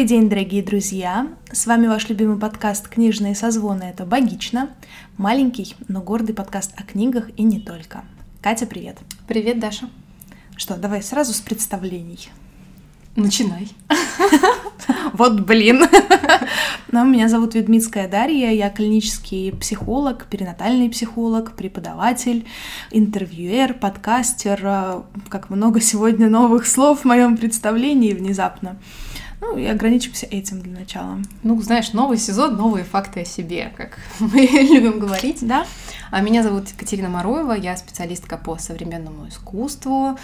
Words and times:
Добрый 0.00 0.16
день, 0.16 0.30
дорогие 0.30 0.62
друзья! 0.62 1.26
С 1.52 1.66
вами 1.66 1.86
ваш 1.86 2.08
любимый 2.08 2.38
подкаст 2.38 2.88
«Книжные 2.88 3.34
созвоны»— 3.34 3.82
это 3.94 4.06
«Богично». 4.06 4.70
Маленький, 5.18 5.76
но 5.88 6.00
гордый 6.00 6.34
подкаст 6.34 6.72
о 6.78 6.84
книгах 6.84 7.28
и 7.36 7.42
не 7.42 7.60
только. 7.60 8.02
Катя, 8.40 8.64
привет! 8.64 8.96
Привет, 9.28 9.58
Даша! 9.58 9.90
Что, 10.56 10.78
давай 10.78 11.02
сразу 11.02 11.34
с 11.34 11.40
представлений. 11.42 12.30
Начинай. 13.14 13.68
Вот 15.12 15.40
блин. 15.40 15.82
Но 16.92 17.04
меня 17.04 17.28
зовут 17.28 17.54
Ведмицкая 17.54 18.08
Дарья, 18.08 18.50
я 18.52 18.70
клинический 18.70 19.52
психолог, 19.52 20.24
перинатальный 20.30 20.88
психолог, 20.88 21.52
преподаватель, 21.52 22.46
интервьюер, 22.90 23.74
подкастер. 23.74 25.04
Как 25.28 25.50
много 25.50 25.82
сегодня 25.82 26.30
новых 26.30 26.66
слов 26.66 27.00
в 27.00 27.04
моем 27.04 27.36
представлении 27.36 28.14
внезапно. 28.14 28.78
Ну, 29.40 29.56
и 29.56 29.64
ограничимся 29.64 30.26
этим 30.26 30.60
для 30.60 30.78
начала. 30.80 31.18
Ну, 31.42 31.60
знаешь, 31.62 31.92
новый 31.94 32.18
сезон, 32.18 32.56
новые 32.56 32.84
факты 32.84 33.22
о 33.22 33.24
себе, 33.24 33.72
как 33.76 33.98
мы 34.20 34.40
любим 34.42 34.98
говорить. 35.00 35.38
Да? 35.46 35.66
А 36.10 36.20
Меня 36.20 36.42
зовут 36.42 36.68
Екатерина 36.68 37.08
Мороева, 37.08 37.52
я 37.52 37.76
специалистка 37.76 38.36
по 38.36 38.58
современному 38.58 39.28
искусству. 39.28 40.18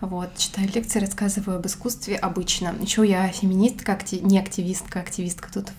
Вот, 0.00 0.36
читаю 0.36 0.68
лекции, 0.72 1.00
рассказываю 1.00 1.58
об 1.58 1.66
искусстве 1.66 2.14
обычно. 2.16 2.72
Еще 2.80 3.04
я 3.04 3.26
феминистка, 3.28 3.92
акти- 3.92 4.20
не 4.22 4.38
активистка, 4.38 5.00
активистка. 5.00 5.48
Тут, 5.52 5.72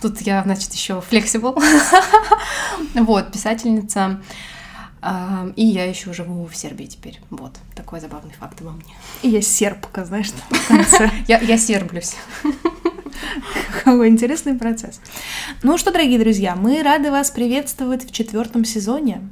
тут 0.00 0.20
я, 0.22 0.42
значит, 0.42 0.72
еще 0.72 1.00
флексибл. 1.00 1.56
Вот, 2.94 3.30
писательница. 3.32 4.20
И 5.56 5.64
я 5.64 5.84
еще 5.84 6.12
живу 6.12 6.46
в 6.46 6.54
Сербии 6.54 6.86
теперь. 6.86 7.20
Вот, 7.30 7.58
такой 7.74 8.00
забавный 8.00 8.32
факт 8.38 8.60
обо 8.60 8.70
мне. 8.70 8.94
И 9.22 9.28
я 9.28 9.42
сербка, 9.42 10.04
знаешь, 10.04 10.30
там 10.30 10.58
в 10.58 10.68
конце. 10.68 11.10
Я, 11.26 11.40
я 11.40 11.58
серблюсь. 11.58 12.14
Какой 13.84 14.08
интересный 14.08 14.54
процесс. 14.54 15.00
Ну 15.64 15.76
что, 15.76 15.90
дорогие 15.90 16.20
друзья, 16.20 16.54
мы 16.54 16.82
рады 16.82 17.10
вас 17.10 17.30
приветствовать 17.30 18.08
в 18.08 18.12
четвертом 18.12 18.64
сезоне, 18.64 19.22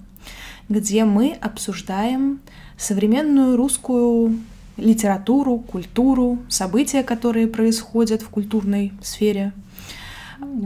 где 0.68 1.04
мы 1.04 1.36
обсуждаем 1.40 2.40
современную 2.76 3.56
русскую 3.56 4.40
литературу, 4.76 5.58
культуру, 5.58 6.38
события, 6.48 7.04
которые 7.04 7.46
происходят 7.46 8.22
в 8.22 8.28
культурной 8.28 8.92
сфере. 9.02 9.52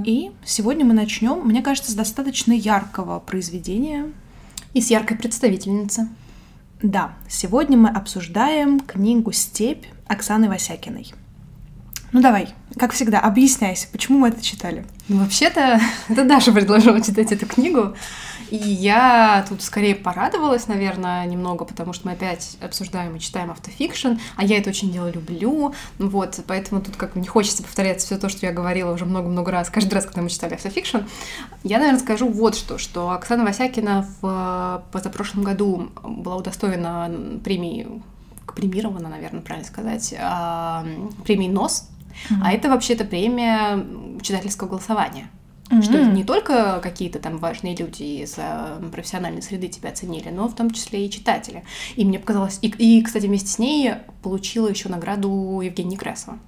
И 0.05 0.31
сегодня 0.45 0.85
мы 0.85 0.95
начнем, 0.95 1.41
мне 1.47 1.61
кажется, 1.63 1.91
с 1.91 1.95
достаточно 1.95 2.53
яркого 2.53 3.19
произведения. 3.21 4.07
И 4.75 4.81
с 4.81 4.91
яркой 4.91 5.17
представительницы. 5.17 6.09
Да, 6.83 7.15
сегодня 7.29 7.79
мы 7.79 7.89
обсуждаем 7.89 8.81
книгу 8.81 9.31
«Степь» 9.31 9.87
Оксаны 10.07 10.49
Васякиной. 10.49 11.15
Ну 12.15 12.23
давай, 12.23 12.55
как 12.79 12.93
всегда, 12.93 13.19
объясняйся, 13.19 13.89
почему 13.91 14.21
мы 14.21 14.29
это 14.29 14.41
читали. 14.41 14.87
Ну, 15.09 15.19
вообще-то, 15.19 15.81
это 16.09 16.25
Даша 16.25 16.53
предложила 16.53 17.01
читать 17.01 17.33
эту 17.33 17.45
книгу. 17.45 17.97
И 18.51 18.57
я 18.57 19.45
тут 19.49 19.63
скорее 19.63 19.97
порадовалась, 19.97 20.69
наверное, 20.69 21.27
немного, 21.27 21.65
потому 21.65 21.93
что 21.93 22.07
мы 22.07 22.13
опять 22.13 22.57
обсуждаем 22.61 23.17
и 23.17 23.19
читаем 23.19 23.51
автофикшн, 23.51 24.13
а 24.37 24.45
я 24.45 24.59
это 24.59 24.71
очень 24.71 24.93
дело 24.93 25.11
люблю. 25.11 25.75
Вот, 25.99 26.39
поэтому 26.47 26.81
тут 26.81 26.95
как 26.95 27.15
бы 27.15 27.21
не 27.21 27.27
хочется 27.27 27.65
повторять 27.65 28.01
все 28.01 28.17
то, 28.17 28.29
что 28.29 28.47
я 28.47 28.53
говорила 28.53 28.93
уже 28.93 29.07
много-много 29.07 29.51
раз, 29.51 29.69
каждый 29.69 29.95
раз, 29.95 30.05
когда 30.05 30.23
мы 30.23 30.31
читали 30.31 30.55
автофикшн. 30.55 30.99
Я, 31.65 31.79
наверное, 31.79 31.99
скажу 31.99 32.29
вот 32.29 32.55
что, 32.55 32.79
что 32.79 33.11
Оксана 33.11 33.43
Васякина 33.43 34.07
в 34.21 34.85
позапрошлом 34.93 35.43
году 35.43 35.91
была 36.05 36.37
удостоена 36.37 37.11
премии 37.43 37.89
премирована, 38.55 39.09
наверное, 39.09 39.41
правильно 39.41 39.67
сказать, 39.67 40.15
а, 40.17 40.87
премии 41.25 41.49
НОС, 41.49 41.89
а 42.43 42.53
это 42.53 42.69
вообще-то 42.69 43.05
премия 43.05 43.85
читательского 44.23 44.69
голосования. 44.69 45.29
Что 45.81 45.97
Мгм. 45.97 46.15
не 46.15 46.25
только 46.25 46.79
какие-то 46.83 47.19
там 47.19 47.39
важные 47.39 47.75
люди 47.75 48.03
из 48.03 48.35
э, 48.37 48.83
профессиональной 48.93 49.41
среды 49.41 49.69
тебя 49.69 49.89
оценили, 49.89 50.29
но 50.29 50.47
в 50.47 50.55
том 50.55 50.71
числе 50.71 51.07
и 51.07 51.11
читатели. 51.11 51.65
И 51.97 52.05
мне 52.05 52.19
показалось... 52.19 52.59
И, 52.61 52.69
и, 52.69 53.03
кстати, 53.03 53.27
вместе 53.27 53.49
с 53.49 53.59
ней 53.59 53.93
получила 54.23 54.69
еще 54.69 54.91
награду 54.91 55.61
Евгения 55.65 55.93
Некрасова. 55.93 56.39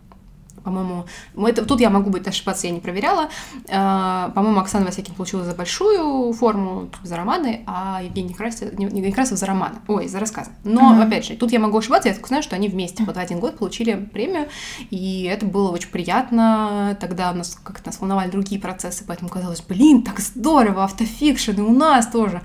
По-моему, 0.66 1.04
это, 1.46 1.64
тут 1.64 1.80
я 1.80 1.90
могу 1.90 2.10
быть 2.10 2.26
ошибаться, 2.26 2.66
я 2.66 2.72
не 2.72 2.80
проверяла. 2.80 3.28
Э, 3.68 4.30
по-моему, 4.34 4.58
Оксана 4.58 4.84
Васякин 4.84 5.14
получила 5.14 5.44
за 5.44 5.54
большую 5.54 6.32
форму, 6.32 6.88
за 7.04 7.16
романы, 7.16 7.62
а 7.66 8.00
Евгений 8.02 8.30
Некрасов, 8.30 8.76
не- 8.76 8.86
не 8.86 9.00
Некрасов 9.00 9.38
за 9.38 9.46
романы. 9.46 9.76
Ой, 9.86 10.08
за 10.08 10.18
рассказы. 10.18 10.50
Но, 10.64 10.80
Мгм. 10.92 11.02
опять 11.02 11.24
же, 11.24 11.36
тут 11.36 11.52
я 11.52 11.60
могу 11.60 11.78
ошибаться, 11.78 12.08
я 12.08 12.14
только 12.16 12.26
знаю, 12.26 12.42
что 12.42 12.56
они 12.56 12.68
вместе 12.68 13.04
вот 13.04 13.16
один 13.16 13.38
год 13.38 13.58
получили 13.58 13.94
премию, 13.94 14.48
и 14.90 15.22
это 15.32 15.46
было 15.46 15.70
очень 15.70 15.90
приятно. 15.90 16.96
Тогда 17.00 17.30
у 17.30 17.34
нас 17.34 17.56
как-то 17.62 17.86
нас 17.90 18.00
волновали 18.00 18.28
другие 18.28 18.60
процессы, 18.60 19.04
поэтому 19.06 19.30
казалось, 19.30 19.62
блин, 19.62 20.02
так 20.02 20.18
здорово, 20.18 20.82
автофикшн, 20.82 21.52
и 21.52 21.60
у 21.60 21.70
нас 21.72 22.08
тоже. 22.08 22.42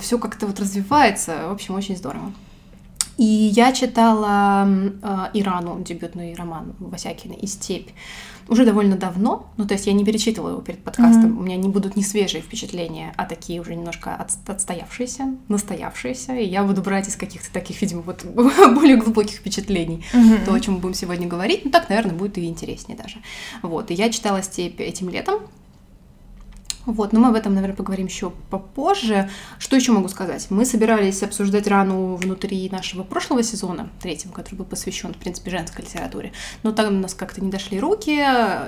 Все 0.00 0.18
как-то 0.18 0.46
вот 0.46 0.60
развивается. 0.60 1.48
В 1.48 1.52
общем, 1.52 1.74
очень 1.76 1.96
здорово. 1.96 2.30
И 3.16 3.24
я 3.24 3.72
читала 3.72 4.66
э, 4.66 5.26
Ирану, 5.34 5.80
дебютный 5.82 6.34
роман 6.34 6.74
Васякина 6.78 7.34
и 7.34 7.46
«Степь» 7.46 7.90
уже 8.46 8.66
довольно 8.66 8.96
давно, 8.96 9.46
ну, 9.56 9.66
то 9.66 9.72
есть 9.72 9.86
я 9.86 9.94
не 9.94 10.04
перечитывала 10.04 10.50
его 10.50 10.60
перед 10.60 10.84
подкастом, 10.84 11.30
Мгм. 11.30 11.38
у 11.38 11.42
меня 11.44 11.56
не 11.56 11.70
будут 11.70 11.96
не 11.96 12.02
свежие 12.02 12.42
впечатления, 12.42 13.14
а 13.16 13.24
такие 13.24 13.58
уже 13.58 13.74
немножко 13.74 14.10
отс- 14.20 14.36
отстоявшиеся, 14.52 15.34
настоявшиеся, 15.48 16.34
и 16.36 16.44
я 16.44 16.62
буду 16.64 16.82
брать 16.82 17.08
из 17.08 17.16
каких-то 17.16 17.50
таких, 17.52 17.80
видимо, 17.80 18.02
вот 18.02 18.22
более 18.74 18.96
глубоких 18.98 19.36
впечатлений 19.36 20.04
Мгм. 20.12 20.44
то, 20.44 20.52
о 20.52 20.60
чем 20.60 20.74
мы 20.74 20.80
будем 20.80 20.94
сегодня 20.94 21.26
говорить. 21.26 21.64
Ну, 21.64 21.70
так, 21.70 21.88
наверное, 21.88 22.14
будет 22.14 22.36
и 22.36 22.44
интереснее 22.44 22.98
даже. 22.98 23.16
Вот, 23.62 23.90
и 23.90 23.94
я 23.94 24.10
читала 24.10 24.42
«Степь» 24.42 24.78
этим 24.80 25.08
летом. 25.08 25.40
Вот, 26.86 27.12
но 27.12 27.20
мы 27.20 27.28
об 27.28 27.34
этом, 27.34 27.54
наверное, 27.54 27.76
поговорим 27.76 28.06
еще 28.06 28.30
попозже. 28.50 29.30
Что 29.58 29.76
еще 29.76 29.92
могу 29.92 30.08
сказать? 30.08 30.46
Мы 30.50 30.64
собирались 30.66 31.22
обсуждать 31.22 31.66
рану 31.66 32.16
внутри 32.16 32.68
нашего 32.70 33.02
прошлого 33.02 33.42
сезона, 33.42 33.88
третьего, 34.02 34.32
который 34.32 34.56
был 34.56 34.64
посвящен, 34.66 35.14
в 35.14 35.16
принципе, 35.16 35.50
женской 35.50 35.84
литературе. 35.84 36.32
Но 36.62 36.72
там 36.72 36.88
у 36.88 37.00
нас 37.00 37.14
как-то 37.14 37.42
не 37.42 37.50
дошли 37.50 37.80
руки, 37.80 38.22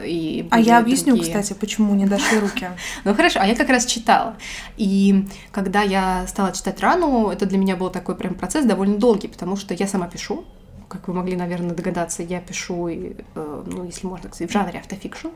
и 0.05 0.47
А 0.51 0.61
я 0.61 0.79
объясню, 0.79 1.15
другие- 1.15 1.25
кстати, 1.41 1.59
почему 1.59 1.95
не 1.95 2.07
дошли 2.07 2.39
руки. 2.41 2.69
ну 3.05 3.15
хорошо, 3.15 3.41
а 3.43 3.47
я 3.47 3.55
как 3.55 3.69
раз 3.69 3.85
читала. 3.87 4.37
И 4.77 5.27
когда 5.53 5.83
я 5.83 6.27
стала 6.27 6.53
читать 6.53 6.81
рану, 6.81 7.29
это 7.29 7.45
для 7.47 7.59
меня 7.59 7.77
был 7.77 7.91
такой 7.91 8.17
прям 8.17 8.35
процесс 8.35 8.65
довольно 8.65 8.97
долгий, 8.97 9.29
потому 9.29 9.57
что 9.57 9.75
я 9.75 9.87
сама 9.87 10.07
пишу. 10.09 10.45
Как 10.89 11.09
вы 11.09 11.15
могли, 11.15 11.37
наверное, 11.37 11.75
догадаться, 11.75 12.23
я 12.23 12.41
пишу, 12.41 12.89
и, 12.89 13.17
э, 13.35 13.65
ну, 13.67 13.85
если 13.85 14.07
можно 14.07 14.29
сказать, 14.29 14.51
в 14.51 14.53
жанре 14.53 14.79
автофикшн. 14.79 15.29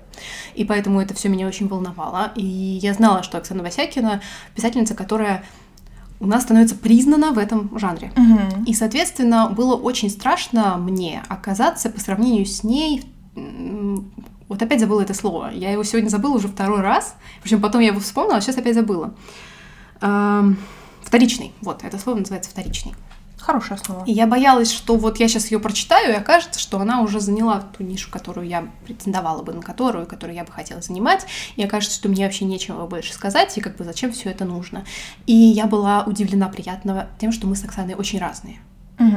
И 0.54 0.64
поэтому 0.64 1.00
это 1.00 1.14
все 1.14 1.28
меня 1.28 1.46
очень 1.46 1.68
волновало. 1.68 2.32
И 2.36 2.44
я 2.44 2.94
знала, 2.94 3.22
что 3.22 3.38
Оксана 3.38 3.62
Васякина 3.62 4.22
писательница, 4.54 4.94
которая 4.94 5.44
у 6.20 6.26
нас 6.26 6.42
становится 6.42 6.76
признана 6.76 7.32
в 7.32 7.38
этом 7.38 7.76
жанре. 7.78 8.12
Мгм. 8.16 8.64
И, 8.64 8.74
соответственно, 8.74 9.48
было 9.48 9.74
очень 9.74 10.10
страшно 10.10 10.76
мне 10.76 11.22
оказаться 11.28 11.90
по 11.90 12.00
сравнению 12.00 12.46
с 12.46 12.62
ней... 12.62 13.04
Вот 14.48 14.60
опять 14.60 14.80
забыла 14.80 15.02
это 15.02 15.14
слово. 15.14 15.50
Я 15.52 15.70
его 15.70 15.84
сегодня 15.84 16.08
забыла 16.08 16.34
уже 16.34 16.48
второй 16.48 16.80
раз. 16.80 17.14
Причем 17.40 17.60
потом 17.60 17.80
я 17.80 17.88
его 17.88 18.00
вспомнила, 18.00 18.38
а 18.38 18.40
сейчас 18.40 18.58
опять 18.58 18.74
забыла. 18.74 19.14
Эм, 20.00 20.58
Вторичный. 21.10 21.52
Вот, 21.60 21.82
это 21.82 21.98
слово 21.98 22.18
называется 22.18 22.50
вторичный. 22.50 22.94
Хорошее 23.40 23.78
слово. 23.78 24.04
И 24.04 24.12
я 24.12 24.26
боялась, 24.26 24.70
что 24.70 24.96
вот 24.96 25.18
я 25.18 25.28
сейчас 25.28 25.50
ее 25.50 25.58
прочитаю, 25.58 26.12
и 26.12 26.16
окажется, 26.16 26.60
что 26.60 26.78
она 26.78 27.00
уже 27.00 27.20
заняла 27.20 27.60
ту 27.60 27.82
нишу, 27.82 28.10
которую 28.10 28.46
я 28.46 28.68
претендовала 28.84 29.42
бы 29.42 29.52
на 29.52 29.62
которую, 29.62 30.06
которую 30.06 30.36
я 30.36 30.44
бы 30.44 30.52
хотела 30.52 30.82
занимать, 30.82 31.26
и 31.56 31.64
окажется, 31.64 31.96
что 31.96 32.08
мне 32.08 32.24
вообще 32.24 32.44
нечего 32.44 32.86
больше 32.86 33.12
сказать, 33.12 33.56
и 33.56 33.60
как 33.60 33.76
бы 33.76 33.84
зачем 33.84 34.12
все 34.12 34.30
это 34.30 34.44
нужно. 34.44 34.84
И 35.26 35.34
я 35.34 35.66
была 35.66 36.04
удивлена 36.04 36.48
приятного 36.48 37.08
тем, 37.18 37.32
что 37.32 37.46
мы 37.46 37.56
с 37.56 37.64
Оксаной 37.64 37.94
очень 37.94 38.18
разные. 38.18 38.60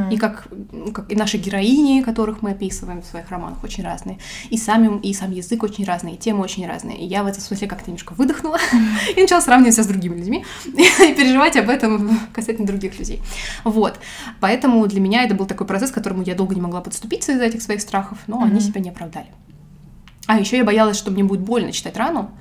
И 0.09 0.17
как, 0.17 0.47
как 0.93 1.11
и 1.11 1.15
наши 1.15 1.37
героини, 1.37 2.01
которых 2.01 2.41
мы 2.41 2.51
описываем 2.51 3.01
в 3.01 3.05
своих 3.05 3.29
романах, 3.29 3.63
очень 3.63 3.83
разные. 3.83 4.17
И, 4.49 4.57
сами, 4.57 4.99
и 5.01 5.13
сам 5.13 5.31
язык 5.31 5.61
очень 5.63 5.83
разный, 5.83 6.13
и 6.13 6.17
темы 6.17 6.41
очень 6.41 6.65
разные. 6.65 6.97
И 6.97 7.05
я 7.05 7.23
в 7.23 7.27
этом 7.27 7.41
смысле 7.41 7.67
как-то 7.67 7.89
немножко 7.89 8.13
выдохнула 8.13 8.59
и 9.15 9.21
начала 9.21 9.41
сравнивать 9.41 9.73
себя 9.73 9.83
с 9.83 9.87
другими 9.87 10.15
людьми 10.15 10.45
и 10.65 11.13
переживать 11.13 11.57
об 11.57 11.69
этом 11.69 12.19
касательно 12.31 12.65
других 12.65 12.97
людей. 12.97 13.21
Вот. 13.65 13.99
Поэтому 14.39 14.87
для 14.87 15.01
меня 15.01 15.23
это 15.23 15.35
был 15.35 15.45
такой 15.45 15.67
процесс, 15.67 15.91
к 15.91 15.95
которому 15.95 16.23
я 16.23 16.35
долго 16.35 16.55
не 16.55 16.61
могла 16.61 16.79
подступиться 16.81 17.33
из-за 17.33 17.43
этих 17.43 17.61
своих 17.61 17.81
страхов, 17.81 18.19
но 18.27 18.41
они 18.41 18.61
себя 18.61 18.79
не 18.79 18.89
оправдали. 18.89 19.27
А 20.27 20.39
еще 20.39 20.57
я 20.57 20.63
боялась, 20.63 20.97
что 20.97 21.11
мне 21.11 21.23
будет 21.23 21.41
больно 21.41 21.73
читать 21.73 21.97
рану, 21.97 22.31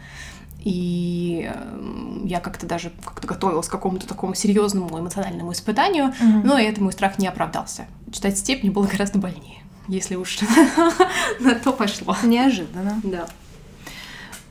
и 0.65 1.51
э, 1.53 2.23
я 2.25 2.41
как-то 2.41 2.67
даже 2.67 2.93
как-то 3.05 3.27
готовилась 3.27 3.69
к 3.69 3.71
какому-то 3.71 4.07
такому 4.07 4.35
серьезному 4.35 4.99
эмоциональному 4.99 5.53
испытанию, 5.53 6.15
Мгм. 6.21 6.43
но 6.47 6.59
и 6.59 6.65
это 6.65 6.83
мой 6.83 6.93
страх 6.93 7.19
не 7.19 7.27
оправдался. 7.27 7.87
Читать 8.13 8.39
степь 8.39 8.63
мне 8.63 8.71
было 8.71 8.87
гораздо 8.87 9.19
больнее, 9.19 9.63
если 9.89 10.15
уж 10.17 10.39
на 11.41 11.55
то 11.57 11.73
пошло. 11.73 12.17
Неожиданно. 12.23 13.01
Да. 13.03 13.27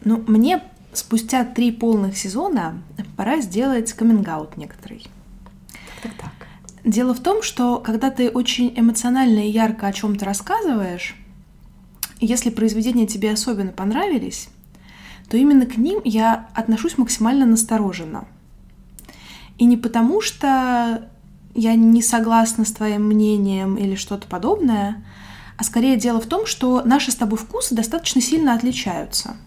Ну, 0.04 0.24
мне 0.28 0.62
спустя 0.94 1.46
три 1.46 1.72
полных 1.72 2.18
сезона 2.18 2.82
пора 3.16 3.40
сделать 3.40 3.94
каминг 3.94 4.58
некоторый. 4.58 5.08
Так, 6.04 6.12
так. 6.16 6.32
Дело 6.84 7.14
в 7.14 7.20
том, 7.20 7.44
что 7.44 7.78
когда 7.78 8.10
ты 8.10 8.30
очень 8.30 8.74
эмоционально 8.76 9.48
и 9.48 9.52
ярко 9.52 9.88
о 9.88 9.94
чем-то 9.94 10.26
рассказываешь, 10.26 11.16
если 12.20 12.50
произведения 12.50 13.06
тебе 13.08 13.32
особенно 13.32 13.72
понравились, 13.72 14.50
то 15.32 15.38
именно 15.38 15.66
к 15.66 15.78
ним 15.78 16.02
я 16.04 16.50
отношусь 16.54 16.98
максимально 16.98 17.46
настороженно. 17.46 18.26
И 19.58 19.64
не 19.64 19.78
потому, 19.78 20.20
что 20.20 21.08
я 21.56 21.76
не 21.76 22.02
согласна 22.02 22.66
с 22.66 22.74
твоим 22.74 23.06
мнением 23.08 23.78
или 23.78 23.96
что-то 23.96 24.28
подобное, 24.28 25.02
а 25.58 25.64
скорее 25.64 25.96
дело 25.96 26.20
в 26.20 26.26
том, 26.26 26.46
что 26.46 26.82
наши 26.84 27.12
с 27.12 27.16
тобой 27.16 27.40
вкусы 27.40 27.74
достаточно 27.74 28.20
сильно 28.20 28.54
отличаются. 28.54 29.38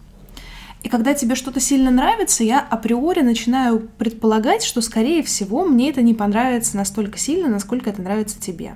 И 0.81 0.89
когда 0.89 1.13
тебе 1.13 1.35
что-то 1.35 1.59
сильно 1.59 1.91
нравится, 1.91 2.43
я 2.43 2.61
априори 2.61 3.21
начинаю 3.21 3.79
предполагать, 3.79 4.63
что, 4.63 4.81
скорее 4.81 5.21
всего, 5.21 5.65
мне 5.65 5.91
это 5.91 6.01
не 6.01 6.15
понравится 6.15 6.77
настолько 6.77 7.19
сильно, 7.19 7.47
насколько 7.47 7.91
это 7.91 8.01
нравится 8.01 8.41
тебе. 8.41 8.73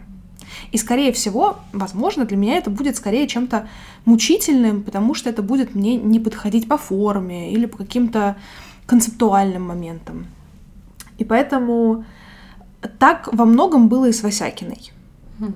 И, 0.72 0.78
скорее 0.78 1.12
всего, 1.12 1.58
возможно, 1.74 2.26
для 2.26 2.38
меня 2.38 2.58
это 2.58 2.70
будет 2.70 2.96
скорее 2.96 3.28
чем-то 3.28 3.68
мучительным, 4.06 4.84
потому 4.84 5.14
что 5.14 5.30
это 5.30 5.42
будет 5.42 5.76
мне 5.76 5.96
не 5.96 6.20
подходить 6.20 6.68
по 6.68 6.78
форме 6.78 7.52
или 7.52 7.66
по 7.66 7.78
каким-то 7.78 8.36
концептуальным 8.86 9.64
моментам. 9.64 10.28
И 11.18 11.26
поэтому 11.26 12.06
так 13.00 13.30
во 13.32 13.46
многом 13.46 13.90
было 13.90 14.06
и 14.06 14.12
с 14.12 14.24
Васякиной. 14.24 14.92
Mm-hmm. 15.40 15.54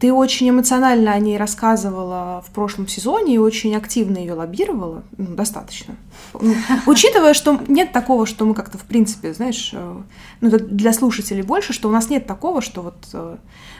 Ты 0.00 0.12
очень 0.12 0.48
эмоционально 0.50 1.12
о 1.12 1.18
ней 1.18 1.36
рассказывала 1.36 2.44
в 2.46 2.50
прошлом 2.52 2.86
сезоне 2.86 3.34
и 3.34 3.38
очень 3.38 3.74
активно 3.74 4.18
ее 4.18 4.34
лоббировала. 4.34 5.02
Ну, 5.16 5.34
достаточно. 5.34 5.96
Ну, 6.40 6.54
учитывая, 6.86 7.34
что 7.34 7.60
нет 7.66 7.92
такого, 7.92 8.24
что 8.24 8.44
мы 8.44 8.54
как-то, 8.54 8.78
в 8.78 8.82
принципе, 8.82 9.34
знаешь, 9.34 9.70
э, 9.72 9.96
ну, 10.40 10.50
для 10.50 10.92
слушателей 10.92 11.42
больше, 11.42 11.72
что 11.72 11.88
у 11.88 11.92
нас 11.92 12.10
нет 12.10 12.26
такого, 12.26 12.62
что 12.62 12.82
вот 12.82 13.08
э, 13.12 13.36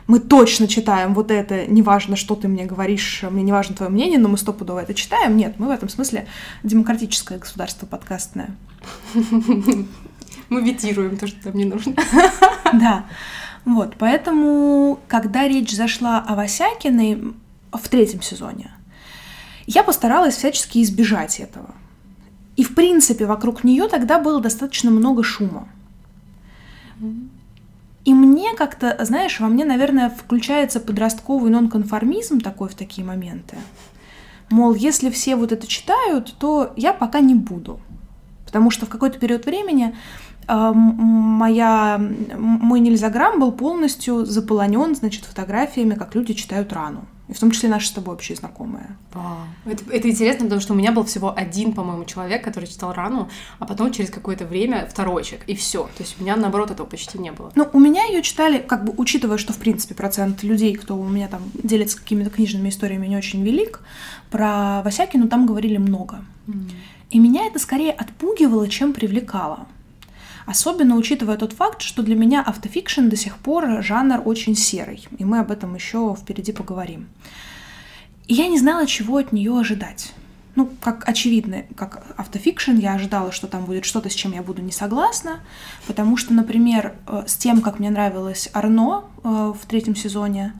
мы 0.08 0.18
точно 0.18 0.66
читаем 0.66 1.14
вот 1.14 1.30
это, 1.30 1.66
неважно, 1.66 2.16
что 2.16 2.34
ты 2.34 2.48
мне 2.48 2.64
говоришь, 2.64 3.24
мне 3.30 3.44
не 3.44 3.52
важно 3.52 3.76
твое 3.76 3.90
мнение, 3.92 4.18
но 4.18 4.28
мы 4.28 4.38
стопудово 4.38 4.80
это 4.80 4.94
читаем. 4.94 5.36
Нет, 5.36 5.54
мы 5.58 5.68
в 5.68 5.70
этом 5.70 5.88
смысле 5.88 6.26
демократическое 6.64 7.38
государство 7.38 7.86
подкастное. 7.86 8.56
Мы 10.48 10.62
витируем 10.62 11.18
то, 11.18 11.26
что 11.26 11.36
нам 11.44 11.56
не 11.56 11.64
нужно. 11.64 11.94
Да. 12.72 13.06
Вот, 13.68 13.96
поэтому, 13.98 14.98
когда 15.08 15.46
речь 15.46 15.76
зашла 15.76 16.20
о 16.26 16.34
Васякиной 16.36 17.34
в 17.70 17.88
третьем 17.90 18.22
сезоне, 18.22 18.70
я 19.66 19.82
постаралась 19.82 20.36
всячески 20.36 20.82
избежать 20.82 21.38
этого. 21.38 21.74
И, 22.56 22.64
в 22.64 22.74
принципе, 22.74 23.26
вокруг 23.26 23.64
нее 23.64 23.86
тогда 23.88 24.18
было 24.18 24.40
достаточно 24.40 24.90
много 24.90 25.22
шума. 25.22 25.68
И 28.06 28.14
мне 28.14 28.54
как-то, 28.54 28.96
знаешь, 29.04 29.38
во 29.38 29.48
мне, 29.48 29.66
наверное, 29.66 30.08
включается 30.08 30.80
подростковый 30.80 31.50
нонконформизм 31.50 32.40
такой 32.40 32.70
в 32.70 32.74
такие 32.74 33.06
моменты. 33.06 33.58
Мол, 34.48 34.74
если 34.74 35.10
все 35.10 35.36
вот 35.36 35.52
это 35.52 35.66
читают, 35.66 36.34
то 36.38 36.72
я 36.74 36.94
пока 36.94 37.20
не 37.20 37.34
буду. 37.34 37.80
Потому 38.46 38.70
что 38.70 38.86
в 38.86 38.88
какой-то 38.88 39.18
период 39.18 39.44
времени 39.44 39.94
моя, 40.48 42.00
мой 42.36 42.80
нельзяграмм 42.80 43.40
был 43.40 43.52
полностью 43.52 44.24
заполонен, 44.24 44.94
значит, 44.94 45.24
фотографиями, 45.24 45.94
как 45.94 46.14
люди 46.14 46.34
читают 46.34 46.72
рану. 46.72 47.04
И 47.28 47.34
в 47.34 47.38
том 47.38 47.50
числе 47.50 47.68
наши 47.68 47.88
с 47.88 47.90
тобой 47.90 48.14
общие 48.14 48.36
знакомые. 48.36 48.96
Вау. 49.12 49.40
Это, 49.66 49.84
это 49.90 50.08
интересно, 50.08 50.44
потому 50.44 50.62
что 50.62 50.72
у 50.72 50.76
меня 50.76 50.92
был 50.92 51.04
всего 51.04 51.34
один, 51.36 51.74
по-моему, 51.74 52.06
человек, 52.06 52.42
который 52.42 52.66
читал 52.66 52.94
рану, 52.94 53.28
а 53.58 53.66
потом 53.66 53.92
через 53.92 54.08
какое-то 54.08 54.46
время 54.46 54.88
второй 54.90 55.24
человек, 55.24 55.46
и 55.46 55.54
все. 55.54 55.82
То 55.82 56.02
есть 56.02 56.16
у 56.18 56.22
меня, 56.22 56.36
наоборот, 56.36 56.70
этого 56.70 56.86
почти 56.86 57.18
не 57.18 57.30
было. 57.30 57.52
Ну, 57.54 57.68
у 57.74 57.78
меня 57.78 58.06
ее 58.06 58.22
читали, 58.22 58.58
как 58.58 58.86
бы 58.86 58.94
учитывая, 58.96 59.36
что, 59.36 59.52
в 59.52 59.58
принципе, 59.58 59.94
процент 59.94 60.42
людей, 60.42 60.74
кто 60.74 60.96
у 60.96 61.06
меня 61.06 61.28
там 61.28 61.42
делится 61.62 61.98
какими-то 61.98 62.30
книжными 62.30 62.70
историями, 62.70 63.06
не 63.06 63.18
очень 63.18 63.44
велик, 63.44 63.80
про 64.30 64.80
Васякину 64.82 65.28
там 65.28 65.46
говорили 65.46 65.76
много. 65.76 66.24
Mm. 66.46 66.70
И 67.10 67.18
меня 67.18 67.46
это 67.46 67.58
скорее 67.58 67.92
отпугивало, 67.92 68.68
чем 68.68 68.94
привлекало. 68.94 69.66
Особенно 70.48 70.96
учитывая 70.96 71.36
тот 71.36 71.52
факт, 71.52 71.82
что 71.82 72.02
для 72.02 72.14
меня 72.14 72.40
автофикшн 72.40 73.08
до 73.08 73.16
сих 73.16 73.36
пор 73.36 73.82
жанр 73.82 74.22
очень 74.24 74.56
серый, 74.56 75.06
и 75.18 75.22
мы 75.22 75.40
об 75.40 75.50
этом 75.50 75.74
еще 75.74 76.16
впереди 76.18 76.52
поговорим. 76.52 77.06
И 78.26 78.32
я 78.32 78.48
не 78.48 78.58
знала, 78.58 78.86
чего 78.86 79.18
от 79.18 79.30
нее 79.30 79.54
ожидать. 79.60 80.14
Ну, 80.54 80.70
как 80.80 81.06
очевидно, 81.06 81.64
как 81.76 82.02
автофикшн, 82.16 82.76
я 82.76 82.94
ожидала, 82.94 83.30
что 83.30 83.46
там 83.46 83.66
будет 83.66 83.84
что-то, 83.84 84.08
с 84.08 84.14
чем 84.14 84.32
я 84.32 84.42
буду 84.42 84.62
не 84.62 84.72
согласна, 84.72 85.40
потому 85.86 86.16
что, 86.16 86.32
например, 86.32 86.94
э, 87.06 87.24
с 87.26 87.36
тем, 87.36 87.60
как 87.60 87.78
мне 87.78 87.90
нравилась 87.90 88.48
Арно 88.54 89.04
э, 89.22 89.52
в 89.54 89.66
третьем 89.66 89.96
сезоне, 89.96 90.54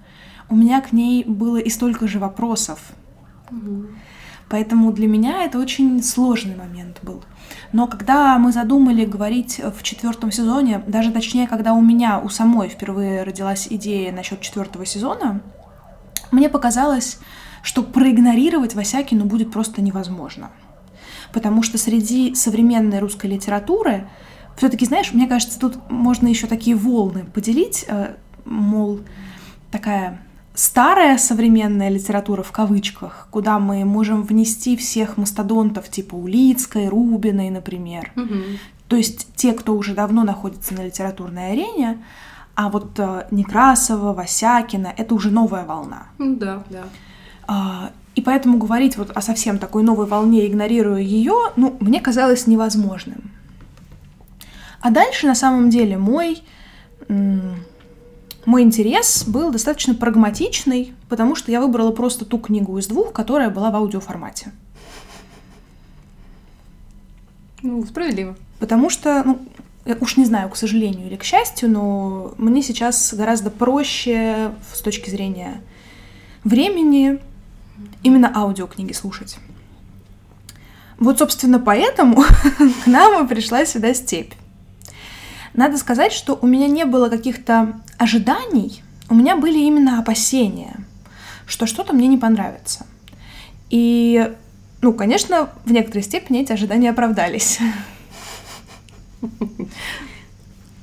у 0.51 0.55
меня 0.55 0.83
к 0.83 0.93
ней 0.93 1.25
было 1.25 1.57
и 1.57 1.71
столько 1.71 2.07
же 2.07 2.19
вопросов. 2.19 2.79
Угу. 3.51 3.87
Поэтому 4.51 4.93
для 4.93 5.07
меня 5.07 5.45
это 5.45 5.59
очень 5.59 6.03
сложный 6.03 6.57
момент 6.57 6.99
был. 7.01 7.25
Но 7.73 7.87
когда 7.87 8.39
мы 8.39 8.53
задумали 8.53 9.05
говорить 9.05 9.61
в 9.61 9.83
четвертом 9.83 10.33
сезоне, 10.33 10.83
даже 10.87 11.13
точнее, 11.13 11.47
когда 11.47 11.75
у 11.75 11.83
меня, 11.83 12.19
у 12.19 12.29
самой 12.29 12.69
впервые 12.69 13.25
родилась 13.25 13.67
идея 13.69 14.11
насчет 14.13 14.41
четвертого 14.41 14.87
сезона, 14.87 15.43
мне 16.31 16.49
показалось, 16.49 17.19
что 17.63 17.83
проигнорировать 17.83 18.75
Васякину 18.75 19.25
будет 19.25 19.53
просто 19.53 19.83
невозможно. 19.83 20.51
Потому 21.33 21.63
что 21.63 21.77
среди 21.77 22.35
современной 22.35 23.01
русской 23.01 23.27
литературы, 23.27 24.09
все-таки, 24.57 24.87
знаешь, 24.87 25.13
мне 25.13 25.27
кажется, 25.27 25.59
тут 25.59 25.91
можно 25.91 26.27
еще 26.27 26.47
такие 26.47 26.75
волны 26.75 27.25
поделить, 27.25 27.85
э, 27.87 28.15
мол, 28.47 29.01
такая 29.71 30.21
старая 30.59 31.19
современная 31.19 31.89
литература 31.89 32.43
в 32.43 32.51
кавычках, 32.51 33.29
куда 33.31 33.61
мы 33.61 33.85
можем 33.85 34.25
внести 34.25 34.77
всех 34.77 35.17
мастодонтов 35.17 35.89
типа 35.89 36.17
Улицкой, 36.17 36.89
Рубиной, 36.89 37.51
например. 37.51 38.11
Угу. 38.17 38.35
То 38.89 38.97
есть 38.97 39.29
те, 39.37 39.53
кто 39.53 39.77
уже 39.77 39.95
давно 39.95 40.25
находится 40.25 40.75
на 40.75 40.85
литературной 40.85 41.53
арене, 41.53 42.03
а 42.57 42.71
вот 42.71 42.99
э, 42.99 43.29
Некрасова, 43.31 44.13
Васякина— 44.13 44.93
это 44.97 45.15
уже 45.15 45.31
новая 45.31 45.65
волна. 45.65 46.09
Да, 46.19 46.65
да. 46.71 46.85
А, 47.47 47.91
и 48.17 48.21
поэтому 48.21 48.59
говорить 48.59 48.97
вот 48.97 49.17
о 49.17 49.21
совсем 49.23 49.59
такой 49.59 49.85
новой 49.85 50.07
волне, 50.07 50.45
игнорируя 50.45 51.01
ее, 51.01 51.53
ну, 51.55 51.77
мне 51.79 52.01
казалось 52.01 52.49
невозможным. 52.49 53.31
А 54.81 54.91
дальше, 54.91 55.29
на 55.29 55.37
самом 55.37 55.71
деле, 55.71 55.99
мой 55.99 56.43
мой 58.49 58.63
интерес 58.63 59.25
был 59.27 59.51
достаточно 59.51 59.95
прагматичный, 59.95 60.95
потому 61.11 61.35
что 61.35 61.53
я 61.53 61.61
выбрала 61.61 61.93
просто 61.93 62.25
ту 62.25 62.39
книгу 62.39 62.79
из 62.79 62.87
двух, 62.87 63.13
которая 63.13 63.51
была 63.51 63.71
в 63.71 63.77
аудиоформате. 63.77 64.53
Ну, 67.61 67.85
справедливо. 67.85 68.39
Потому 68.59 68.89
что, 68.89 69.23
ну, 69.23 69.39
уж 70.01 70.17
не 70.17 70.25
знаю, 70.25 70.49
к 70.49 70.57
сожалению 70.57 71.09
или 71.09 71.17
к 71.17 71.25
счастью, 71.25 71.69
но 71.69 72.33
мне 72.39 72.63
сейчас 72.63 73.13
гораздо 73.13 73.51
проще 73.51 74.53
с 74.73 74.81
точки 74.81 75.11
зрения 75.11 75.61
времени 76.43 77.19
именно 78.03 78.33
аудиокниги 78.35 78.95
слушать. 78.95 79.37
Вот, 80.99 81.19
собственно, 81.19 81.59
поэтому 81.59 82.25
к 82.85 82.87
нам 82.87 83.27
и 83.27 83.29
пришла 83.29 83.67
сюда 83.67 83.93
степь. 83.93 84.33
Надо 85.59 85.77
сказать, 85.77 86.13
что 86.13 86.39
у 86.41 86.47
меня 86.47 86.69
не 86.69 86.85
было 86.85 87.09
каких-то 87.09 87.81
ожиданий, 87.97 88.81
у 89.09 89.15
меня 89.17 89.37
были 89.37 89.59
именно 89.59 89.99
опасения, 89.99 90.77
что 91.49 91.67
что-то 91.67 91.93
мне 91.93 92.07
не 92.07 92.17
понравится. 92.17 92.87
И, 93.69 94.33
ну, 94.83 94.93
конечно, 94.93 95.51
в 95.65 95.73
некоторой 95.73 96.05
степени 96.05 96.43
эти 96.43 96.53
ожидания 96.53 96.91
оправдались. 96.91 97.59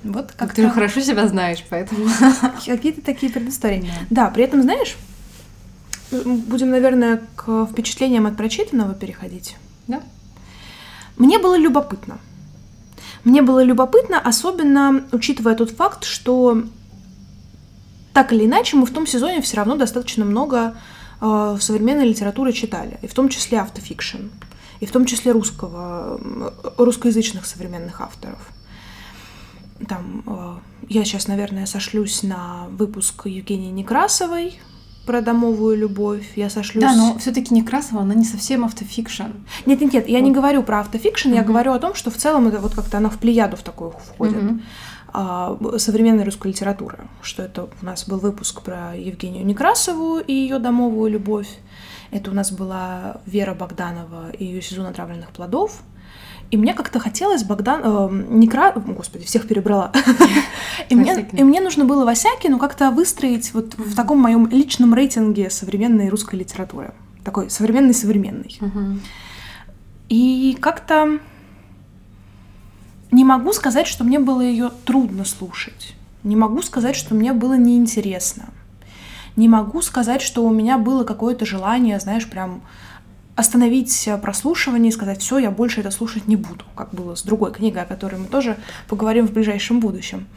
Вот 0.04 0.34
как 0.34 0.54
Ты 0.54 0.64
же 0.64 0.70
хорошо 0.70 1.00
себя 1.00 1.26
знаешь, 1.30 1.64
поэтому... 1.70 2.10
Какие-то 2.66 3.02
такие 3.02 3.32
предыстории. 3.32 3.90
Да, 4.10 4.30
при 4.30 4.44
этом, 4.44 4.62
знаешь, 4.62 4.98
будем, 6.12 6.72
наверное, 6.72 7.22
к 7.38 7.66
впечатлениям 7.66 8.26
от 8.26 8.36
прочитанного 8.36 8.94
переходить. 8.94 9.56
Да. 9.88 10.04
Мне 11.16 11.40
было 11.40 11.58
любопытно. 11.58 12.20
Мне 13.26 13.42
было 13.42 13.64
любопытно, 13.64 14.20
особенно 14.20 15.04
учитывая 15.12 15.56
тот 15.56 15.72
факт, 15.72 16.04
что 16.06 16.64
так 18.14 18.32
или 18.32 18.46
иначе 18.46 18.78
мы 18.78 18.86
в 18.86 18.94
том 18.94 19.08
сезоне 19.08 19.42
все 19.42 19.58
равно 19.58 19.76
достаточно 19.76 20.24
много 20.24 20.76
э, 21.20 21.58
современной 21.60 22.08
литературы 22.08 22.54
читали, 22.54 23.00
и 23.02 23.08
в 23.08 23.14
том 23.16 23.30
числе 23.30 23.60
автофикшн, 23.60 24.30
и 24.80 24.86
в 24.86 24.92
том 24.92 25.06
числе 25.06 25.32
русского, 25.32 26.22
русскоязычных 26.78 27.48
современных 27.48 28.00
авторов. 28.00 28.38
Там, 29.90 30.24
э, 30.28 30.56
я 30.90 31.04
сейчас, 31.04 31.28
наверное, 31.28 31.66
сошлюсь 31.66 32.22
на 32.22 32.68
выпуск 32.70 33.26
Евгении 33.26 33.72
Некрасовой, 33.72 34.60
про 35.06 35.22
домовую 35.22 35.78
любовь, 35.78 36.34
я 36.36 36.50
сошлюсь. 36.50 36.84
Да, 36.84 36.96
но 36.96 37.18
все-таки 37.18 37.54
Некрасова, 37.54 38.02
она 38.02 38.14
не 38.14 38.26
совсем 38.26 38.66
автофикшн. 38.66 39.24
Нет, 39.66 39.82
нет, 39.82 39.94
нет, 39.94 40.08
я 40.10 40.20
не 40.20 40.32
говорю 40.32 40.64
про 40.64 40.80
автофикшн, 40.80 41.34
я 41.34 41.44
говорю 41.44 41.74
о 41.74 41.80
том, 41.80 41.94
что 41.96 42.12
в 42.12 42.18
целом 42.18 42.48
это 42.48 42.60
вот 42.60 42.76
как-то 42.76 42.98
она 42.98 43.10
в 43.10 43.18
плеяду 43.18 43.58
в 43.58 43.62
такую 43.62 43.92
входит. 43.92 44.42
А, 45.18 45.58
современной 45.78 46.26
русской 46.26 46.48
литературы, 46.48 47.00
что 47.22 47.44
это 47.44 47.70
у 47.82 47.86
нас 47.86 48.06
был 48.06 48.18
выпуск 48.18 48.62
про 48.62 48.94
Евгению 48.98 49.46
Некрасову 49.46 50.20
и 50.20 50.34
ее 50.34 50.60
домовую 50.60 51.10
любовь. 51.10 51.48
Это 52.12 52.32
у 52.32 52.34
нас 52.34 52.52
была 52.52 53.22
Вера 53.26 53.54
Богданова 53.54 54.32
и 54.32 54.44
ее 54.44 54.62
сезон 54.62 54.88
отравленных 54.88 55.30
плодов. 55.30 55.82
И 56.52 56.58
мне 56.58 56.74
как-то 56.74 57.00
хотелось 57.00 57.44
Богдан... 57.44 57.82
Э, 57.84 58.10
не 58.12 58.48
кра... 58.48 58.72
Господи, 58.74 59.26
всех 59.26 59.48
перебрала. 59.48 59.92
и, 60.90 60.96
мне, 60.96 61.28
и 61.32 61.44
мне 61.44 61.60
нужно 61.60 61.86
было 61.86 62.06
Васякину 62.06 62.60
как-то 62.60 62.92
выстроить 62.92 63.54
вот 63.54 63.74
mm-hmm. 63.74 63.84
в 63.84 63.96
таком 63.96 64.20
моем 64.20 64.48
личном 64.48 64.94
рейтинге 64.94 65.50
современной 65.50 66.10
русской 66.10 66.36
литературы. 66.36 66.94
Такой 67.24 67.50
современный-современный. 67.50 68.58
Mm-hmm. 68.60 69.00
И 70.10 70.58
как-то 70.62 71.20
не 73.12 73.24
могу 73.24 73.54
сказать, 73.54 73.88
что 73.88 74.04
мне 74.04 74.20
было 74.20 74.42
ее 74.42 74.72
трудно 74.86 75.26
слушать. 75.26 75.96
Не 76.24 76.36
могу 76.36 76.62
сказать, 76.62 76.96
что 76.96 77.16
мне 77.16 77.34
было 77.34 77.58
неинтересно. 77.58 78.50
Не 79.36 79.50
могу 79.50 79.82
сказать, 79.82 80.22
что 80.22 80.46
у 80.46 80.52
меня 80.52 80.78
было 80.78 81.04
какое-то 81.04 81.46
желание, 81.46 82.00
знаешь, 82.00 82.30
прям 82.30 82.62
остановить 83.36 84.10
прослушивание 84.22 84.90
и 84.90 84.94
сказать, 84.94 85.22
все, 85.22 85.38
я 85.38 85.52
больше 85.52 85.82
это 85.82 85.92
слушать 85.92 86.28
не 86.28 86.36
буду, 86.36 86.64
как 86.76 86.92
было 86.92 87.16
с 87.16 87.24
другой 87.24 87.52
книгой, 87.52 87.84
о 87.84 87.86
которой 87.86 88.16
мы 88.16 88.28
тоже 88.28 88.58
поговорим 88.88 89.28
в 89.28 89.34
ближайшем 89.34 89.80
будущем. 89.80 90.28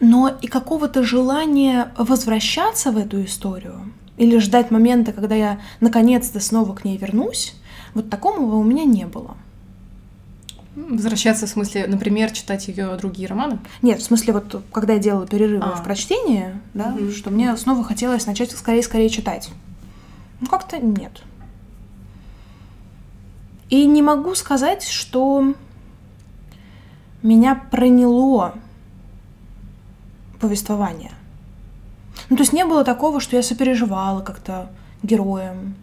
Но 0.00 0.28
и 0.28 0.46
какого-то 0.46 1.02
желания 1.02 1.92
возвращаться 1.96 2.92
в 2.92 2.98
эту 2.98 3.24
историю 3.24 3.92
или 4.18 4.38
ждать 4.38 4.70
момента, 4.70 5.12
когда 5.12 5.34
я 5.34 5.60
наконец-то 5.80 6.40
снова 6.40 6.74
к 6.74 6.84
ней 6.84 6.98
вернусь, 6.98 7.54
вот 7.94 8.10
такого 8.10 8.56
у 8.56 8.62
меня 8.62 8.84
не 8.84 9.06
было. 9.06 9.36
Возвращаться 10.76 11.46
в 11.46 11.48
смысле, 11.48 11.86
например, 11.88 12.30
читать 12.30 12.68
ее 12.68 12.96
другие 12.96 13.26
романы? 13.28 13.58
Нет, 13.82 14.00
в 14.00 14.04
смысле, 14.04 14.34
вот 14.34 14.62
когда 14.72 14.92
я 14.92 14.98
делала 15.00 15.26
перерывы 15.26 15.64
а. 15.64 15.74
в 15.74 15.82
прочтении, 15.82 16.54
да, 16.74 16.94
угу. 16.96 17.10
что 17.10 17.30
мне 17.30 17.56
снова 17.56 17.82
хотелось 17.82 18.26
начать 18.26 18.52
скорее-скорее 18.52 19.08
читать. 19.08 19.50
Ну, 20.40 20.46
как-то 20.46 20.78
нет. 20.78 21.22
И 23.70 23.84
не 23.86 24.02
могу 24.02 24.34
сказать, 24.34 24.82
что 24.84 25.54
меня 27.22 27.54
проняло 27.54 28.54
повествование. 30.40 31.12
Ну, 32.30 32.36
то 32.36 32.42
есть 32.42 32.52
не 32.52 32.64
было 32.64 32.84
такого, 32.84 33.20
что 33.20 33.36
я 33.36 33.42
сопереживала 33.42 34.20
как-то 34.20 34.70
героям. 35.02 35.74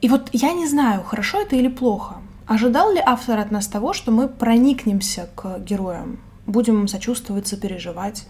И 0.00 0.08
вот 0.08 0.28
я 0.32 0.52
не 0.52 0.66
знаю, 0.66 1.02
хорошо 1.04 1.40
это 1.40 1.56
или 1.56 1.68
плохо. 1.68 2.16
Ожидал 2.46 2.92
ли 2.92 3.00
автор 3.04 3.38
от 3.38 3.50
нас 3.50 3.66
того, 3.68 3.92
что 3.92 4.10
мы 4.10 4.28
проникнемся 4.28 5.28
к 5.34 5.60
героям, 5.60 6.18
будем 6.46 6.88
сочувствовать, 6.88 7.46
сопереживать? 7.46 8.26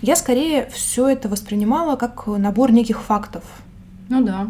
Я 0.00 0.16
скорее 0.16 0.68
все 0.70 1.08
это 1.08 1.28
воспринимала 1.28 1.96
как 1.96 2.26
набор 2.26 2.72
неких 2.72 3.02
фактов. 3.02 3.44
Ну 4.08 4.24
да. 4.24 4.48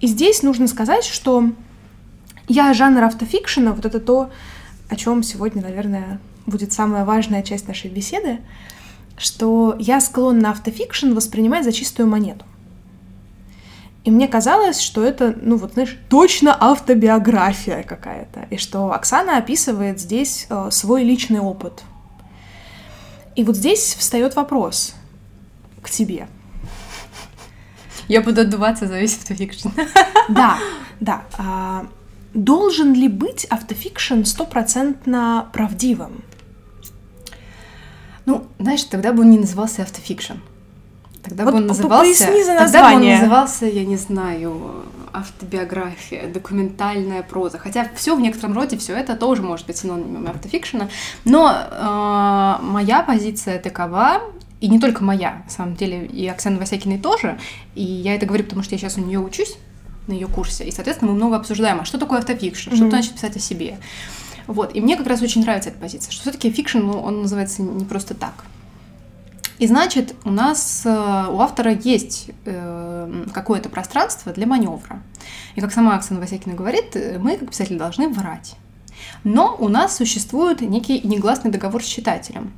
И 0.00 0.06
здесь 0.06 0.42
нужно 0.42 0.68
сказать, 0.68 1.04
что 1.04 1.50
я 2.48 2.72
жанр 2.74 3.04
автофикшена, 3.04 3.72
вот 3.72 3.84
это 3.84 4.00
то, 4.00 4.30
о 4.88 4.96
чем 4.96 5.22
сегодня, 5.22 5.62
наверное, 5.62 6.20
будет 6.46 6.72
самая 6.72 7.04
важная 7.04 7.42
часть 7.42 7.68
нашей 7.68 7.90
беседы, 7.90 8.38
что 9.16 9.76
я 9.78 10.00
склонна 10.00 10.50
автофикшн 10.50 11.12
воспринимать 11.12 11.64
за 11.64 11.72
чистую 11.72 12.08
монету. 12.08 12.44
И 14.04 14.10
мне 14.10 14.26
казалось, 14.26 14.80
что 14.80 15.04
это, 15.04 15.36
ну 15.40 15.56
вот, 15.56 15.74
знаешь, 15.74 15.96
точно 16.08 16.56
автобиография 16.58 17.84
какая-то, 17.84 18.46
и 18.50 18.56
что 18.56 18.92
Оксана 18.92 19.38
описывает 19.38 20.00
здесь 20.00 20.46
э, 20.50 20.68
свой 20.72 21.04
личный 21.04 21.38
опыт. 21.38 21.84
И 23.36 23.44
вот 23.44 23.56
здесь 23.56 23.94
встает 23.94 24.34
вопрос 24.34 24.94
к 25.80 25.88
тебе. 25.88 26.26
Я 28.08 28.22
буду 28.22 28.40
отдуваться 28.40 28.88
за 28.88 28.98
весь 28.98 29.16
автофикшн. 29.16 29.68
Да, 30.28 30.58
да. 31.00 31.22
Должен 32.34 32.94
ли 32.94 33.08
быть 33.08 33.44
автофикшн 33.44 34.24
стопроцентно 34.24 35.48
правдивым? 35.52 36.22
Ну, 38.24 38.46
знаешь, 38.58 38.84
тогда 38.84 39.12
бы 39.12 39.22
он 39.22 39.30
не 39.30 39.38
назывался 39.38 39.82
автофикшн. 39.82 40.34
Тогда 41.22 41.44
вот 41.44 41.52
бы 41.52 41.58
он 41.58 41.66
назывался... 41.66 42.32
за 42.44 42.56
тогда 42.56 42.90
бы 42.90 42.96
он 42.96 43.08
назывался, 43.08 43.66
я 43.66 43.84
не 43.84 43.96
знаю, 43.96 44.84
автобиография, 45.12 46.26
документальная 46.26 47.22
проза. 47.22 47.58
Хотя 47.58 47.88
все 47.94 48.16
в 48.16 48.20
некотором 48.20 48.54
роде, 48.54 48.78
все 48.78 48.96
это 48.96 49.14
тоже 49.14 49.42
может 49.42 49.66
быть 49.66 49.76
синонимом 49.76 50.26
автофикшена. 50.28 50.88
Но 51.24 51.52
э, 51.52 52.64
моя 52.64 53.02
позиция 53.02 53.58
такова, 53.58 54.22
и 54.60 54.68
не 54.68 54.80
только 54.80 55.04
моя, 55.04 55.42
на 55.44 55.50
самом 55.50 55.76
деле, 55.76 56.06
и 56.06 56.26
Оксаны 56.26 56.58
Васякиной 56.58 56.98
тоже. 56.98 57.38
И 57.74 57.82
я 57.82 58.14
это 58.14 58.24
говорю, 58.26 58.44
потому 58.44 58.62
что 58.62 58.74
я 58.74 58.78
сейчас 58.78 58.96
у 58.96 59.02
нее 59.02 59.20
учусь 59.20 59.58
на 60.06 60.12
ее 60.12 60.26
курсе. 60.26 60.64
И, 60.64 60.72
соответственно, 60.72 61.12
мы 61.12 61.16
много 61.16 61.36
обсуждаем, 61.36 61.80
а 61.80 61.84
что 61.84 61.98
такое 61.98 62.18
автофикшн, 62.18 62.70
mm-hmm. 62.70 62.76
что 62.76 62.88
значит 62.88 63.14
писать 63.14 63.36
о 63.36 63.40
себе. 63.40 63.78
Вот. 64.46 64.74
И 64.74 64.80
мне 64.80 64.96
как 64.96 65.06
раз 65.06 65.22
очень 65.22 65.42
нравится 65.42 65.70
эта 65.70 65.78
позиция, 65.78 66.10
что 66.10 66.22
все-таки 66.22 66.50
фикшн, 66.50 66.78
ну, 66.78 67.00
он 67.00 67.22
называется 67.22 67.62
не 67.62 67.84
просто 67.84 68.14
так. 68.14 68.44
И 69.58 69.66
значит, 69.66 70.16
у 70.24 70.30
нас, 70.30 70.82
э, 70.84 70.88
у 70.88 71.38
автора 71.40 71.72
есть 71.72 72.30
э, 72.46 73.24
какое-то 73.32 73.68
пространство 73.68 74.32
для 74.32 74.46
маневра. 74.46 75.00
И 75.54 75.60
как 75.60 75.72
сама 75.72 75.94
Оксана 75.94 76.18
Васякина 76.18 76.54
говорит, 76.54 76.96
э, 76.96 77.18
мы, 77.20 77.36
как 77.36 77.50
писатели, 77.50 77.78
должны 77.78 78.08
врать. 78.08 78.56
Но 79.22 79.56
у 79.56 79.68
нас 79.68 79.96
существует 79.96 80.62
некий 80.62 81.00
негласный 81.06 81.50
договор 81.52 81.84
с 81.84 81.86
читателем 81.86 82.52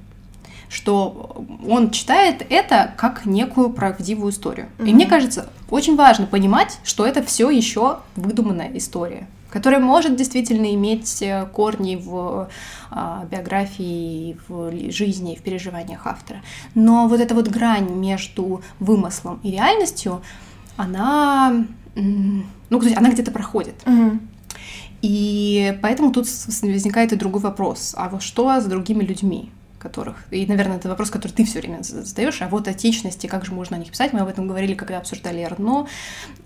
что 0.69 1.45
он 1.69 1.91
читает 1.91 2.45
это 2.49 2.93
как 2.97 3.27
некую 3.27 3.71
правдивую 3.71 4.33
историю. 4.33 4.69
Mm-hmm. 4.79 4.89
И 4.89 4.95
мне 4.95 5.07
кажется, 5.07 5.49
очень 5.71 5.97
важно 5.97 6.27
понимать, 6.27 6.79
что 6.85 7.07
это 7.07 7.23
все 7.23 7.51
еще 7.51 7.99
выдуманная 8.17 8.71
история 8.75 9.27
которая 9.51 9.79
может 9.79 10.17
действительно 10.17 10.75
иметь 10.75 11.23
э, 11.23 11.47
корни 11.53 11.95
в 11.95 12.49
а, 12.91 13.25
биографии, 13.31 14.37
в 14.49 14.91
жизни, 14.91 15.37
в 15.37 15.43
переживаниях 15.43 16.09
автора. 16.09 16.43
Но 16.75 17.07
вот 17.07 17.21
эта 17.21 17.37
вот 17.37 17.47
грань 17.47 17.89
между 17.89 18.63
вымыслом 18.81 19.39
и 19.45 19.53
реальностью, 19.53 20.23
она, 20.77 21.67
ну, 21.95 22.79
то 22.81 22.85
есть 22.85 22.97
она 22.97 23.11
где-то 23.11 23.31
проходит. 23.31 23.77
Угу. 23.87 24.19
И 25.03 25.79
поэтому 25.83 26.13
тут 26.13 26.27
возникает 26.63 27.13
и 27.13 27.17
другой 27.17 27.43
вопрос. 27.43 27.95
А 27.97 28.09
вот 28.09 28.23
что 28.23 28.61
с 28.61 28.65
другими 28.65 29.05
людьми? 29.05 29.53
Которых... 29.85 30.17
И, 30.31 30.47
наверное, 30.47 30.79
это 30.79 30.89
вопрос, 30.89 31.11
который 31.11 31.33
ты 31.33 31.45
все 31.45 31.61
время 31.61 31.83
задаешь, 31.83 32.41
а 32.41 32.49
вот 32.49 32.67
отечности, 32.69 33.27
как 33.27 33.45
же 33.45 33.53
можно 33.53 33.77
о 33.77 33.79
них 33.79 33.91
писать? 33.91 34.15
Мы 34.15 34.21
об 34.21 34.29
этом 34.29 34.49
говорили, 34.49 34.75
когда 34.75 34.97
обсуждали 34.97 35.43
Эрно. 35.43 35.87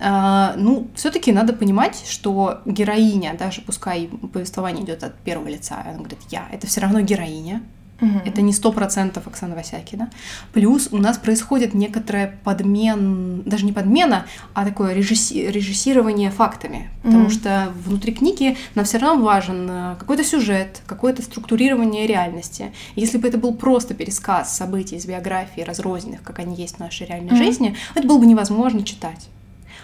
А, 0.01 0.55
ну, 0.57 0.89
все-таки 0.97 1.33
надо 1.33 1.53
понимать, 1.53 2.05
что 2.09 2.61
героиня, 2.67 3.37
даже 3.39 3.63
пускай 3.63 4.11
повествование 4.33 4.85
идет 4.85 5.05
от 5.05 5.15
первого 5.21 5.49
лица, 5.49 5.81
она 5.81 5.99
говорит 5.99 6.19
«я», 6.31 6.49
это 6.51 6.67
все 6.67 6.81
равно 6.81 7.01
героиня, 7.01 7.63
Угу. 8.01 8.21
Это 8.25 8.43
не 8.43 8.53
сто 8.53 8.73
процентов 8.73 9.27
Оксана 9.27 9.55
Васякина. 9.55 10.11
Плюс 10.53 10.89
у 10.93 10.99
нас 10.99 11.19
происходит 11.19 11.75
некоторая 11.75 12.39
подмен, 12.45 13.43
даже 13.43 13.65
не 13.65 13.73
подмена, 13.73 14.27
а 14.55 14.65
такое 14.65 14.95
режисси... 14.95 15.49
режиссирование 15.49 16.31
фактами. 16.31 16.91
Потому 17.03 17.25
угу. 17.25 17.31
что 17.31 17.73
внутри 17.85 18.13
книги 18.13 18.57
нам 18.75 18.85
все 18.85 18.99
равно 18.99 19.23
важен 19.23 19.67
э, 19.69 19.97
какой-то 19.99 20.23
сюжет, 20.23 20.83
какое-то 20.87 21.23
структурирование 21.23 22.07
реальности. 22.07 22.73
Если 22.95 23.19
бы 23.19 23.27
это 23.27 23.39
был 23.39 23.55
просто 23.55 23.95
пересказ 23.95 24.57
событий 24.57 24.97
из 24.97 25.07
биографии 25.07 25.63
разрозненных, 25.63 26.23
как 26.23 26.39
они 26.39 26.55
есть 26.55 26.77
в 26.77 26.81
нашей 26.81 27.07
реальной 27.07 27.33
угу. 27.33 27.37
жизни, 27.37 27.77
это 27.95 28.07
было 28.07 28.19
бы 28.19 28.27
невозможно 28.27 28.85
читать. 28.85 29.29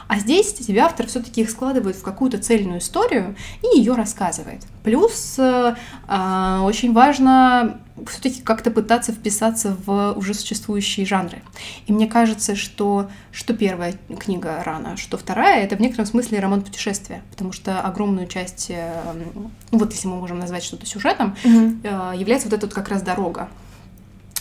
А 0.08 0.18
здесь 0.18 0.52
тебе 0.52 0.80
автор 0.80 1.06
все-таки 1.06 1.42
их 1.42 1.50
складывает 1.50 1.96
в 1.96 2.02
какую-то 2.02 2.38
цельную 2.38 2.80
историю 2.80 3.36
и 3.62 3.78
ее 3.78 3.94
рассказывает. 3.94 4.62
Плюс 4.82 5.36
э, 5.38 5.74
э, 6.08 6.58
очень 6.62 6.92
важно 6.92 7.80
все-таки 8.08 8.42
как-то 8.42 8.70
пытаться 8.70 9.12
вписаться 9.12 9.76
в 9.86 10.12
уже 10.16 10.34
существующие 10.34 11.06
жанры. 11.06 11.42
И 11.86 11.92
мне 11.92 12.06
кажется, 12.06 12.56
что 12.56 13.08
что 13.30 13.54
первая 13.54 13.94
книга 14.18 14.62
рано, 14.64 14.96
что 14.96 15.16
вторая, 15.16 15.62
это 15.62 15.76
в 15.76 15.80
некотором 15.80 16.06
смысле 16.06 16.40
роман 16.40 16.62
путешествия, 16.62 17.22
потому 17.30 17.52
что 17.52 17.80
огромную 17.80 18.26
часть, 18.26 18.70
ну 19.70 19.78
вот 19.78 19.92
если 19.92 20.08
мы 20.08 20.16
можем 20.16 20.40
назвать 20.40 20.64
что-то 20.64 20.86
сюжетом, 20.86 21.36
mm-hmm. 21.44 22.18
является 22.18 22.48
вот 22.48 22.56
эта 22.56 22.66
вот 22.66 22.74
как 22.74 22.88
раз 22.88 23.02
дорога 23.02 23.48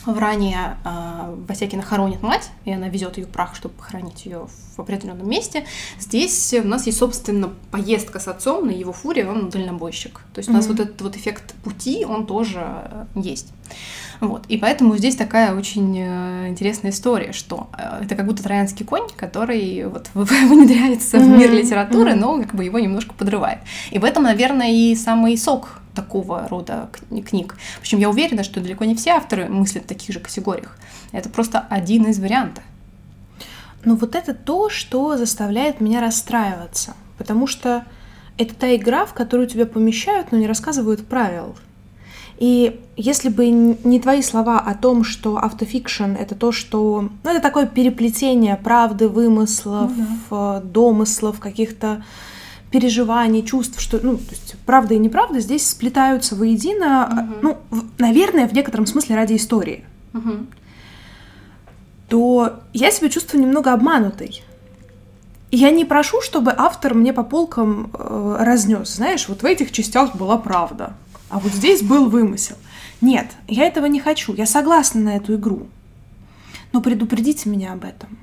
в 0.06 0.18
ране 0.18 0.78
э, 0.84 1.36
Васякина 1.48 1.82
хоронит 1.82 2.22
мать, 2.22 2.50
и 2.66 2.72
она 2.72 2.90
везет 2.90 3.18
ее 3.18 3.26
прах, 3.26 3.56
чтобы 3.56 3.76
похоронить 3.76 4.26
ее 4.26 4.48
в 4.76 4.80
определенном 4.80 5.30
месте. 5.30 5.66
Здесь 6.00 6.54
у 6.54 6.68
нас 6.68 6.86
есть, 6.86 6.98
собственно, 6.98 7.52
поездка 7.72 8.20
с 8.20 8.28
отцом 8.28 8.68
на 8.68 8.72
его 8.72 8.92
фуре, 8.92 9.28
он 9.28 9.50
дальнобойщик. 9.50 10.22
То 10.34 10.40
есть 10.40 10.50
mm-hmm. 10.50 10.54
у 10.54 10.56
нас 10.56 10.68
вот 10.68 10.80
этот 10.80 11.02
вот 11.02 11.16
эффект 11.16 11.54
пути, 11.64 12.06
он 12.06 12.26
тоже 12.26 12.62
э, 12.64 13.06
есть. 13.16 13.54
Вот. 14.20 14.46
И 14.48 14.58
поэтому 14.58 14.96
здесь 14.98 15.16
такая 15.16 15.56
очень 15.56 15.98
э, 16.00 16.50
интересная 16.50 16.92
история, 16.92 17.32
что 17.34 17.70
э, 17.78 18.04
это 18.04 18.16
как 18.16 18.26
будто 18.26 18.44
троянский 18.44 18.86
конь, 18.86 19.08
который 19.16 19.86
вот 19.86 20.10
внедряется 20.14 21.18
mm-hmm. 21.18 21.36
в 21.36 21.38
мир 21.38 21.52
литературы, 21.52 22.12
mm-hmm. 22.12 22.20
но 22.20 22.42
как 22.42 22.56
бы 22.56 22.64
его 22.64 22.80
немножко 22.80 23.14
подрывает. 23.14 23.60
И 23.92 24.00
в 24.00 24.04
этом, 24.06 24.24
наверное, 24.24 24.72
и 24.72 24.96
самый 24.96 25.38
сок 25.38 25.83
такого 25.96 26.48
рода 26.48 26.90
книг. 27.28 27.56
Причем 27.82 28.00
я 28.00 28.10
уверена, 28.10 28.44
что 28.44 28.62
далеко 28.62 28.86
не 28.86 28.96
все 28.96 29.12
авторы 29.12 29.48
мыслят 29.48 29.86
в 29.86 29.88
таких 29.88 30.14
же 30.14 30.20
категориях. 30.20 30.78
Это 31.12 31.30
просто 31.30 31.60
один 31.60 32.06
из 32.06 32.20
вариантов. 32.20 32.64
Но 33.86 33.96
вот 33.96 34.16
это 34.16 34.34
то, 34.34 34.70
что 34.70 35.18
заставляет 35.18 35.82
меня 35.82 36.02
расстраиваться. 36.02 36.94
Потому 37.18 37.48
что 37.48 37.86
это 38.38 38.56
та 38.56 38.76
игра, 38.76 39.06
в 39.06 39.14
которую 39.14 39.48
тебя 39.48 39.66
помещают, 39.66 40.32
но 40.32 40.38
не 40.38 40.48
рассказывают 40.48 41.06
правил. 41.06 41.56
И 42.40 42.82
если 42.98 43.30
бы 43.30 43.48
не 43.48 44.00
твои 44.00 44.22
слова 44.22 44.60
о 44.60 44.74
том, 44.74 45.04
что 45.04 45.38
автофикшн— 45.38 46.16
это 46.20 46.36
то, 46.36 46.52
что... 46.52 47.10
Ну, 47.24 47.30
это 47.30 47.40
такое 47.40 47.68
переплетение 47.68 48.58
правды, 48.58 49.08
вымыслов, 49.08 49.92
ну, 49.96 50.06
да. 50.30 50.60
домыслов, 50.62 51.40
каких-то 51.40 52.04
переживаний, 52.74 53.44
чувств, 53.44 53.80
что, 53.80 54.00
ну, 54.02 54.18
то 54.18 54.32
есть 54.32 54.56
правда 54.66 54.96
и 54.96 54.98
неправда 54.98 55.40
здесь 55.40 55.70
сплетаются 55.70 56.36
воедино, 56.36 57.08
угу. 57.08 57.36
ну, 57.44 57.58
в, 57.70 57.84
наверное, 58.00 58.48
в 58.48 58.54
некотором 58.54 58.88
смысле 58.88 59.16
ради 59.16 59.36
истории, 59.36 59.86
угу. 60.12 60.48
то 62.10 62.62
я 62.74 62.90
себя 62.90 63.10
чувствую 63.10 63.44
немного 63.44 63.74
обманутой. 63.74 64.44
И 65.52 65.58
я 65.58 65.70
не 65.70 65.86
прошу, 65.86 66.20
чтобы 66.22 66.52
автор 66.58 66.96
мне 66.96 67.14
по 67.14 67.24
полкам 67.24 67.92
э, 67.94 68.38
разнес, 68.40 68.96
знаешь, 68.96 69.30
вот 69.30 69.44
в 69.44 69.46
этих 69.46 69.72
частях 69.72 70.16
была 70.16 70.40
правда, 70.40 70.94
а 71.30 71.38
вот 71.38 71.52
здесь 71.52 71.84
был 71.84 72.10
вымысел. 72.10 72.56
Нет, 73.02 73.28
я 73.48 73.66
этого 73.68 73.86
не 73.86 74.00
хочу, 74.00 74.34
я 74.34 74.48
согласна 74.48 75.00
на 75.00 75.16
эту 75.18 75.36
игру. 75.36 75.68
Но 76.72 76.82
предупредите 76.82 77.50
меня 77.50 77.74
об 77.74 77.84
этом. 77.84 78.18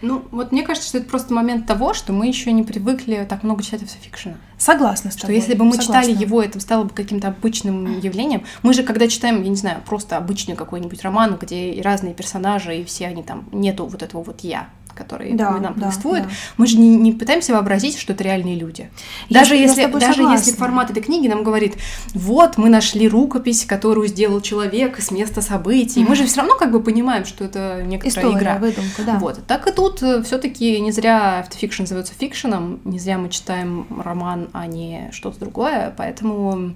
Ну, 0.00 0.24
вот 0.30 0.52
мне 0.52 0.62
кажется, 0.62 0.88
что 0.88 0.98
это 0.98 1.08
просто 1.08 1.34
момент 1.34 1.66
того, 1.66 1.94
что 1.94 2.12
мы 2.12 2.26
еще 2.26 2.52
не 2.52 2.62
привыкли 2.62 3.26
так 3.28 3.42
много 3.42 3.62
читать 3.62 3.82
автофикшена. 3.82 4.36
Согласна 4.56 5.10
с 5.10 5.14
тобой. 5.14 5.26
Что 5.26 5.32
если 5.32 5.54
бы 5.58 5.64
мы 5.64 5.72
Согласна. 5.72 6.02
читали 6.02 6.16
его, 6.16 6.42
это 6.42 6.60
стало 6.60 6.84
бы 6.84 6.90
каким-то 6.90 7.28
обычным 7.28 7.98
явлением. 8.00 8.44
Мы 8.62 8.74
же, 8.74 8.82
когда 8.82 9.08
читаем, 9.08 9.42
я 9.42 9.48
не 9.48 9.56
знаю, 9.56 9.82
просто 9.84 10.16
обычный 10.16 10.56
какой-нибудь 10.56 11.02
роман, 11.02 11.36
где 11.40 11.72
и 11.72 11.82
разные 11.82 12.14
персонажи, 12.14 12.76
и 12.76 12.84
все 12.84 13.06
они 13.06 13.22
там, 13.22 13.48
нету 13.52 13.86
вот 13.86 14.02
этого 14.02 14.22
вот 14.22 14.40
«я», 14.40 14.68
которые 14.98 15.34
да, 15.34 15.52
нам 15.52 15.62
да, 15.62 15.86
повествуют, 15.86 16.24
да. 16.24 16.30
мы 16.56 16.66
же 16.66 16.76
не, 16.78 16.96
не 16.96 17.12
пытаемся 17.12 17.52
вообразить, 17.52 17.96
что 17.96 18.12
это 18.12 18.24
реальные 18.24 18.56
люди. 18.56 18.90
Даже, 19.30 19.54
я, 19.54 19.62
если, 19.62 19.82
я 19.82 19.88
даже 19.88 20.22
если 20.22 20.52
формат 20.52 20.90
этой 20.90 21.02
книги 21.02 21.28
нам 21.28 21.44
говорит, 21.44 21.76
вот 22.14 22.58
мы 22.58 22.68
нашли 22.68 23.08
рукопись, 23.08 23.64
которую 23.64 24.08
сделал 24.08 24.40
человек 24.40 25.00
с 25.00 25.10
места 25.10 25.40
событий, 25.40 26.02
mm-hmm. 26.02 26.08
мы 26.08 26.16
же 26.16 26.26
все 26.26 26.38
равно 26.38 26.56
как 26.56 26.72
бы 26.72 26.82
понимаем, 26.82 27.24
что 27.24 27.44
это 27.44 27.82
некоторая 27.86 28.26
История, 28.26 28.38
игра. 28.38 28.58
выдумка, 28.58 29.02
да. 29.06 29.18
Вот. 29.18 29.46
Так 29.46 29.68
и 29.68 29.72
тут 29.72 30.02
э, 30.02 30.22
все-таки 30.24 30.80
не 30.80 30.90
зря 30.90 31.38
автофикшн 31.40 31.82
называется 31.82 32.14
фикшеном, 32.18 32.80
не 32.84 32.98
зря 32.98 33.18
мы 33.18 33.28
читаем 33.28 33.86
роман, 34.02 34.48
а 34.52 34.66
не 34.66 35.10
что-то 35.12 35.38
другое, 35.40 35.94
поэтому... 35.96 36.74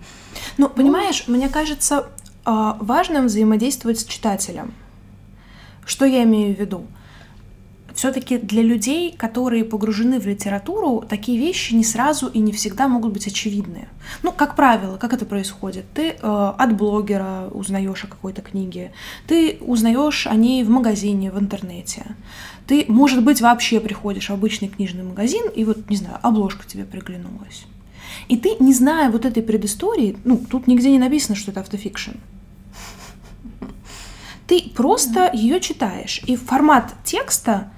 Ну, 0.58 0.68
понимаешь, 0.68 1.24
ну... 1.26 1.36
мне 1.36 1.48
кажется, 1.48 2.06
а, 2.44 2.76
важным 2.80 3.26
взаимодействовать 3.26 4.00
с 4.00 4.04
читателем. 4.04 4.74
Что 5.84 6.04
я 6.04 6.22
имею 6.24 6.54
в 6.54 6.58
виду? 6.58 6.86
Все-таки 8.02 8.36
для 8.36 8.62
людей, 8.64 9.14
которые 9.16 9.64
погружены 9.64 10.18
в 10.18 10.26
литературу, 10.26 11.04
такие 11.08 11.38
вещи 11.38 11.72
не 11.72 11.84
сразу 11.84 12.26
и 12.26 12.40
не 12.40 12.50
всегда 12.50 12.88
могут 12.88 13.12
быть 13.12 13.28
очевидны. 13.28 13.86
Ну, 14.24 14.32
как 14.32 14.56
правило, 14.56 14.96
как 14.96 15.12
это 15.12 15.24
происходит? 15.24 15.84
Ты 15.94 16.08
э, 16.08 16.16
от 16.20 16.76
блогера 16.76 17.48
узнаешь 17.52 18.02
о 18.02 18.08
какой-то 18.08 18.42
книге, 18.42 18.90
ты 19.28 19.56
узнаешь 19.60 20.26
о 20.26 20.34
ней 20.34 20.64
в 20.64 20.68
магазине, 20.68 21.30
в 21.30 21.38
интернете. 21.38 22.16
Ты, 22.66 22.86
может 22.88 23.22
быть, 23.22 23.40
вообще 23.40 23.78
приходишь 23.78 24.30
в 24.30 24.32
обычный 24.32 24.66
книжный 24.66 25.04
магазин, 25.04 25.44
и 25.54 25.64
вот, 25.64 25.88
не 25.88 25.94
знаю, 25.94 26.18
обложка 26.22 26.66
тебе 26.66 26.84
приглянулась. 26.84 27.66
И 28.26 28.36
ты, 28.36 28.56
не 28.58 28.74
зная 28.74 29.10
вот 29.12 29.24
этой 29.24 29.44
предыстории, 29.44 30.16
ну, 30.24 30.38
тут 30.38 30.66
нигде 30.66 30.90
не 30.90 30.98
написано, 30.98 31.36
что 31.36 31.52
это 31.52 31.60
автофикшн. 31.60 32.16
Ты 34.48 34.72
просто 34.74 35.30
ее 35.32 35.60
читаешь. 35.60 36.20
И 36.26 36.34
формат 36.34 36.94
текста 37.04 37.70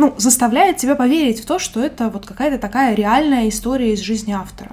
ну, 0.00 0.14
заставляет 0.16 0.78
тебя 0.78 0.94
поверить 0.94 1.40
в 1.40 1.44
то, 1.44 1.58
что 1.58 1.78
это 1.78 2.08
вот 2.08 2.24
какая-то 2.24 2.58
такая 2.58 2.94
реальная 2.94 3.50
история 3.50 3.92
из 3.92 4.00
жизни 4.00 4.32
автора. 4.32 4.72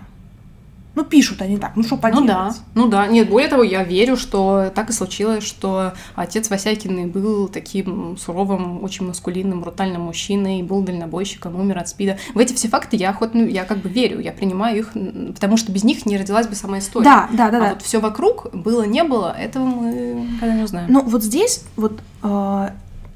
Ну, 0.96 1.04
пишут 1.04 1.42
они 1.42 1.58
так, 1.58 1.76
ну 1.76 1.84
что 1.84 1.98
поделать? 1.98 2.22
Ну 2.22 2.28
да, 2.28 2.56
ну 2.76 2.88
да. 2.88 3.08
Нет, 3.08 3.30
более 3.30 3.50
того, 3.50 3.62
я 3.62 3.84
верю, 3.84 4.16
что 4.16 4.72
так 4.74 4.90
и 4.90 4.94
случилось, 4.94 5.44
что 5.44 5.94
отец 6.16 6.50
Васякины 6.50 7.08
был 7.08 7.50
таким 7.50 8.18
суровым, 8.18 8.82
очень 8.82 9.06
маскулинным, 9.06 9.60
брутальным 9.60 10.04
мужчиной, 10.04 10.63
был 10.63 10.82
дальнобойщиком, 10.82 11.60
умер 11.60 11.80
от 11.80 11.90
спида. 11.90 12.18
В 12.34 12.40
эти 12.40 12.54
все 12.54 12.70
факты 12.70 12.96
я 12.96 13.10
охотно, 13.10 13.42
я 13.42 13.66
как 13.66 13.80
бы 13.80 13.90
верю, 13.90 14.22
я 14.22 14.32
принимаю 14.32 14.78
их, 14.78 14.94
потому 15.34 15.58
что 15.58 15.74
без 15.74 15.84
них 15.84 16.06
не 16.06 16.18
родилась 16.18 16.48
бы 16.48 16.56
сама 16.56 16.80
история. 16.80 17.04
Да, 17.04 17.30
да, 17.34 17.52
да. 17.52 17.58
А 17.58 17.62
да. 17.62 17.70
вот 17.72 17.82
все 17.82 18.00
вокруг 18.00 18.48
было, 18.54 18.84
не 18.84 19.04
было, 19.04 19.36
этого 19.38 19.66
мы 19.66 20.26
никогда 20.36 20.56
не 20.56 20.63
узнаем. 20.63 20.88
Ну, 20.90 21.04
вот 21.04 21.22
здесь 21.22 21.66
вот, 21.76 22.00
э, 22.24 22.70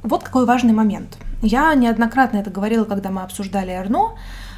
вот 0.04 0.24
какой 0.24 0.46
важный 0.46 0.74
момент– 0.74 1.18
я 1.42 1.74
неоднократно 1.74 2.38
это 2.38 2.50
говорила, 2.50 2.86
когда 2.86 3.10
мы 3.10 3.24
обсуждали 3.24 3.72
Эрно, 3.72 4.18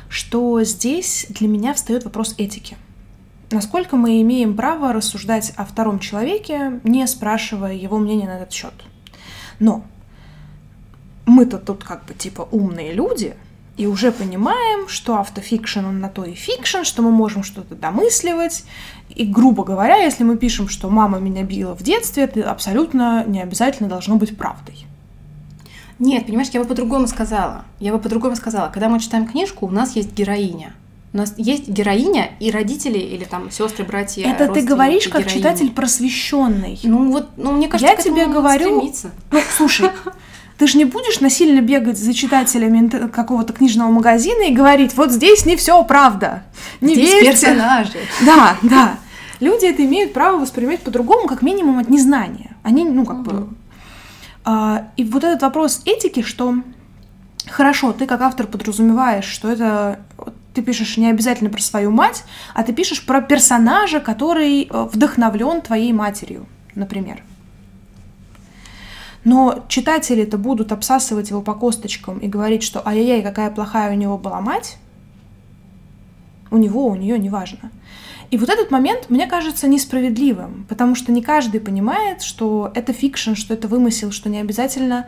что 0.10 0.64
здесь 0.64 1.26
для 1.30 1.48
меня 1.48 1.74
встает 1.74 2.04
вопрос 2.06 2.36
этики. 2.38 2.78
Насколько 3.52 3.98
мы 3.98 4.22
имеем 4.22 4.56
право 4.56 4.94
рассуждать 4.94 5.54
о 5.56 5.66
втором 5.66 6.00
человеке, 6.00 6.80
не 6.84 7.06
спрашивая 7.08 7.74
его 7.74 7.98
мнения 7.98 8.26
на 8.26 8.38
этот 8.38 8.52
счет. 8.52 8.74
Но 9.60 9.84
мы-то 11.26 11.58
тут 11.58 11.84
как 11.84 12.06
бы 12.06 12.14
типа 12.14 12.48
умные 12.52 12.94
люди, 12.94 13.36
и 13.76 13.88
уже 13.88 14.12
понимаем, 14.12 14.88
что 14.88 15.18
автофикшн 15.18 15.80
он 15.80 16.00
на 16.00 16.10
то 16.10 16.26
и 16.26 16.36
фикшн, 16.36 16.84
что 16.84 17.02
мы 17.02 17.10
можем 17.10 17.44
что-то 17.44 17.74
домысливать. 17.74 18.66
И, 19.10 19.26
грубо 19.26 19.64
говоря, 19.64 19.98
если 19.98 20.24
мы 20.24 20.38
пишем, 20.38 20.70
что 20.70 20.90
мама 20.90 21.20
меня 21.20 21.44
била 21.44 21.76
в 21.76 21.82
детстве, 21.82 22.24
это 22.24 22.50
абсолютно 22.50 23.24
не 23.26 23.42
обязательно 23.42 23.90
должно 23.90 24.18
быть 24.18 24.38
правдой. 24.38 24.86
Нет, 26.04 26.26
понимаешь, 26.26 26.50
я 26.52 26.60
бы 26.60 26.68
по-другому 26.68 27.08
сказала. 27.08 27.64
Я 27.80 27.94
бы 27.94 28.00
по-другому 28.00 28.36
сказала. 28.36 28.68
Когда 28.68 28.90
мы 28.90 29.00
читаем 29.00 29.26
книжку, 29.26 29.66
у 29.66 29.72
нас 29.72 29.96
есть 29.96 30.12
героиня. 30.12 30.74
У 31.14 31.18
нас 31.18 31.34
есть 31.38 31.70
героиня 31.70 32.32
и 32.42 32.52
родители 32.52 32.98
или 32.98 33.24
там 33.24 33.50
сестры, 33.52 33.86
братья. 33.86 34.28
Это 34.28 34.52
ты 34.52 34.64
говоришь 34.64 35.08
как 35.08 35.22
героини. 35.22 35.38
читатель 35.38 35.72
просвещенный. 35.72 36.78
Ну 36.84 37.10
вот, 37.10 37.30
ну 37.38 37.54
мне 37.54 37.70
кажется, 37.70 37.96
я 37.96 38.02
тебе 38.02 38.28
говорю. 38.28 38.76
Стремиться. 38.76 39.12
Ну 39.32 39.40
слушай, 39.56 39.92
ты 40.58 40.68
же 40.68 40.78
не 40.78 40.84
будешь 40.84 41.22
насильно 41.22 41.62
бегать 41.62 41.98
за 41.98 42.14
читателями 42.14 42.90
какого-то 43.08 43.54
книжного 43.54 43.90
магазина 43.90 44.50
и 44.50 44.54
говорить, 44.54 44.98
вот 44.98 45.10
здесь 45.10 45.46
не 45.46 45.56
все 45.56 45.82
правда. 45.86 46.44
Не 46.82 46.96
здесь 46.96 47.14
верьте. 47.14 47.32
персонажи. 47.32 48.00
Да, 48.26 48.58
да. 48.62 48.96
Люди 49.40 49.68
это 49.68 49.86
имеют 49.86 50.12
право 50.12 50.40
воспринимать 50.40 50.82
по-другому, 50.82 51.28
как 51.28 51.42
минимум 51.44 51.80
от 51.80 51.90
незнания. 51.90 52.58
Они, 52.62 52.84
ну, 52.84 53.06
как 53.06 53.20
угу. 53.20 53.24
бы 53.24 53.48
и 54.46 55.04
вот 55.06 55.24
этот 55.24 55.42
вопрос 55.42 55.82
этики, 55.86 56.22
что 56.22 56.56
хорошо, 57.50 57.94
ты 57.94 58.06
как 58.06 58.22
автор 58.22 58.48
подразумеваешь, 58.48 59.26
что 59.26 59.50
это 59.52 60.00
ты 60.54 60.62
пишешь 60.62 60.98
не 60.98 61.10
обязательно 61.10 61.50
про 61.50 61.62
свою 61.62 61.92
мать, 61.92 62.24
а 62.54 62.64
ты 62.64 62.74
пишешь 62.74 63.06
про 63.06 63.22
персонажа, 63.22 64.00
который 64.00 64.64
э, 64.64 64.84
вдохновлен 64.92 65.62
твоей 65.62 65.92
матерью, 65.94 66.46
например. 66.76 67.24
Но 69.24 69.64
читатели-то 69.68 70.38
будут 70.38 70.72
обсасывать 70.72 71.30
его 71.30 71.42
по 71.42 71.54
косточкам 71.54 72.20
и 72.20 72.28
говорить, 72.28 72.62
что 72.62 72.86
ай-яй-яй, 72.86 73.24
какая 73.24 73.50
плохая 73.50 73.92
у 73.92 73.96
него 73.96 74.18
была 74.18 74.42
мать. 74.42 74.78
У 76.52 76.58
него, 76.58 76.88
у 76.88 76.96
нее, 76.96 77.18
неважно. 77.18 77.72
И 78.34 78.38
вот 78.38 78.50
этот 78.50 78.72
момент 78.72 79.12
мне 79.12 79.28
кажется 79.28 79.68
несправедливым, 79.68 80.66
потому 80.68 80.96
что 80.96 81.12
не 81.12 81.22
каждый 81.22 81.62
понимает, 81.62 82.24
что 82.24 82.72
это 82.74 82.92
фикшн, 82.92 83.36
что 83.36 83.54
это 83.54 83.68
вымысел, 83.68 84.12
что 84.12 84.28
не 84.28 84.40
обязательно 84.40 85.06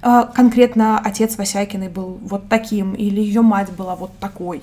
э, 0.00 0.22
конкретно 0.34 0.98
отец 0.98 1.36
Васякиной 1.36 1.90
был 1.90 2.18
вот 2.22 2.48
таким 2.48 2.94
или 2.94 3.20
ее 3.20 3.42
мать 3.42 3.70
была 3.72 3.94
вот 3.94 4.16
такой. 4.18 4.62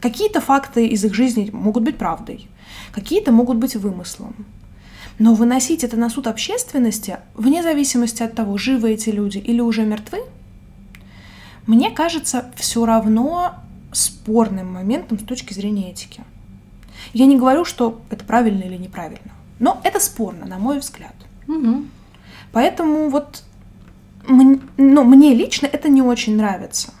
Какие-то 0.00 0.40
факты 0.40 0.86
из 0.86 1.04
их 1.04 1.12
жизни 1.12 1.50
могут 1.52 1.82
быть 1.82 1.98
правдой, 1.98 2.46
какие-то 2.92 3.32
могут 3.32 3.56
быть 3.56 3.74
вымыслом. 3.74 4.46
Но 5.18 5.34
выносить 5.34 5.82
это 5.82 5.96
на 5.96 6.10
суд 6.10 6.28
общественности, 6.28 7.16
вне 7.34 7.64
зависимости 7.64 8.22
от 8.22 8.36
того, 8.36 8.56
живы 8.58 8.92
эти 8.92 9.10
люди 9.10 9.38
или 9.38 9.60
уже 9.60 9.82
мертвы, 9.84 10.20
мне 11.66 11.90
кажется 11.90 12.52
все 12.54 12.86
равно 12.86 13.56
спорным 13.90 14.72
моментом 14.72 15.18
с 15.18 15.24
точки 15.24 15.52
зрения 15.52 15.90
этики. 15.90 16.22
Я 17.12 17.26
не 17.26 17.36
говорю, 17.36 17.64
что 17.64 18.00
это 18.10 18.24
правильно 18.24 18.62
или 18.62 18.76
неправильно, 18.76 19.32
но 19.58 19.80
это 19.84 20.00
спорно, 20.00 20.46
на 20.46 20.58
мой 20.58 20.78
взгляд. 20.78 21.14
Угу. 21.46 21.84
Поэтому 22.52 23.08
вот 23.08 23.42
ну, 24.28 25.04
мне 25.04 25.34
лично 25.34 25.66
это 25.66 25.88
не 25.88 26.02
очень 26.02 26.36
нравится. 26.36 26.92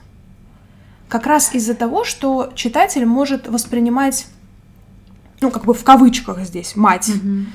Как 1.08 1.26
раз 1.26 1.54
из-за 1.54 1.74
того, 1.74 2.04
что 2.04 2.52
читатель 2.54 3.04
может 3.06 3.48
воспринимать, 3.48 4.26
ну, 5.40 5.50
как 5.50 5.64
бы 5.64 5.74
в 5.74 5.84
кавычках 5.84 6.40
здесь, 6.40 6.76
мать 6.76 7.08
угу. 7.08 7.46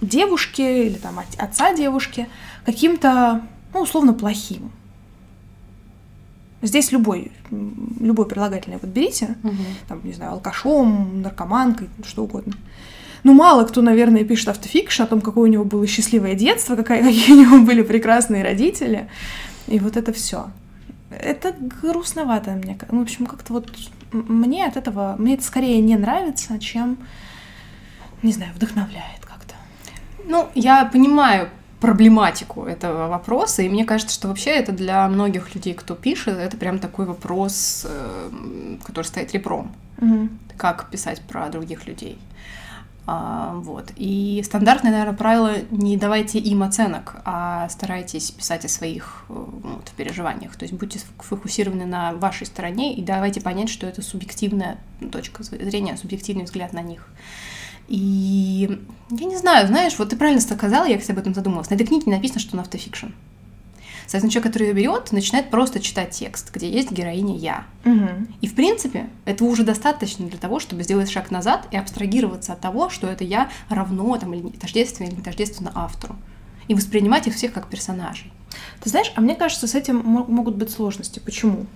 девушки 0.00 0.60
или 0.60 0.96
там 0.96 1.20
отца 1.38 1.74
девушки 1.74 2.28
каким-то, 2.64 3.42
ну, 3.72 3.80
условно, 3.80 4.12
плохим. 4.12 4.70
Здесь 6.62 6.92
любой, 6.92 7.32
любой 7.50 8.26
прилагательный 8.26 8.78
вот 8.80 8.90
берите, 8.90 9.36
угу. 9.42 9.54
там, 9.88 10.00
не 10.04 10.12
знаю, 10.12 10.32
алкашом, 10.32 11.22
наркоманкой, 11.22 11.88
что 12.04 12.24
угодно. 12.24 12.54
Ну, 13.22 13.34
мало 13.34 13.64
кто, 13.64 13.82
наверное, 13.82 14.24
пишет 14.24 14.48
автофикшн 14.48 15.02
о 15.02 15.06
том, 15.06 15.20
какое 15.20 15.48
у 15.48 15.52
него 15.52 15.64
было 15.64 15.86
счастливое 15.86 16.34
детство, 16.34 16.76
какая, 16.76 17.02
какие 17.02 17.32
у 17.32 17.40
него 17.40 17.64
были 17.64 17.82
прекрасные 17.82 18.42
родители. 18.42 19.08
И 19.68 19.78
вот 19.78 19.96
это 19.96 20.12
все. 20.12 20.50
Это 21.10 21.54
грустновато, 21.82 22.52
мне. 22.52 22.78
Ну, 22.90 23.00
в 23.00 23.02
общем, 23.02 23.26
как-то 23.26 23.54
вот 23.54 23.70
мне 24.12 24.66
от 24.66 24.76
этого, 24.76 25.16
мне 25.18 25.34
это 25.34 25.44
скорее 25.44 25.80
не 25.80 25.96
нравится, 25.96 26.58
чем, 26.58 26.98
не 28.22 28.32
знаю, 28.32 28.52
вдохновляет 28.54 29.20
как-то. 29.22 29.54
Ну, 30.26 30.48
я 30.54 30.84
понимаю 30.84 31.48
проблематику 31.80 32.64
этого 32.64 33.08
вопроса, 33.08 33.62
и 33.62 33.68
мне 33.68 33.84
кажется, 33.84 34.14
что 34.14 34.28
вообще 34.28 34.50
это 34.50 34.72
для 34.72 35.08
многих 35.08 35.54
людей, 35.54 35.74
кто 35.74 35.94
пишет, 35.94 36.36
это 36.36 36.56
прям 36.56 36.78
такой 36.78 37.06
вопрос, 37.06 37.86
э, 37.88 38.76
который 38.84 39.06
стоит 39.06 39.32
ребром. 39.32 39.72
Угу. 39.98 40.28
Как 40.56 40.90
писать 40.90 41.20
про 41.22 41.48
других 41.48 41.86
людей. 41.86 42.18
А, 43.06 43.54
вот. 43.54 43.92
И 43.96 44.40
стандартное, 44.44 44.92
наверное, 44.92 45.16
правило 45.16 45.54
не 45.70 45.96
давайте 45.96 46.38
им 46.38 46.62
оценок, 46.62 47.16
а 47.24 47.68
старайтесь 47.68 48.30
писать 48.30 48.64
о 48.64 48.68
своих 48.68 49.24
э, 49.28 49.32
вот, 49.32 49.90
переживаниях. 49.96 50.54
То 50.56 50.64
есть 50.64 50.74
будьте 50.74 51.00
сфокусированы 51.20 51.86
на 51.86 52.12
вашей 52.12 52.46
стороне 52.46 52.94
и 52.94 53.02
давайте 53.02 53.40
понять, 53.40 53.70
что 53.70 53.86
это 53.86 54.02
субъективная 54.02 54.78
точка 55.10 55.42
зрения, 55.42 55.96
субъективный 55.96 56.44
взгляд 56.44 56.72
на 56.72 56.82
них. 56.82 57.08
И 57.90 58.78
я 59.10 59.26
не 59.26 59.36
знаю, 59.36 59.66
знаешь, 59.66 59.98
вот 59.98 60.10
ты 60.10 60.16
правильно 60.16 60.40
сказала, 60.40 60.86
я, 60.86 60.96
кстати, 60.96 61.10
об 61.10 61.18
этом 61.18 61.34
задумалась. 61.34 61.70
На 61.70 61.74
этой 61.74 61.86
книге 61.86 62.12
написано, 62.12 62.38
что 62.38 62.52
она 62.52 62.62
автофикшн. 62.62 63.08
Соответственно, 64.06 64.30
человек, 64.30 64.52
который 64.52 64.68
ее 64.68 64.74
берет, 64.74 65.12
начинает 65.12 65.50
просто 65.50 65.80
читать 65.80 66.10
текст, 66.10 66.54
где 66.54 66.70
есть 66.70 66.92
героиня 66.92 67.36
я. 67.36 67.66
Угу. 67.84 68.08
И 68.40 68.46
в 68.46 68.54
принципе, 68.54 69.08
этого 69.24 69.48
уже 69.48 69.64
достаточно 69.64 70.26
для 70.26 70.38
того, 70.38 70.60
чтобы 70.60 70.84
сделать 70.84 71.10
шаг 71.10 71.32
назад 71.32 71.66
и 71.72 71.76
абстрагироваться 71.76 72.52
от 72.52 72.60
того, 72.60 72.90
что 72.90 73.08
это 73.08 73.24
я 73.24 73.50
равно 73.68 74.16
там, 74.18 74.34
или 74.34 74.48
тождественно 74.50 75.08
или 75.08 75.16
не 75.16 75.22
тождественно 75.22 75.72
автору. 75.74 76.16
И 76.68 76.74
воспринимать 76.74 77.26
их 77.26 77.34
всех 77.34 77.52
как 77.52 77.68
персонажей. 77.68 78.32
Ты 78.80 78.88
знаешь, 78.90 79.12
а 79.16 79.20
мне 79.20 79.34
кажется, 79.34 79.66
с 79.66 79.74
этим 79.74 79.98
могут 80.04 80.54
быть 80.54 80.70
сложности. 80.70 81.18
Почему? 81.18 81.66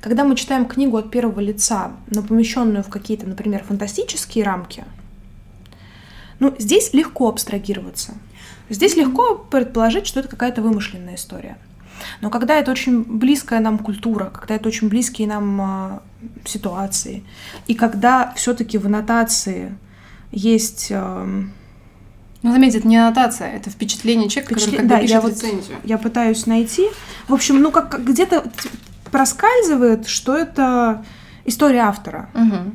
Когда 0.00 0.24
мы 0.24 0.34
читаем 0.34 0.64
книгу 0.64 0.96
от 0.96 1.10
первого 1.10 1.40
лица, 1.40 1.92
но 2.08 2.22
помещенную 2.22 2.82
в 2.82 2.88
какие-то, 2.88 3.26
например, 3.26 3.64
фантастические 3.64 4.44
рамки, 4.44 4.84
ну, 6.42 6.52
здесь 6.58 6.92
легко 6.92 7.28
абстрагироваться. 7.28 8.14
Здесь 8.68 8.96
легко 8.96 9.36
предположить, 9.36 10.08
что 10.08 10.18
это 10.18 10.28
какая-то 10.28 10.60
вымышленная 10.60 11.14
история. 11.14 11.56
Но 12.20 12.30
когда 12.30 12.56
это 12.56 12.72
очень 12.72 13.04
близкая 13.04 13.60
нам 13.60 13.78
культура, 13.78 14.24
когда 14.24 14.56
это 14.56 14.68
очень 14.68 14.88
близкие 14.88 15.28
нам 15.28 15.60
э, 15.60 15.98
ситуации, 16.44 17.22
и 17.68 17.76
когда 17.76 18.32
все-таки 18.34 18.76
в 18.76 18.86
аннотации 18.86 19.72
есть 20.32 20.88
э, 20.90 21.44
ну, 22.42 22.50
заметьте, 22.50 22.78
это 22.78 22.88
не 22.88 22.96
аннотация, 22.96 23.52
это 23.52 23.70
впечатление 23.70 24.28
человека, 24.28 24.54
Впечатлен... 24.56 24.88
который 24.88 24.88
да, 24.88 25.00
пишет 25.00 25.22
я 25.22 25.30
рецензию. 25.30 25.76
Вот, 25.80 25.88
я 25.88 25.98
пытаюсь 25.98 26.46
найти. 26.46 26.88
В 27.28 27.34
общем, 27.34 27.62
ну, 27.62 27.70
как, 27.70 27.88
как 27.88 28.04
где-то 28.04 28.50
проскальзывает, 29.12 30.08
что 30.08 30.36
это 30.36 31.04
история 31.44 31.82
автора. 31.82 32.30
Угу. 32.34 32.72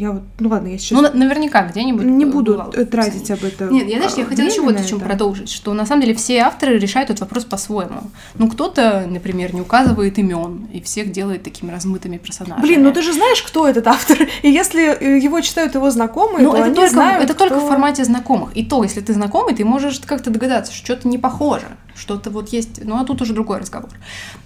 Я 0.00 0.12
вот, 0.12 0.22
ну 0.38 0.48
ладно, 0.48 0.68
я 0.68 0.78
сейчас... 0.78 0.98
Ну, 0.98 1.06
наверняка 1.12 1.62
где-нибудь... 1.62 2.06
Не 2.06 2.24
буду 2.24 2.72
тратить 2.90 3.30
об 3.30 3.44
этом. 3.44 3.70
Нет, 3.70 3.86
я, 3.86 3.98
знаешь, 3.98 4.14
я 4.16 4.24
хотела 4.24 4.46
еще 4.46 4.62
вот 4.62 4.80
о 4.80 4.82
чем 4.82 4.98
продолжить, 4.98 5.50
что 5.50 5.74
на 5.74 5.84
самом 5.84 6.00
деле 6.00 6.14
все 6.14 6.38
авторы 6.38 6.78
решают 6.78 7.10
этот 7.10 7.20
вопрос 7.20 7.44
по-своему. 7.44 8.04
Ну, 8.34 8.48
кто-то, 8.48 9.06
например, 9.06 9.52
не 9.52 9.60
указывает 9.60 10.18
имен 10.18 10.68
и 10.72 10.80
всех 10.80 11.12
делает 11.12 11.42
такими 11.42 11.70
размытыми 11.70 12.16
персонажами. 12.16 12.62
Блин, 12.62 12.82
ну 12.82 12.92
ты 12.92 13.02
же 13.02 13.12
знаешь, 13.12 13.42
кто 13.42 13.68
этот 13.68 13.86
автор, 13.88 14.16
и 14.42 14.50
если 14.50 14.88
э, 14.88 15.18
его 15.18 15.38
читают 15.42 15.74
его 15.74 15.90
знакомые, 15.90 16.44
ну, 16.44 16.52
то 16.52 16.56
это 16.56 16.66
они 16.66 16.74
только, 16.76 16.90
знают, 16.90 17.24
Это 17.24 17.34
кто... 17.34 17.48
только 17.48 17.62
в 17.62 17.68
формате 17.68 18.02
знакомых. 18.02 18.56
И 18.56 18.64
то, 18.64 18.82
если 18.82 19.02
ты 19.02 19.12
знакомый, 19.12 19.54
ты 19.54 19.66
можешь 19.66 20.00
как-то 20.00 20.30
догадаться, 20.30 20.72
что 20.72 20.82
что-то 20.82 21.08
не 21.08 21.18
похоже 21.18 21.66
что-то 21.94 22.30
вот 22.30 22.48
есть, 22.50 22.84
ну 22.84 22.98
а 22.98 23.04
тут 23.04 23.22
уже 23.22 23.34
другой 23.34 23.58
разговор. 23.58 23.90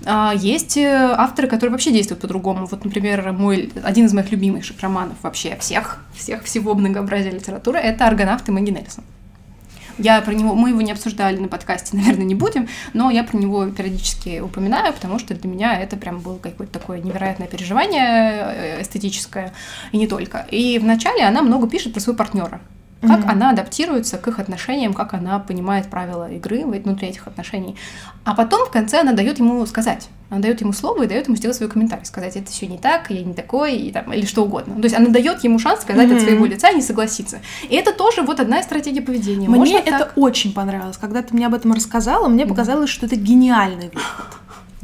А, 0.05 0.33
есть 0.35 0.77
э, 0.77 1.15
авторы, 1.17 1.49
которые 1.49 1.73
вообще 1.73 1.93
действуют 1.93 2.21
по-другому. 2.21 2.67
Вот, 2.67 2.85
например, 2.85 3.33
мой, 3.33 3.73
один 3.83 4.07
из 4.07 4.13
моих 4.13 4.31
любимых 4.31 4.65
романов 4.81 5.17
вообще 5.23 5.57
всех, 5.61 6.05
всех, 6.15 6.45
всего 6.45 6.75
многообразия 6.75 7.31
литературы, 7.31 7.79
это 7.79 8.07
«Аргонавт» 8.07 8.49
и 8.49 8.53
Мэгги 8.53 8.71
Нельсон. 8.71 9.05
Я 9.99 10.21
про 10.23 10.35
него, 10.35 10.55
мы 10.55 10.71
его 10.71 10.81
не 10.81 10.93
обсуждали 10.93 11.39
на 11.39 11.49
подкасте, 11.49 11.97
наверное, 11.97 12.25
не 12.25 12.35
будем, 12.35 12.69
но 12.93 13.11
я 13.11 13.25
про 13.25 13.37
него 13.37 13.67
периодически 13.67 14.41
упоминаю, 14.41 14.93
потому 14.93 15.19
что 15.19 15.35
для 15.35 15.49
меня 15.49 15.79
это 15.79 15.97
прям 15.97 16.21
было 16.21 16.39
какое-то 16.39 16.73
такое 16.79 17.01
невероятное 17.01 17.47
переживание 17.47 18.05
э, 18.05 18.83
эстетическое, 18.83 19.53
и 19.93 19.99
не 19.99 20.07
только. 20.07 20.47
И 20.51 20.79
вначале 20.79 21.25
она 21.25 21.43
много 21.43 21.69
пишет 21.69 21.93
про 21.93 22.01
своего 22.01 22.19
партнера 22.19 22.61
как 23.01 23.21
mm-hmm. 23.21 23.31
она 23.31 23.51
адаптируется 23.51 24.17
к 24.17 24.27
их 24.29 24.39
отношениям, 24.39 24.95
как 24.95 25.15
она 25.15 25.39
понимает 25.39 25.89
правила 25.89 26.31
игры 26.31 26.65
внутри 26.65 27.09
этих 27.09 27.27
отношений. 27.27 27.77
А 28.25 28.35
потом 28.35 28.67
в 28.67 28.71
конце 28.71 29.01
она 29.01 29.13
дает 29.13 29.39
ему 29.39 29.65
сказать. 29.67 30.09
Она 30.31 30.41
дает 30.41 30.63
ему 30.63 30.73
слово 30.73 31.03
и 31.03 31.07
дает 31.07 31.27
ему 31.27 31.37
сделать 31.37 31.57
свой 31.57 31.69
комментарий, 31.69 32.05
сказать, 32.07 32.35
это 32.37 32.51
все 32.51 32.67
не 32.67 32.79
так, 32.79 33.11
я 33.11 33.23
не 33.23 33.35
такой, 33.35 33.77
и, 33.77 33.93
там, 33.93 34.13
или 34.13 34.25
что 34.25 34.45
угодно. 34.45 34.75
То 34.77 34.85
есть 34.85 34.97
она 34.97 35.09
дает 35.09 35.45
ему 35.45 35.59
шанс 35.59 35.83
сказать 35.83 36.09
mm-hmm. 36.09 36.17
от 36.17 36.23
своего 36.23 36.47
лица 36.47 36.71
и 36.71 36.77
не 36.77 36.83
согласиться. 36.83 37.41
И 37.69 37.77
это 37.77 37.93
тоже 37.93 38.23
вот 38.23 38.41
одна 38.41 38.61
из 38.61 38.65
стратегий 38.65 39.01
поведения. 39.01 39.49
Мне 39.49 39.59
Можно 39.59 39.77
это 39.77 39.99
так? 39.99 40.13
очень 40.17 40.55
понравилось. 40.55 40.97
Когда 40.97 41.23
ты 41.23 41.35
мне 41.35 41.47
об 41.47 41.55
этом 41.55 41.73
рассказала, 41.73 42.29
мне 42.29 42.45
mm-hmm. 42.45 42.49
показалось, 42.49 42.91
что 42.91 43.07
это 43.07 43.17
гениальный 43.17 43.91
выход. 43.93 44.27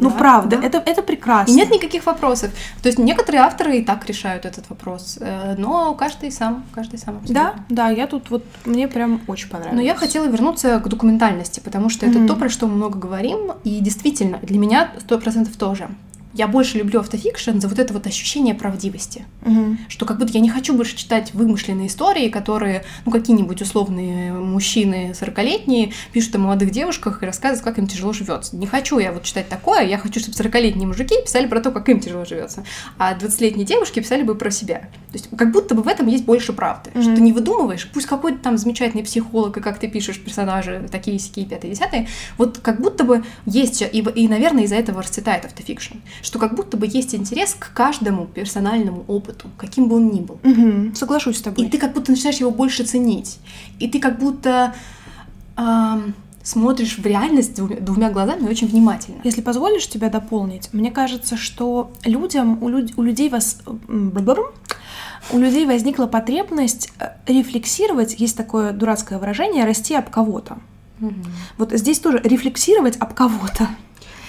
Ну, 0.01 0.11
да, 0.11 0.17
правда, 0.17 0.57
да. 0.57 0.67
Это, 0.67 0.83
это 0.85 1.03
прекрасно. 1.03 1.53
И 1.53 1.55
нет 1.55 1.71
никаких 1.71 2.07
вопросов. 2.07 2.51
То 2.83 2.89
есть 2.89 2.99
некоторые 2.99 3.43
авторы 3.43 3.79
и 3.79 3.85
так 3.85 4.07
решают 4.07 4.45
этот 4.45 4.69
вопрос, 4.71 5.19
э, 5.21 5.55
но 5.59 5.95
каждый 5.95 6.33
сам, 6.33 6.65
каждый 6.75 6.99
сам 6.99 7.19
абсолютно. 7.19 7.55
Да, 7.69 7.75
да, 7.87 7.91
я 7.91 8.07
тут 8.07 8.31
вот, 8.31 8.45
мне 8.65 8.89
прям 8.89 9.21
очень 9.27 9.49
понравилось. 9.49 9.77
Но 9.77 9.83
я 9.83 9.95
хотела 9.95 10.27
вернуться 10.27 10.81
к 10.81 10.89
документальности, 10.89 11.61
потому 11.61 11.91
что 11.91 12.07
это 12.07 12.19
mm-hmm. 12.19 12.27
то, 12.27 12.37
про 12.37 12.49
что 12.49 12.67
мы 12.67 12.75
много 12.75 12.99
говорим, 12.99 13.53
и 13.65 13.81
действительно, 13.81 14.39
для 14.43 14.59
меня 14.59 14.91
сто 14.99 15.19
процентов 15.19 15.57
тоже 15.57 15.89
я 16.33 16.47
больше 16.47 16.79
люблю 16.79 17.01
автофикшн 17.01 17.59
за 17.59 17.69
вот 17.69 17.79
это 17.79 17.93
вот 17.93 18.07
ощущение 18.07 18.55
правдивости. 18.55 19.25
Угу. 19.45 19.77
Что 19.89 20.07
как 20.07 20.19
будто 20.19 20.33
я 20.33 20.41
не 20.41 20.51
хочу 20.51 20.75
больше 20.75 20.97
читать 20.97 21.35
вымышленные 21.35 21.89
истории, 21.89 22.29
которые, 22.29 22.85
ну, 23.05 23.11
какие-нибудь 23.11 23.61
условные 23.63 24.33
мужчины 24.33 25.13
40-летние 25.19 25.93
пишут 26.13 26.37
о 26.37 26.39
молодых 26.39 26.71
девушках 26.71 27.23
и 27.23 27.27
рассказывают, 27.27 27.65
как 27.65 27.79
им 27.79 27.89
тяжело 27.89 28.13
живется. 28.13 28.57
Не 28.57 28.67
хочу 28.67 28.99
я 28.99 29.13
вот 29.13 29.25
читать 29.25 29.49
такое, 29.49 29.83
я 29.83 29.99
хочу, 29.99 30.21
чтобы 30.21 30.37
40-летние 30.37 30.87
мужики 30.87 31.15
писали 31.23 31.47
про 31.47 31.61
то, 31.61 31.73
как 31.73 31.89
им 31.89 32.01
тяжело 32.01 32.25
живется, 32.25 32.65
а 32.97 33.15
20-летние 33.15 33.67
девушки 33.67 34.01
писали 34.01 34.23
бы 34.23 34.37
про 34.37 34.51
себя. 34.51 34.89
То 35.11 35.15
есть 35.15 35.29
как 35.37 35.51
будто 35.51 35.75
бы 35.75 35.83
в 35.83 35.89
этом 35.89 36.07
есть 36.07 36.25
больше 36.25 36.53
правды. 36.53 36.91
Угу. 36.95 37.03
Что 37.03 37.15
ты 37.17 37.21
не 37.21 37.33
выдумываешь, 37.33 37.89
пусть 37.93 38.07
какой-то 38.07 38.39
там 38.39 38.57
замечательный 38.57 39.03
психолог, 39.03 39.57
и 39.57 39.61
как 39.61 39.79
ты 39.79 39.89
пишешь 39.89 40.21
персонажи, 40.21 40.87
такие, 40.91 41.19
сякие, 41.19 41.47
пятые, 41.47 41.73
десятые, 41.73 42.09
вот 42.39 42.59
как 42.59 42.81
будто 42.81 43.03
бы 43.03 43.25
есть, 43.47 43.83
и, 43.83 43.87
и 43.99 44.29
наверное, 44.29 44.65
из-за 44.65 44.77
этого 44.77 45.03
расцветает 45.03 45.45
автофикшн 45.45 45.97
что 46.23 46.39
как 46.39 46.55
будто 46.55 46.77
бы 46.77 46.87
есть 46.87 47.15
интерес 47.15 47.55
к 47.59 47.73
каждому 47.73 48.27
персональному 48.27 49.05
опыту, 49.07 49.49
каким 49.57 49.89
бы 49.89 49.97
он 49.97 50.11
ни 50.11 50.21
был. 50.21 50.39
Угу, 50.43 50.95
соглашусь 50.95 51.39
с 51.39 51.43
тобой. 51.43 51.65
И 51.65 51.69
ты 51.69 51.79
как 51.79 51.93
будто 51.93 52.11
начинаешь 52.11 52.39
его 52.39 52.51
больше 52.51 52.85
ценить. 52.85 53.39
И 53.79 53.89
ты 53.89 54.01
как 54.01 54.19
будто 54.19 54.75
эм, 55.57 56.15
смотришь 56.43 56.99
в 56.99 57.07
реальность 57.07 57.55
двумя, 57.55 58.11
глазами 58.11 58.49
очень 58.49 58.67
внимательно. 58.67 59.21
Если 59.25 59.41
позволишь 59.41 59.89
тебя 59.89 60.09
дополнить, 60.11 60.71
мне 60.73 60.91
кажется, 60.91 61.37
что 61.37 61.93
людям, 62.05 62.63
у, 62.63 62.69
люд, 62.69 62.93
у 62.97 63.03
людей 63.03 63.29
вас... 63.29 63.59
У 65.33 65.39
людей 65.39 65.67
возникла 65.67 66.07
потребность 66.07 66.91
э, 66.99 67.11
рефлексировать, 67.27 68.19
есть 68.19 68.37
такое 68.37 68.73
дурацкое 68.73 69.19
выражение, 69.19 69.65
расти 69.65 69.95
об 69.95 70.09
кого-то. 70.09 70.59
Угу. 71.01 71.15
Вот 71.59 71.73
здесь 71.73 71.99
тоже 71.99 72.21
рефлексировать 72.25 72.97
об 72.97 73.15
кого-то. 73.15 73.69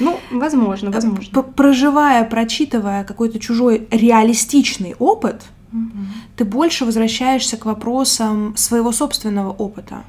Ну, 0.02 0.20
возможно, 0.32 0.90
э, 0.90 0.92
возможно. 0.92 1.44
Проживая, 1.44 2.24
прочитывая 2.26 3.04
какой-то 3.04 3.40
чужой 3.40 3.88
реалистичный 3.92 4.96
опыт, 5.00 5.44
угу. 5.72 6.00
ты 6.36 6.46
больше 6.46 6.86
возвращаешься 6.86 7.58
к 7.58 7.66
вопросам 7.66 8.56
своего 8.58 8.92
собственного 8.92 9.52
опыта. 9.52 10.04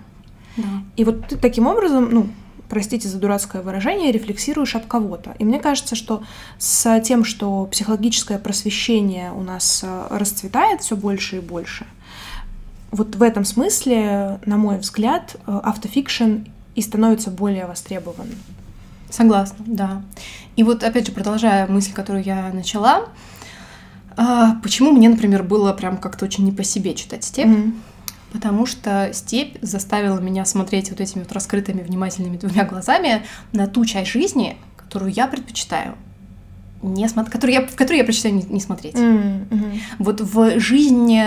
Да. 0.57 0.65
И 0.97 1.05
вот 1.05 1.29
ты 1.29 1.37
таким 1.37 1.67
образом, 1.67 2.09
ну, 2.11 2.27
простите 2.69 3.09
за 3.09 3.19
дурацкое 3.19 3.63
выражение, 3.63 4.13
рефлексируешь 4.13 4.75
об 4.77 4.87
кого-то. 4.87 5.35
И 5.39 5.45
мне 5.45 5.61
кажется, 5.61 5.95
что 5.95 6.23
с 6.59 7.01
тем, 7.01 7.25
что 7.25 7.67
психологическое 7.67 8.39
просвещение 8.39 9.33
у 9.33 9.43
нас 9.43 9.83
э, 9.85 10.07
расцветает 10.11 10.81
все 10.81 10.97
больше 10.97 11.37
и 11.37 11.41
больше, 11.41 11.87
вот 12.91 13.17
в 13.17 13.23
этом 13.23 13.45
смысле, 13.45 14.39
на 14.45 14.59
мой 14.59 14.79
взгляд, 14.79 15.37
э, 15.47 15.61
автофикшн 15.63 16.45
и 16.75 16.83
становится 16.83 17.31
более 17.31 17.67
востребованным. 17.67 18.39
Согласна, 19.13 19.65
да. 19.67 20.03
И 20.57 20.63
вот 20.63 20.83
опять 20.83 21.07
же, 21.07 21.13
продолжая 21.13 21.67
мысль, 21.67 21.93
которую 21.93 22.25
я 22.25 22.51
начала, 22.53 23.09
а, 24.17 24.57
почему 24.63 24.91
мне, 24.91 25.09
например, 25.09 25.43
было 25.43 25.73
прям 25.73 25.99
как-то 25.99 26.25
очень 26.25 26.45
не 26.45 26.53
по 26.53 26.65
себе 26.65 26.95
читать 26.95 27.23
«Степь»? 27.23 27.47
Mm-hmm. 27.47 27.75
Потому 28.33 28.65
что 28.65 29.11
«Степь» 29.13 29.59
заставила 29.61 30.19
меня 30.19 30.47
смотреть 30.47 30.91
вот 30.91 31.01
этими 31.01 31.21
вот 31.21 31.33
раскрытыми 31.33 31.83
внимательными 31.83 32.39
двумя 32.39 32.65
глазами 32.65 33.23
на 33.53 33.67
ту 33.67 33.85
часть 33.85 34.11
жизни, 34.11 34.57
которую 34.77 35.13
я 35.13 35.27
предпочитаю 35.27 35.95
не 36.83 37.09
смотреть, 37.09 37.33
которую 37.33 37.55
я, 37.55 37.67
в 37.67 37.77
которую 37.77 37.99
я 37.99 38.05
предпочитаю 38.05 38.35
не, 38.35 38.43
не 38.43 38.61
смотреть. 38.61 38.95
Mm-hmm. 38.95 39.81
Вот 39.99 40.21
в 40.21 40.59
жизни 40.59 41.23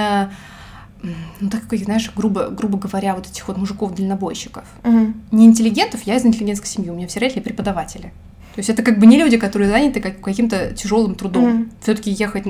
ну, 1.39 1.49
так 1.49 1.67
как, 1.67 1.79
знаешь, 1.79 2.11
грубо, 2.15 2.49
грубо 2.49 2.77
говоря, 2.77 3.15
вот 3.15 3.27
этих 3.27 3.47
вот 3.47 3.57
мужиков-дальнобойщиков. 3.57 4.63
Угу. 4.83 5.13
Не 5.31 5.45
интеллигентов, 5.45 6.03
я 6.03 6.15
из 6.15 6.25
интеллигентской 6.25 6.69
семьи, 6.69 6.89
у 6.89 6.95
меня 6.95 7.07
все 7.07 7.19
родители 7.19 7.41
преподаватели. 7.41 8.13
То 8.55 8.59
есть 8.59 8.69
это 8.69 8.83
как 8.83 8.99
бы 8.99 9.05
не 9.05 9.17
люди, 9.17 9.37
которые 9.37 9.69
заняты 9.69 9.99
как, 9.99 10.21
каким-то 10.21 10.73
тяжелым 10.73 11.15
трудом. 11.15 11.43
Мгм. 11.43 11.71
Все-таки 11.81 12.11
ехать 12.11 12.45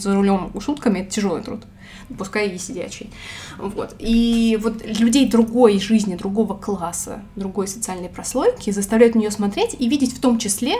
за 0.00 0.14
рулем 0.14 0.52
шутками 0.60 1.00
это 1.00 1.10
тяжелый 1.10 1.42
труд. 1.42 1.62
Пускай 2.16 2.48
и 2.50 2.58
сидячий. 2.58 3.10
Вот. 3.58 3.96
И 3.98 4.58
вот 4.62 4.84
людей 4.86 5.28
другой 5.28 5.80
жизни, 5.80 6.14
другого 6.14 6.54
класса, 6.56 7.22
другой 7.34 7.66
социальной 7.66 8.08
прослойки 8.08 8.70
заставляют 8.70 9.16
на 9.16 9.20
нее 9.20 9.32
смотреть 9.32 9.74
и 9.76 9.88
видеть 9.88 10.14
в 10.14 10.20
том 10.20 10.38
числе 10.38 10.74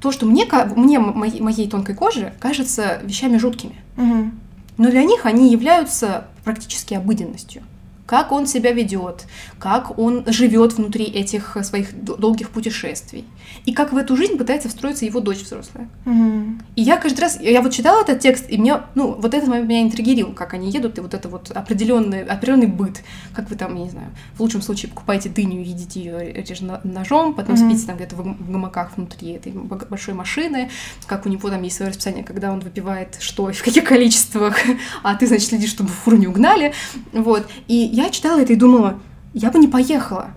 то, 0.00 0.12
что 0.12 0.26
мне, 0.26 0.46
мне 0.76 0.98
моей, 0.98 1.40
моей 1.40 1.68
тонкой 1.68 1.94
коже 1.94 2.34
кажется 2.38 3.00
вещами 3.02 3.38
жуткими. 3.38 3.76
Мгм. 3.96 4.38
Но 4.80 4.90
для 4.90 5.04
них 5.04 5.26
они 5.26 5.52
являются 5.52 6.24
практически 6.42 6.94
обыденностью. 6.94 7.62
Как 8.10 8.32
он 8.32 8.48
себя 8.48 8.72
ведет, 8.72 9.24
как 9.60 9.96
он 9.96 10.24
живет 10.26 10.72
внутри 10.72 11.04
этих 11.04 11.56
э, 11.56 11.62
своих 11.62 11.94
долгих 12.02 12.50
путешествий. 12.50 13.24
И 13.66 13.72
как 13.72 13.92
в 13.92 13.96
эту 13.96 14.16
жизнь 14.16 14.36
пытается 14.36 14.68
встроиться 14.68 15.04
его 15.04 15.20
дочь 15.20 15.38
взрослая. 15.42 15.88
Мгм. 16.04 16.60
И 16.74 16.82
я 16.82 16.96
каждый 16.96 17.20
раз, 17.20 17.38
я 17.40 17.62
вот 17.62 17.72
читала 17.72 18.02
этот 18.02 18.18
текст, 18.18 18.46
и 18.48 18.58
мне, 18.58 18.80
ну, 18.96 19.12
вот 19.12 19.32
этот 19.32 19.48
момент 19.48 19.68
меня 19.68 19.82
интригировал, 19.82 20.32
как 20.34 20.54
они 20.54 20.72
едут, 20.72 20.98
и 20.98 21.00
вот 21.02 21.14
это 21.14 21.28
вот 21.28 21.52
определенный, 21.52 22.24
определенный 22.24 22.66
быт. 22.66 23.00
Как 23.32 23.48
вы 23.48 23.54
там, 23.54 23.76
я 23.76 23.84
не 23.84 23.90
знаю, 23.90 24.08
в 24.34 24.40
лучшем 24.40 24.60
случае 24.62 24.90
покупаете 24.90 25.28
дыню, 25.28 25.60
едите 25.62 26.00
ее 26.00 26.32
режете 26.32 26.64
на- 26.64 26.80
ножом, 26.82 27.34
потом 27.34 27.54
Мгм. 27.54 27.70
спите 27.70 27.86
там 27.86 27.94
где-то 27.96 28.16
в, 28.16 28.24
гам- 28.24 28.36
в 28.40 28.50
гамаках 28.50 28.96
внутри 28.96 29.30
этой 29.34 29.52
большой 29.52 30.14
машины, 30.14 30.68
как 31.06 31.26
у 31.26 31.28
него 31.28 31.48
там 31.48 31.62
есть 31.62 31.76
свое 31.76 31.90
расписание, 31.90 32.24
когда 32.24 32.50
он 32.50 32.58
выпивает 32.58 33.18
что 33.20 33.50
и 33.50 33.52
в 33.52 33.62
каких 33.62 33.84
количествах, 33.84 34.56
а 35.04 35.14
ты, 35.14 35.28
значит, 35.28 35.46
следишь, 35.48 35.70
чтобы 35.70 35.90
фуру 35.90 36.16
не 36.16 36.26
угнали. 36.26 36.72
Вот. 37.12 37.46
И 37.68 37.99
я 38.04 38.10
читала 38.10 38.40
это 38.40 38.52
и 38.52 38.56
думала, 38.56 38.98
я 39.34 39.50
бы 39.50 39.58
не 39.58 39.68
поехала. 39.68 40.30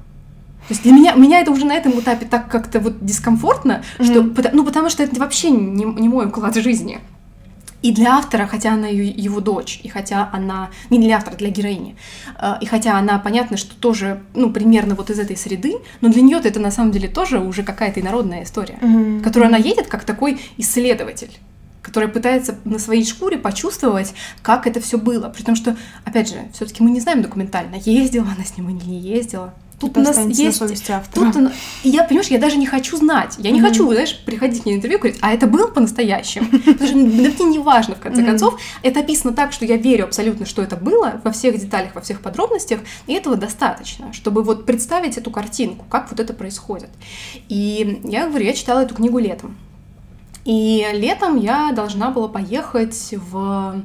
То 0.68 0.72
есть 0.74 0.84
для 0.84 0.94
меня, 0.94 1.14
меня 1.16 1.42
это 1.42 1.52
уже 1.52 1.66
на 1.66 1.74
этом 1.74 1.92
этапе 2.00 2.26
так 2.26 2.50
как-то 2.50 2.80
вот 2.80 3.04
дискомфортно, 3.06 3.84
что, 4.00 4.22
Мгм. 4.24 4.34
пота- 4.36 4.52
ну, 4.54 4.64
потому 4.64 4.90
что 4.90 5.04
это 5.04 5.20
вообще 5.20 5.50
не, 5.50 5.84
не 5.84 6.08
мой 6.08 6.28
уклад 6.28 6.56
жизни. 6.56 7.00
И 7.82 7.92
для 7.92 8.16
автора, 8.16 8.48
хотя 8.48 8.72
она 8.76 8.88
его 8.88 9.42
дочь, 9.42 9.82
и 9.84 9.90
хотя 9.90 10.30
она... 10.32 10.70
Не 10.90 11.00
для 11.00 11.18
автора, 11.18 11.36
для 11.36 11.50
героини. 11.50 11.98
э, 12.42 12.54
И 12.62 12.66
хотя 12.66 12.98
она, 12.98 13.20
понятно, 13.20 13.58
что 13.58 13.76
тоже, 13.76 14.22
ну, 14.34 14.52
примерно 14.52 14.96
вот 14.96 15.10
из 15.10 15.20
этой 15.20 15.36
среды, 15.36 15.74
но 16.00 16.08
для 16.08 16.22
нее 16.22 16.40
это 16.42 16.62
на 16.62 16.72
самом 16.72 16.92
деле 16.92 17.10
тоже 17.10 17.40
уже 17.42 17.64
какая-то 17.64 18.00
инородная 18.00 18.44
история, 18.44 18.78
в 18.82 19.22
которую 19.22 19.50
она 19.50 19.58
едет 19.58 19.88
как 19.88 20.06
такой 20.06 20.40
исследователь 20.56 21.32
которая 21.84 22.10
пытается 22.10 22.56
на 22.66 22.80
своей 22.80 23.06
шкуре 23.06 23.38
почувствовать, 23.38 24.14
как 24.42 24.66
это 24.66 24.80
все 24.80 24.98
было. 24.98 25.30
При 25.30 25.44
том, 25.44 25.56
что, 25.56 25.78
опять 26.06 26.30
же, 26.30 26.36
все-таки 26.54 26.82
мы 26.82 26.90
не 26.90 27.00
знаем 27.02 27.22
документально, 27.22 27.76
ездила 27.76 28.26
она 28.36 28.44
с 28.44 28.58
ним 28.58 28.70
или 28.70 28.84
не 28.86 29.00
ездила. 29.00 29.54
Тут 29.80 29.92
Это 29.92 30.00
у 30.00 30.04
нас 30.04 30.16
на 30.16 30.30
есть 30.30 30.90
автора. 30.90 31.26
Тут, 31.26 31.36
она- 31.36 31.52
я, 31.84 32.04
понимаешь, 32.06 32.30
я 32.30 32.40
даже 32.40 32.56
не 32.56 32.66
хочу 32.66 32.96
знать. 32.96 33.36
Я 33.40 33.52
не 33.52 33.60
Мгм. 33.60 33.68
хочу, 33.68 33.92
знаешь, 33.92 34.18
приходить 34.26 34.64
мне 34.64 34.76
на 34.76 34.78
интервью 34.78 34.98
и 34.98 35.02
говорить, 35.02 35.20
а 35.22 35.34
это 35.34 35.46
было 35.46 35.68
по-настоящему? 35.68 36.48
Потому 36.66 36.88
что 36.88 36.96
мне 36.98 37.30
не 37.52 37.60
важно, 37.60 37.96
в 37.96 38.00
конце 38.00 38.22
Мгм. 38.22 38.30
концов. 38.30 38.62
Это 38.82 39.02
описано 39.02 39.34
так, 39.34 39.52
что 39.52 39.66
я 39.66 39.76
верю 39.76 40.06
абсолютно, 40.06 40.46
что 40.46 40.62
это 40.62 40.78
было, 40.78 41.20
во 41.26 41.32
всех 41.34 41.60
деталях, 41.60 41.96
во 41.96 42.02
всех 42.02 42.22
подробностях, 42.22 42.80
и 43.08 43.14
этого 43.14 43.36
достаточно, 43.36 44.14
чтобы 44.14 44.42
вот 44.44 44.66
представить 44.66 45.18
эту 45.18 45.32
картинку, 45.32 45.84
как 45.90 46.10
вот 46.12 46.20
это 46.22 46.34
происходит. 46.34 46.90
И 47.50 48.00
я 48.06 48.28
говорю, 48.30 48.46
я 48.46 48.54
читала 48.54 48.80
эту 48.82 48.96
книгу 48.96 49.20
летом. 49.20 49.58
И 50.46 50.86
летом 50.94 51.38
я 51.38 51.72
должна 51.72 52.12
была 52.12 52.28
поехать 52.28 53.14
в 53.14 53.82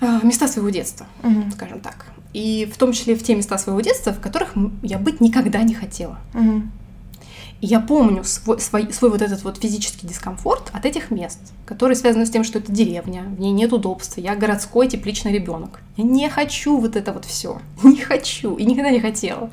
э, 0.00 0.18
в 0.20 0.24
места 0.24 0.46
своего 0.48 0.70
детства 0.70 1.06
Мгм. 1.22 1.50
скажем 1.52 1.80
так. 1.80 2.06
И 2.34 2.70
в 2.72 2.76
том 2.76 2.92
числе 2.92 3.14
в 3.16 3.22
те 3.22 3.34
места 3.34 3.56
своего 3.58 3.80
детства, 3.80 4.12
в 4.12 4.20
которых 4.20 4.52
я 4.82 4.98
быть 4.98 5.20
никогда 5.20 5.62
не 5.62 5.74
хотела. 5.74 6.18
Мгм. 6.34 6.70
И 7.60 7.66
я 7.66 7.80
помню 7.80 8.22
свой, 8.22 8.60
свой, 8.60 8.92
свой 8.92 9.10
вот 9.10 9.20
этот 9.22 9.42
вот 9.42 9.56
физический 9.58 10.06
дискомфорт 10.06 10.70
от 10.72 10.84
этих 10.84 11.10
мест, 11.10 11.40
который 11.66 11.96
связан 11.96 12.24
с 12.24 12.30
тем, 12.30 12.44
что 12.44 12.60
это 12.60 12.70
деревня, 12.70 13.22
в 13.22 13.40
ней 13.40 13.50
нет 13.50 13.72
удобства, 13.72 14.20
я 14.20 14.36
городской 14.36 14.86
тепличный 14.86 15.32
ребенок. 15.32 15.80
Я 15.96 16.04
не 16.04 16.28
хочу 16.28 16.76
вот 16.78 16.94
это 16.94 17.12
вот 17.12 17.24
все. 17.24 17.60
Не 17.82 17.96
хочу. 18.00 18.54
И 18.54 18.64
никогда 18.64 18.90
не 18.90 19.00
хотела. 19.00 19.50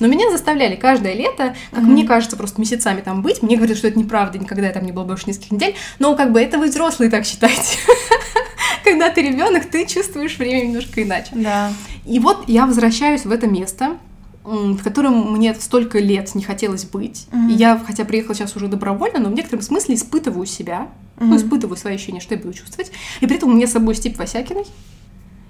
Но 0.00 0.06
меня 0.06 0.30
заставляли 0.30 0.76
каждое 0.76 1.14
лето, 1.14 1.54
как 1.70 1.82
Мгм. 1.84 1.92
мне 1.92 2.04
кажется, 2.06 2.36
просто 2.36 2.60
месяцами 2.60 3.00
там 3.00 3.22
быть. 3.22 3.42
Мне 3.42 3.56
говорят, 3.56 3.76
что 3.78 3.88
это 3.88 3.98
неправда, 3.98 4.38
никогда 4.38 4.66
я 4.66 4.72
там 4.72 4.84
не 4.84 4.92
была 4.92 5.04
больше 5.04 5.24
нескольких 5.26 5.52
недель. 5.52 5.74
Но 5.98 6.16
как 6.16 6.32
бы 6.32 6.40
это 6.40 6.58
вы 6.58 6.66
взрослые 6.66 7.10
так 7.10 7.24
считаете. 7.24 7.78
Когда 8.84 9.10
ты 9.10 9.22
ребенок, 9.22 9.66
ты 9.70 9.86
чувствуешь 9.86 10.36
время 10.38 10.66
немножко 10.66 11.02
иначе. 11.02 11.30
Да. 11.32 11.72
И 12.04 12.18
вот 12.18 12.44
я 12.48 12.66
возвращаюсь 12.66 13.24
в 13.24 13.30
это 13.30 13.46
место, 13.46 13.96
в 14.44 14.82
котором 14.82 15.32
мне 15.32 15.54
столько 15.54 15.98
лет 15.98 16.34
не 16.34 16.42
хотелось 16.42 16.84
быть. 16.84 17.26
Мгм. 17.32 17.48
И 17.48 17.52
я, 17.54 17.80
хотя 17.86 18.04
приехала 18.04 18.34
сейчас 18.34 18.56
уже 18.56 18.68
добровольно, 18.68 19.18
но 19.20 19.28
в 19.30 19.32
некотором 19.32 19.62
смысле 19.62 19.94
испытываю 19.94 20.44
себя, 20.44 20.88
ну, 21.18 21.28
Мгм. 21.28 21.36
испытываю 21.36 21.76
свои 21.78 21.94
ощущения, 21.94 22.20
что 22.20 22.34
я 22.34 22.40
буду 22.40 22.52
чувствовать. 22.52 22.92
И 23.20 23.26
при 23.26 23.36
этом 23.36 23.50
у 23.50 23.54
меня 23.54 23.66
с 23.66 23.72
собой 23.72 23.94
Стив 23.94 24.18
Васякиной, 24.18 24.66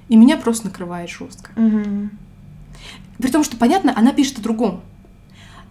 и 0.08 0.16
меня 0.16 0.36
просто 0.36 0.66
накрывает 0.66 1.10
жестко. 1.10 1.50
Мгм. 1.56 2.10
При 3.18 3.30
том, 3.30 3.44
что, 3.44 3.56
понятно, 3.56 3.92
она 3.96 4.12
пишет 4.12 4.38
о 4.38 4.42
другом. 4.42 4.82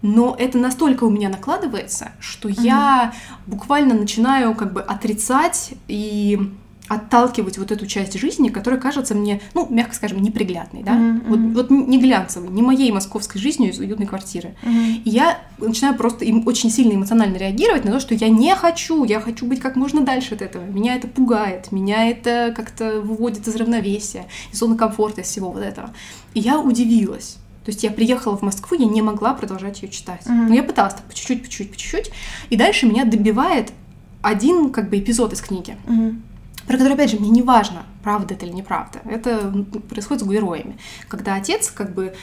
Но 0.02 0.36
это 0.38 0.58
настолько 0.58 1.04
у 1.04 1.10
меня 1.10 1.30
накладывается, 1.30 2.12
что 2.20 2.48
я 2.48 3.14
буквально 3.46 3.94
начинаю 3.94 4.54
как 4.54 4.72
бы 4.72 4.82
отрицать 4.82 5.74
и 5.88 6.52
отталкивать 6.88 7.56
вот 7.56 7.70
эту 7.70 7.86
часть 7.86 8.18
жизни, 8.18 8.50
которая 8.50 8.78
кажется 8.78 9.14
мне, 9.14 9.40
ну, 9.54 9.66
мягко 9.70 9.94
скажем, 9.94 10.20
неприглядной, 10.20 10.82
да? 10.82 10.92
Мгм, 10.92 11.22
Вот, 11.28 11.68
вот 11.68 11.70
не 11.70 11.98
глянцевой, 11.98 12.50
не 12.50 12.60
моей 12.62 12.92
московской 12.92 13.40
жизнью 13.40 13.70
из 13.70 13.78
уютной 13.78 14.06
квартиры. 14.06 14.54
Мгм. 14.62 15.02
И 15.04 15.10
я 15.10 15.38
начинаю 15.58 15.96
просто 15.96 16.24
им 16.26 16.46
очень 16.46 16.70
сильно 16.70 16.92
эмоционально 16.92 17.36
реагировать 17.38 17.84
на 17.84 17.92
то, 17.92 18.00
что 18.00 18.14
я 18.14 18.28
не 18.28 18.54
хочу, 18.54 19.04
я 19.04 19.20
хочу 19.20 19.46
быть 19.46 19.60
как 19.60 19.76
можно 19.76 20.02
дальше 20.02 20.34
от 20.34 20.42
этого. 20.42 20.62
Меня 20.64 20.94
это 20.96 21.08
пугает, 21.08 21.72
меня 21.72 22.08
это 22.10 22.52
как-то 22.54 23.00
выводит 23.00 23.48
из 23.48 23.56
равновесия, 23.56 24.26
из 24.52 24.58
зоны 24.58 24.76
комфорта, 24.76 25.22
из 25.22 25.28
всего 25.28 25.50
вот 25.50 25.62
этого. 25.62 25.90
И 26.34 26.40
я 26.40 26.60
удивилась. 26.60 27.38
То 27.64 27.70
есть 27.70 27.82
я 27.82 27.90
приехала 27.90 28.36
в 28.36 28.42
Москву, 28.42 28.76
я 28.78 28.84
не 28.84 29.00
могла 29.00 29.32
продолжать 29.32 29.82
ее 29.82 29.88
читать. 29.88 30.26
Мгм. 30.26 30.48
Но 30.48 30.54
я 30.54 30.62
пыталась 30.62 30.92
так 30.94 31.04
по 31.04 31.14
чуть-чуть, 31.14 31.42
по 31.42 31.48
чуть-чуть, 31.48 31.70
по 31.70 31.76
чуть-чуть. 31.78 32.10
И 32.50 32.56
дальше 32.56 32.84
меня 32.86 33.06
добивает 33.06 33.72
один 34.20 34.70
как 34.70 34.88
бы 34.90 34.98
эпизод 34.98 35.32
из 35.32 35.40
книги, 35.40 35.76
Мгм. 35.86 36.22
Про 36.66 36.78
который, 36.78 36.94
опять 36.94 37.10
же, 37.10 37.18
мне 37.18 37.30
не 37.30 37.42
важно, 37.42 37.84
правда 38.02 38.34
это 38.34 38.46
или 38.46 38.52
неправда. 38.52 39.00
Это 39.04 39.52
происходит 39.88 40.22
с 40.22 40.26
героями. 40.26 40.78
Когда 41.08 41.34
отец 41.34 41.70
как 41.70 41.94
бы 41.94 42.14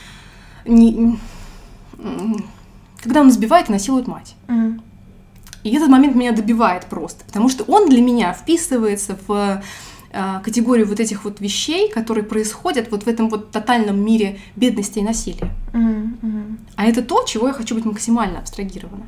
не... 0.66 1.18
Когда 3.04 3.22
он 3.22 3.30
избивает 3.30 3.70
и 3.70 3.72
насилует 3.72 4.08
мать. 4.08 4.36
Мгм. 4.48 4.82
И 5.64 5.76
этот 5.76 5.90
момент 5.90 6.16
меня 6.16 6.32
добивает 6.32 6.86
просто, 6.86 7.24
потому 7.26 7.50
что 7.50 7.64
он 7.66 7.88
для 7.90 8.02
меня 8.02 8.34
вписывается 8.34 9.18
в 9.28 9.62
э, 10.12 10.40
категорию 10.44 10.88
вот 10.88 11.00
этих 11.00 11.24
вот 11.24 11.40
вещей, 11.40 11.92
которые 11.92 12.24
происходят 12.24 12.90
вот 12.90 13.04
в 13.04 13.08
этом 13.08 13.30
вот 13.30 13.52
тотальном 13.52 14.04
мире 14.04 14.40
бедности 14.56 15.00
и 15.00 15.04
насилия. 15.04 15.52
Мгм. 15.74 16.18
Мгм. 16.22 16.60
А 16.76 16.86
это 16.86 17.04
то, 17.04 17.24
чего 17.26 17.48
я 17.48 17.54
хочу 17.54 17.76
быть 17.76 17.86
максимально 17.86 18.40
абстрагирована. 18.40 19.06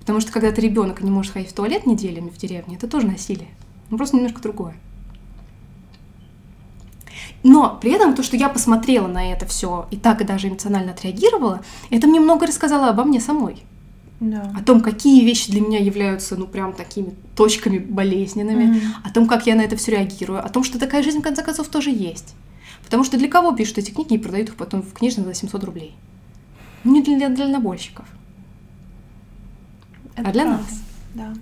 Потому 0.00 0.20
что 0.20 0.32
когда 0.32 0.50
ты 0.52 0.60
ребенок 0.60 1.00
и 1.00 1.04
не 1.04 1.10
можешь 1.10 1.32
ходить 1.32 1.50
в 1.50 1.54
туалет 1.54 1.86
неделями 1.86 2.30
в 2.30 2.36
деревне, 2.36 2.76
это 2.76 2.86
тоже 2.86 3.06
насилие. 3.06 3.48
Ну, 3.90 3.96
просто 3.96 4.16
немножко 4.16 4.40
другое. 4.40 4.74
Но 7.42 7.78
при 7.80 7.92
этом 7.92 8.14
то, 8.14 8.22
что 8.22 8.36
я 8.36 8.48
посмотрела 8.48 9.06
на 9.08 9.32
это 9.32 9.46
все 9.46 9.86
и 9.90 9.96
так 9.96 10.20
и 10.20 10.24
даже 10.24 10.48
эмоционально 10.48 10.92
отреагировала, 10.92 11.62
это 11.90 12.06
мне 12.06 12.20
много 12.20 12.46
рассказало 12.46 12.88
обо 12.88 13.04
мне 13.04 13.20
самой. 13.20 13.62
Да. 14.20 14.52
О 14.54 14.62
том, 14.62 14.82
какие 14.82 15.24
вещи 15.24 15.50
для 15.50 15.62
меня 15.62 15.78
являются, 15.78 16.36
ну, 16.36 16.46
прям 16.46 16.74
такими 16.74 17.14
точками 17.34 17.78
болезненными, 17.78 18.64
Мгм. 18.64 18.80
о 19.02 19.10
том, 19.10 19.26
как 19.26 19.46
я 19.46 19.54
на 19.54 19.62
это 19.62 19.76
все 19.76 19.92
реагирую, 19.92 20.44
о 20.44 20.48
том, 20.50 20.62
что 20.62 20.78
такая 20.78 21.02
жизнь, 21.02 21.20
в 21.20 21.22
конце 21.22 21.42
концов, 21.42 21.68
тоже 21.68 21.88
есть. 21.90 22.34
Потому 22.84 23.02
что 23.04 23.16
для 23.16 23.28
кого 23.28 23.52
пишут 23.52 23.78
эти 23.78 23.90
книги 23.90 24.14
и 24.14 24.18
продают 24.18 24.50
их 24.50 24.56
потом 24.56 24.82
в 24.82 24.92
книжных 24.92 25.26
за 25.26 25.32
700 25.34 25.64
рублей? 25.64 25.94
Ну, 26.84 26.92
Не 26.92 27.02
для, 27.02 27.16
для 27.16 27.28
дальнобойщиков, 27.30 28.06
Это 30.16 30.28
а 30.28 30.32
для 30.32 30.42
правда. 30.42 30.62
нас. 30.62 30.82
Да. 31.14 31.34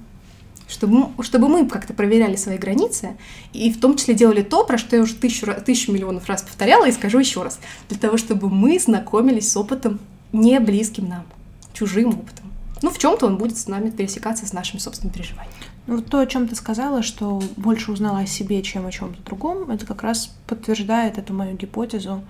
Чтобы, 0.69 1.09
чтобы 1.25 1.49
мы 1.49 1.67
как-то 1.67 1.95
проверяли 1.95 2.37
свои 2.37 2.59
границы 2.59 3.17
и 3.55 3.73
в 3.73 3.81
том 3.81 3.97
числе 3.97 4.15
делали 4.15 4.43
то, 4.43 4.65
про 4.65 4.77
что 4.77 4.97
я 4.97 5.03
уже 5.03 5.15
тысячу, 5.15 5.47
тысячу 5.65 5.93
миллионов 5.93 6.29
раз 6.29 6.43
повторяла 6.43 6.87
и 6.87 6.93
скажу 6.93 7.19
еще 7.19 7.43
раз. 7.43 7.59
Для 7.89 7.99
того, 7.99 8.19
чтобы 8.19 8.51
мы 8.51 8.79
знакомились 8.79 9.51
с 9.51 9.57
опытом 9.57 9.99
не 10.33 10.61
близким 10.61 11.09
нам, 11.09 11.25
чужим 11.73 12.11
опытом. 12.11 12.53
Ну, 12.83 12.91
в 12.91 12.99
чем-то 12.99 13.27
он 13.27 13.39
будет 13.39 13.57
с 13.57 13.67
нами 13.67 13.91
пересекаться 13.91 14.47
с 14.47 14.53
нашими 14.53 14.79
собственными 14.79 15.15
переживаниями. 15.15 15.57
Ну, 15.87 16.03
то, 16.03 16.21
о 16.21 16.27
чем 16.27 16.47
ты 16.47 16.55
сказала, 16.55 17.03
что 17.03 17.43
больше 17.57 17.91
узнала 17.91 18.21
о 18.21 18.27
себе, 18.27 18.63
чем 18.63 18.87
о 18.87 18.93
чем-то 18.93 19.23
другом, 19.23 19.71
это 19.71 19.87
как 19.87 20.03
раз 20.03 20.35
подтверждает 20.47 21.17
эту 21.17 21.33
мою 21.33 21.57
гипотезу 21.57 22.23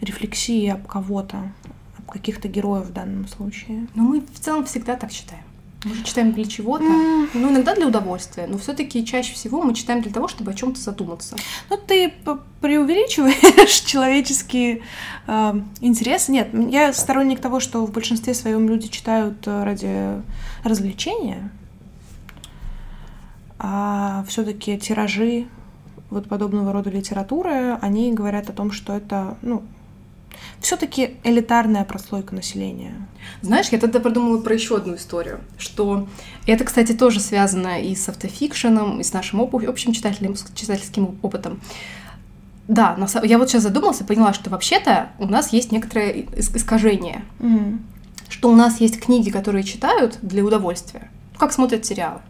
рефлексии 0.00 0.68
об 0.68 0.86
кого-то, 0.86 1.52
об 1.98 2.10
каких-то 2.10 2.46
героев 2.46 2.86
в 2.86 2.92
данном 2.92 3.26
случае. 3.26 3.88
Но 3.94 4.04
мы 4.04 4.20
в 4.20 4.38
целом 4.38 4.64
всегда 4.64 4.94
так 4.94 5.10
считаем. 5.10 5.42
Мы 5.84 5.94
же 5.94 6.02
читаем 6.04 6.32
для 6.32 6.44
чего-то. 6.44 6.84
М. 6.84 7.30
Ну, 7.32 7.50
иногда 7.50 7.74
для 7.74 7.86
удовольствия, 7.86 8.46
но 8.46 8.58
все-таки 8.58 9.04
чаще 9.04 9.32
всего 9.32 9.62
мы 9.62 9.74
читаем 9.74 10.02
для 10.02 10.12
того, 10.12 10.28
чтобы 10.28 10.50
о 10.50 10.54
чем-то 10.54 10.78
задуматься. 10.78 11.36
Ну, 11.70 11.78
ты 11.78 12.12
преувеличиваешь 12.60 13.80
человеческие 13.86 14.82
э, 15.26 15.60
интересы. 15.80 16.32
Нет, 16.32 16.48
я 16.70 16.92
сторонник 16.92 17.40
того, 17.40 17.60
что 17.60 17.86
в 17.86 17.92
большинстве 17.92 18.34
своем 18.34 18.68
люди 18.68 18.88
читают 18.88 19.46
э, 19.46 19.64
ради 19.64 20.22
развлечения, 20.64 21.50
а 23.58 24.24
все-таки 24.28 24.78
тиражи 24.78 25.46
вот 26.10 26.28
подобного 26.28 26.72
рода 26.72 26.90
литературы, 26.90 27.78
они 27.80 28.12
говорят 28.12 28.50
о 28.50 28.52
том, 28.52 28.70
что 28.72 28.94
это, 28.94 29.38
ну, 29.42 29.62
все-таки 30.60 31.16
элитарная 31.24 31.84
прослойка 31.84 32.34
населения. 32.34 32.94
Знаешь, 33.42 33.68
я 33.70 33.78
тогда 33.78 34.00
продумала 34.00 34.40
про 34.40 34.54
еще 34.54 34.76
одну 34.76 34.96
историю, 34.96 35.40
что 35.58 36.08
это, 36.46 36.64
кстати, 36.64 36.92
тоже 36.92 37.20
связано 37.20 37.80
и 37.80 37.94
с 37.94 38.08
автофикшеном, 38.08 39.00
и 39.00 39.02
с 39.04 39.12
нашим 39.12 39.40
общим 39.40 39.92
читательным, 39.92 40.34
читательским 40.54 41.18
опытом. 41.22 41.60
Да, 42.68 42.96
я 43.24 43.38
вот 43.38 43.50
сейчас 43.50 43.62
задумалась 43.64 44.00
и 44.00 44.04
поняла, 44.04 44.32
что 44.32 44.48
вообще-то 44.50 45.08
у 45.18 45.26
нас 45.26 45.52
есть 45.52 45.72
некоторое 45.72 46.12
ис- 46.22 46.56
искажение, 46.56 47.24
Мгм. 47.40 47.80
что 48.28 48.48
у 48.50 48.54
нас 48.54 48.80
есть 48.80 49.00
книги, 49.00 49.30
которые 49.30 49.64
читают 49.64 50.18
для 50.22 50.44
удовольствия, 50.44 51.10
ну, 51.32 51.38
как 51.40 51.52
смотрят 51.52 51.84
сериалы, 51.84 52.20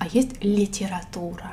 а 0.00 0.06
есть 0.08 0.42
литература, 0.42 1.52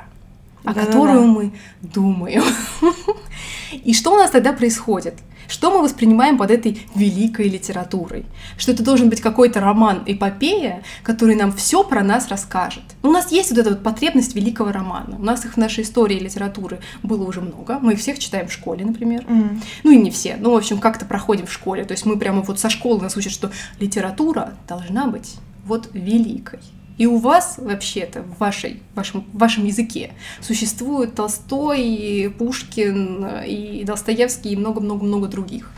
о 0.64 0.68
Да-да-да. 0.74 0.86
которую 0.86 1.26
мы 1.28 1.52
думаем. 1.82 2.42
И 3.72 3.94
что 3.94 4.12
у 4.12 4.16
нас 4.16 4.30
тогда 4.30 4.52
происходит? 4.52 5.14
Что 5.48 5.70
мы 5.70 5.82
воспринимаем 5.82 6.38
под 6.38 6.50
этой 6.50 6.80
великой 6.94 7.48
литературой? 7.48 8.24
Что 8.56 8.72
это 8.72 8.82
должен 8.82 9.08
быть 9.10 9.20
какой-то 9.20 9.60
роман 9.60 10.02
эпопея, 10.06 10.82
который 11.02 11.34
нам 11.34 11.52
все 11.52 11.84
про 11.84 12.02
нас 12.02 12.28
расскажет. 12.28 12.82
У 13.02 13.10
нас 13.10 13.32
есть 13.32 13.50
вот 13.50 13.58
эта 13.58 13.70
вот 13.70 13.82
потребность 13.82 14.34
великого 14.34 14.72
романа. 14.72 15.16
У 15.18 15.22
нас 15.22 15.44
их 15.44 15.54
в 15.54 15.56
нашей 15.56 15.84
истории 15.84 16.18
литературы 16.18 16.80
было 17.02 17.24
уже 17.24 17.40
много. 17.40 17.78
Мы 17.80 17.94
их 17.94 17.98
всех 17.98 18.18
читаем 18.18 18.48
в 18.48 18.52
школе, 18.52 18.84
например. 18.84 19.24
Мгм. 19.28 19.62
Ну 19.84 19.90
и 19.90 19.96
не 19.96 20.10
все, 20.10 20.36
ну, 20.38 20.52
в 20.52 20.56
общем, 20.56 20.78
как-то 20.78 21.04
проходим 21.04 21.46
в 21.46 21.52
школе. 21.52 21.84
То 21.84 21.92
есть 21.92 22.06
мы 22.06 22.18
прямо 22.18 22.42
вот 22.42 22.58
со 22.58 22.70
школы 22.70 23.00
нас 23.00 23.16
учат, 23.16 23.32
что 23.32 23.50
литература 23.78 24.54
должна 24.68 25.06
быть 25.06 25.36
вот 25.64 25.90
великой. 25.92 26.60
И 26.98 27.06
у 27.06 27.16
вас 27.18 27.54
вообще-то 27.58 28.22
в, 28.22 28.38
вашей, 28.38 28.82
в, 28.92 28.96
вашем, 28.96 29.24
в 29.32 29.38
вашем 29.38 29.64
языке 29.64 30.12
существуют 30.40 31.14
Толстой, 31.14 31.82
и 31.82 32.28
Пушкин, 32.28 33.26
и 33.46 33.84
Достоевский, 33.84 34.52
и 34.52 34.56
много-много-много 34.56 35.28
других. 35.28 35.70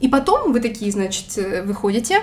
И 0.00 0.08
потом 0.08 0.52
вы 0.52 0.60
такие, 0.60 0.90
значит, 0.92 1.36
э, 1.36 1.62
выходите, 1.62 2.20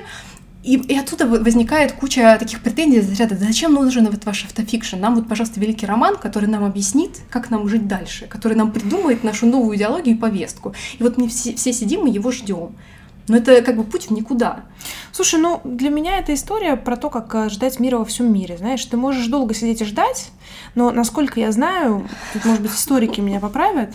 и, 0.63 0.75
и 0.75 0.97
оттуда 0.97 1.25
вы- 1.25 1.39
возникает 1.39 1.93
куча 1.93 2.35
таких 2.37 2.61
претензий 2.61 2.99
из 2.99 3.19
ряда, 3.19 3.35
«Да 3.35 3.45
зачем 3.45 3.73
нужен 3.73 4.05
вот 4.07 4.25
ваш 4.25 4.43
автофикшн? 4.45 4.97
Нам 4.97 5.15
вот, 5.15 5.27
пожалуйста, 5.27 5.59
великий 5.59 5.85
роман, 5.85 6.17
который 6.17 6.49
нам 6.49 6.63
объяснит, 6.63 7.11
как 7.29 7.49
нам 7.49 7.69
жить 7.69 7.87
дальше, 7.87 8.27
который 8.27 8.57
нам 8.57 8.71
придумает 8.71 9.23
нашу 9.23 9.45
новую 9.45 9.77
идеологию 9.77 10.15
и 10.15 10.19
повестку. 10.19 10.73
И 10.99 11.03
вот 11.03 11.17
мы 11.17 11.29
все, 11.29 11.55
все 11.55 11.71
сидим 11.71 12.05
и 12.05 12.11
его 12.11 12.31
ждем. 12.31 12.75
Но 13.27 13.37
это 13.37 13.61
как 13.61 13.75
бы 13.75 13.83
путь 13.83 14.05
в 14.07 14.11
никуда. 14.11 14.61
Слушай, 15.11 15.39
ну 15.39 15.59
для 15.63 15.89
меня 15.89 16.17
эта 16.17 16.33
история 16.33 16.75
про 16.75 16.95
то, 16.95 17.09
как 17.09 17.33
э, 17.35 17.49
ждать 17.49 17.79
мира 17.79 17.97
во 17.97 18.05
всем 18.05 18.31
мире. 18.31 18.57
Знаешь, 18.57 18.85
ты 18.85 18.95
можешь 18.95 19.27
долго 19.27 19.53
сидеть 19.53 19.81
и 19.81 19.85
ждать, 19.85 20.31
но 20.75 20.91
насколько 20.91 21.39
я 21.39 21.51
знаю, 21.51 22.07
тут, 22.33 22.45
может 22.45 22.61
быть, 22.61 22.71
историки 22.71 23.19
меня 23.19 23.39
поправят, 23.39 23.89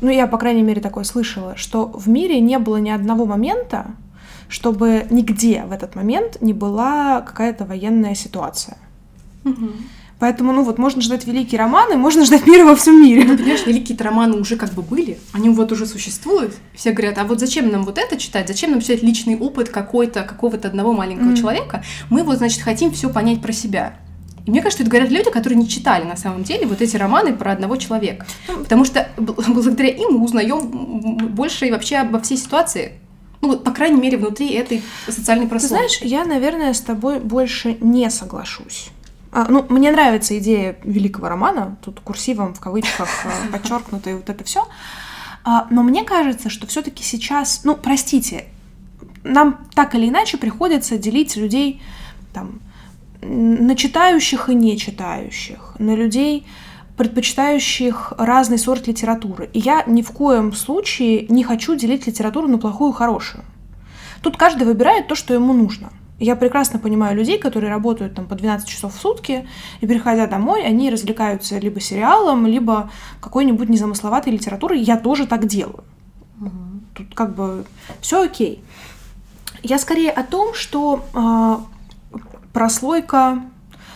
ну 0.00 0.10
я, 0.10 0.26
по 0.26 0.38
крайней 0.38 0.62
мере, 0.62 0.80
такое 0.80 1.04
слышала, 1.04 1.56
что 1.56 1.86
в 1.86 2.08
мире 2.08 2.40
не 2.40 2.58
было 2.58 2.76
ни 2.78 2.90
одного 2.90 3.26
момента, 3.26 3.92
чтобы 4.48 5.06
нигде 5.10 5.64
в 5.64 5.72
этот 5.72 5.94
момент 5.94 6.40
не 6.40 6.52
была 6.52 7.20
какая-то 7.20 7.64
военная 7.64 8.14
ситуация. 8.14 8.78
Поэтому, 10.20 10.52
ну 10.52 10.62
вот, 10.62 10.78
можно 10.78 11.00
ждать 11.00 11.26
великие 11.26 11.58
романы, 11.58 11.96
можно 11.96 12.24
ждать 12.26 12.46
мира 12.46 12.64
во 12.66 12.76
всем 12.76 13.00
Ну, 13.00 13.06
мире. 13.06 13.22
понимаешь, 13.22 13.64
великие 13.66 13.96
романы 13.98 14.36
уже 14.36 14.56
как 14.56 14.72
бы 14.74 14.82
были, 14.82 15.18
они 15.32 15.48
вот 15.48 15.72
уже 15.72 15.86
существуют. 15.86 16.54
Все 16.74 16.92
говорят, 16.92 17.16
а 17.18 17.24
вот 17.24 17.40
зачем 17.40 17.70
нам 17.70 17.84
вот 17.84 17.96
это 17.96 18.16
читать, 18.18 18.46
зачем 18.46 18.70
нам 18.70 18.80
читать 18.82 19.02
личный 19.02 19.36
опыт 19.36 19.70
какой-то, 19.70 20.22
какого-то 20.22 20.68
одного 20.68 20.92
маленького 20.92 21.28
Мгм. 21.28 21.36
человека? 21.36 21.82
Мы 22.10 22.22
вот, 22.22 22.36
значит, 22.36 22.60
хотим 22.62 22.90
все 22.92 23.08
понять 23.08 23.40
про 23.40 23.52
себя. 23.52 23.94
И 24.46 24.50
мне 24.50 24.60
кажется, 24.62 24.82
это 24.82 24.90
говорят 24.90 25.10
люди, 25.10 25.30
которые 25.30 25.58
не 25.58 25.68
читали 25.68 26.04
на 26.04 26.16
самом 26.16 26.44
деле 26.44 26.66
вот 26.66 26.82
эти 26.82 26.96
романы 26.96 27.32
про 27.34 27.52
одного 27.52 27.76
человека. 27.76 28.26
Потому 28.46 28.84
что 28.84 29.08
бл- 29.16 29.42
благодаря 29.52 29.88
им 29.88 30.18
мы 30.18 30.24
узнаем 30.24 31.28
больше 31.34 31.66
и 31.66 31.70
вообще 31.70 31.96
обо 31.96 32.20
всей 32.20 32.36
ситуации. 32.36 32.92
Ну, 33.42 33.48
вот, 33.48 33.64
по 33.64 33.70
крайней 33.70 33.98
мере, 34.00 34.18
внутри 34.18 34.50
этой 34.52 34.82
социальной 35.08 35.44
Ты 35.46 35.50
прослойки. 35.50 35.72
знаешь, 35.72 35.98
я, 36.02 36.26
наверное, 36.26 36.74
с 36.74 36.80
тобой 36.82 37.20
больше 37.20 37.78
не 37.80 38.10
соглашусь. 38.10 38.88
А, 39.32 39.46
ну, 39.48 39.64
мне 39.68 39.92
нравится 39.92 40.38
идея 40.38 40.76
великого 40.82 41.28
романа, 41.28 41.76
тут 41.82 42.00
курсивом 42.00 42.54
в 42.54 42.60
кавычках 42.60 43.08
э, 43.24 43.52
подчеркнуто 43.52 44.10
и 44.10 44.14
вот 44.14 44.28
это 44.28 44.44
все. 44.44 44.66
но 45.44 45.82
мне 45.82 46.04
кажется, 46.04 46.50
что 46.50 46.66
все-таки 46.66 47.02
сейчас, 47.02 47.62
ну, 47.64 47.76
простите, 47.76 48.46
нам 49.22 49.66
так 49.74 49.94
или 49.94 50.08
иначе 50.08 50.36
приходится 50.36 50.98
делить 50.98 51.36
людей 51.36 51.80
там 52.32 52.60
на 53.22 53.76
читающих 53.76 54.48
и 54.48 54.54
не 54.54 54.78
читающих, 54.78 55.74
на 55.78 55.94
людей, 55.94 56.46
предпочитающих 56.96 58.14
разный 58.18 58.58
сорт 58.58 58.86
литературы. 58.86 59.50
И 59.52 59.58
я 59.58 59.84
ни 59.86 60.02
в 60.02 60.10
коем 60.10 60.52
случае 60.52 61.26
не 61.28 61.44
хочу 61.44 61.74
делить 61.74 62.06
литературу 62.06 62.48
на 62.48 62.58
плохую 62.58 62.92
и 62.92 62.94
хорошую. 62.94 63.44
Тут 64.22 64.36
каждый 64.36 64.66
выбирает 64.66 65.08
то, 65.08 65.14
что 65.14 65.34
ему 65.34 65.52
нужно. 65.52 65.90
Я 66.20 66.36
прекрасно 66.36 66.78
понимаю 66.78 67.16
людей, 67.16 67.38
которые 67.38 67.70
работают 67.70 68.14
там 68.14 68.26
по 68.26 68.34
12 68.34 68.68
часов 68.68 68.94
в 68.94 69.00
сутки, 69.00 69.48
и 69.80 69.86
приходя 69.86 70.26
домой, 70.26 70.62
они 70.62 70.90
развлекаются 70.90 71.58
либо 71.58 71.80
сериалом, 71.80 72.46
либо 72.46 72.90
какой-нибудь 73.20 73.70
незамысловатой 73.70 74.34
литературой. 74.34 74.80
Я 74.80 74.98
тоже 74.98 75.26
так 75.26 75.46
делаю. 75.46 75.82
Тут 76.94 77.14
как 77.14 77.34
бы 77.34 77.64
все 78.02 78.24
окей. 78.24 78.62
Я 79.62 79.78
скорее 79.78 80.10
о 80.10 80.22
том, 80.22 80.52
что 80.52 81.06
а, 81.14 81.62
прослойка, 82.52 83.42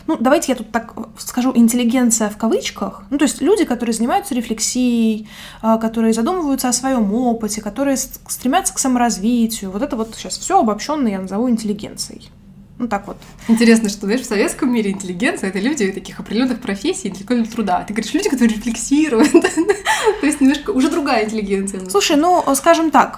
ну 0.07 0.17
давайте 0.19 0.53
я 0.53 0.57
тут 0.57 0.71
так 0.71 0.95
скажу, 1.19 1.53
интеллигенция 1.55 2.29
в 2.29 2.37
кавычках, 2.37 3.03
ну 3.11 3.19
то 3.19 3.25
есть 3.25 3.41
люди, 3.41 3.65
которые 3.65 3.95
занимаются 3.95 4.35
рефлексией, 4.35 5.29
а, 5.63 5.79
которые 5.79 6.13
задумываются 6.13 6.69
о 6.69 6.73
своем 6.73 7.13
опыте, 7.15 7.61
которые 7.61 7.97
стремятся 7.97 8.75
к 8.75 8.79
саморазвитию, 8.79 9.71
вот 9.71 9.83
это 9.83 9.97
вот 9.97 10.15
сейчас 10.15 10.39
все 10.39 10.61
обобщенно 10.61 11.09
я 11.09 11.21
назову 11.21 11.49
интеллигенцией. 11.49 12.31
Ну 12.77 12.89
так 12.89 13.07
вот. 13.07 13.17
Интересно, 13.47 13.89
что, 13.89 14.07
знаешь, 14.07 14.23
в 14.23 14.27
советском 14.27 14.73
мире 14.73 14.91
интеллигенция— 14.91 15.49
это 15.51 15.61
люди 15.61 15.93
таких 15.93 16.19
определенных 16.19 16.61
профессий, 16.61 17.09
интеллектуального 17.09 17.51
труда. 17.51 17.85
Ты 17.87 17.95
говоришь, 17.95 18.13
люди, 18.13 18.29
которые 18.29 18.57
рефлексируют. 18.57 19.31
То 20.21 20.27
есть 20.27 20.41
немножко 20.41 20.71
уже 20.71 20.91
другая 20.91 21.25
интеллигенция. 21.25 21.89
Слушай, 21.89 22.17
ну, 22.17 22.43
скажем 22.57 22.91
так, 22.91 23.17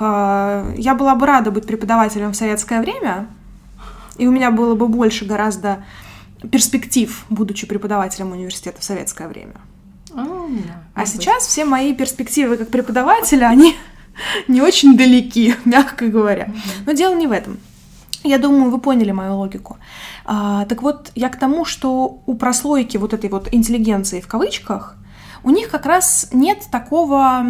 я 0.76 0.94
была 0.94 1.14
бы 1.14 1.24
рада 1.24 1.50
быть 1.50 1.66
преподавателем 1.66 2.32
в 2.32 2.36
советское 2.36 2.82
время, 2.82 3.28
и 4.18 4.26
у 4.26 4.30
меня 4.30 4.50
было 4.50 4.74
бы 4.74 4.88
больше 4.88 5.24
гораздо 5.24 5.84
перспектив, 6.50 7.24
будучи 7.30 7.66
преподавателем 7.66 8.32
университета 8.32 8.80
в 8.80 8.84
советское 8.84 9.28
время. 9.28 9.56
А, 10.12 10.20
А 10.20 10.24
может 10.24 10.48
быть. 10.94 11.08
сейчас 11.08 11.46
все 11.46 11.64
мои 11.64 11.94
перспективы 11.94 12.56
как 12.56 12.68
преподавателя, 12.68 13.46
они 13.46 13.76
не 14.48 14.62
очень 14.62 14.96
далеки, 14.96 15.54
мягко 15.64 16.08
говоря. 16.08 16.50
Но 16.86 16.92
дело 16.92 17.14
не 17.14 17.26
в 17.26 17.32
этом. 17.32 17.58
Я 18.22 18.38
думаю, 18.38 18.70
вы 18.70 18.78
поняли 18.78 19.12
мою 19.12 19.36
логику. 19.36 19.78
А, 20.24 20.64
так 20.66 20.82
вот, 20.82 21.12
я 21.14 21.28
к 21.28 21.38
тому, 21.38 21.64
что 21.64 22.22
у 22.26 22.34
прослойки 22.34 22.96
вот 22.96 23.12
этой 23.12 23.30
вот 23.30 23.48
интеллигенции 23.52 24.20
в 24.20 24.26
кавычках, 24.26 24.96
у 25.44 25.50
них 25.50 25.68
как 25.68 25.86
раз 25.86 26.28
нет 26.32 26.64
такого... 26.72 27.44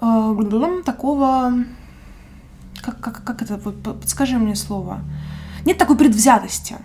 э, 0.00 0.82
такого... 0.84 1.52
Как, 2.82 3.00
как, 3.00 3.24
как 3.24 3.42
это? 3.42 3.58
Подскажи 3.58 4.38
мне 4.38 4.56
слово. 4.56 5.00
Нет 5.64 5.78
такой 5.78 5.96
предвзятости 5.96 6.76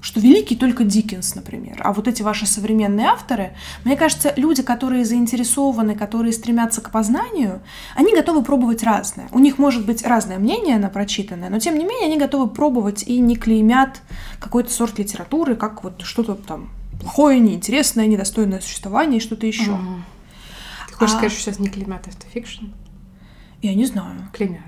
что 0.00 0.20
великий 0.20 0.54
только 0.54 0.84
Диккенс, 0.84 1.34
например. 1.34 1.80
А 1.82 1.92
вот 1.92 2.06
эти 2.06 2.22
ваши 2.22 2.46
современные 2.46 3.08
авторы, 3.08 3.52
мне 3.84 3.96
кажется, 3.96 4.32
люди, 4.36 4.62
которые 4.62 5.04
заинтересованы, 5.04 5.96
которые 5.96 6.32
стремятся 6.32 6.80
к 6.80 6.90
познанию, 6.90 7.60
они 7.96 8.14
готовы 8.14 8.42
пробовать 8.42 8.82
разное. 8.84 9.28
У 9.32 9.38
них 9.40 9.58
может 9.58 9.84
быть 9.86 10.04
разное 10.04 10.38
мнение 10.38 10.78
на 10.78 10.88
прочитанное, 10.88 11.50
но 11.50 11.58
тем 11.58 11.76
не 11.76 11.84
менее 11.84 12.06
они 12.06 12.16
готовы 12.18 12.48
пробовать 12.48 13.02
и 13.02 13.18
не 13.18 13.34
клеймят 13.36 14.02
какой-то 14.38 14.72
сорт 14.72 14.98
литературы, 14.98 15.56
как 15.56 15.82
вот 15.82 16.02
что-то 16.02 16.34
там 16.34 16.70
плохое, 17.00 17.40
неинтересное, 17.40 18.06
недостойное 18.06 18.60
существования 18.60 19.18
и 19.18 19.20
что-то 19.20 19.46
еще. 19.46 19.72
Мгм. 19.72 20.04
Ты 20.88 20.94
хочешь 20.94 21.14
А- 21.14 21.18
сказать, 21.18 21.32
что 21.32 21.42
сейчас 21.42 21.58
не 21.58 21.68
клеймят 21.68 22.06
автофикшн? 22.06 22.66
Я 23.62 23.74
не 23.74 23.86
знаю. 23.86 24.28
Клеймят. 24.32 24.62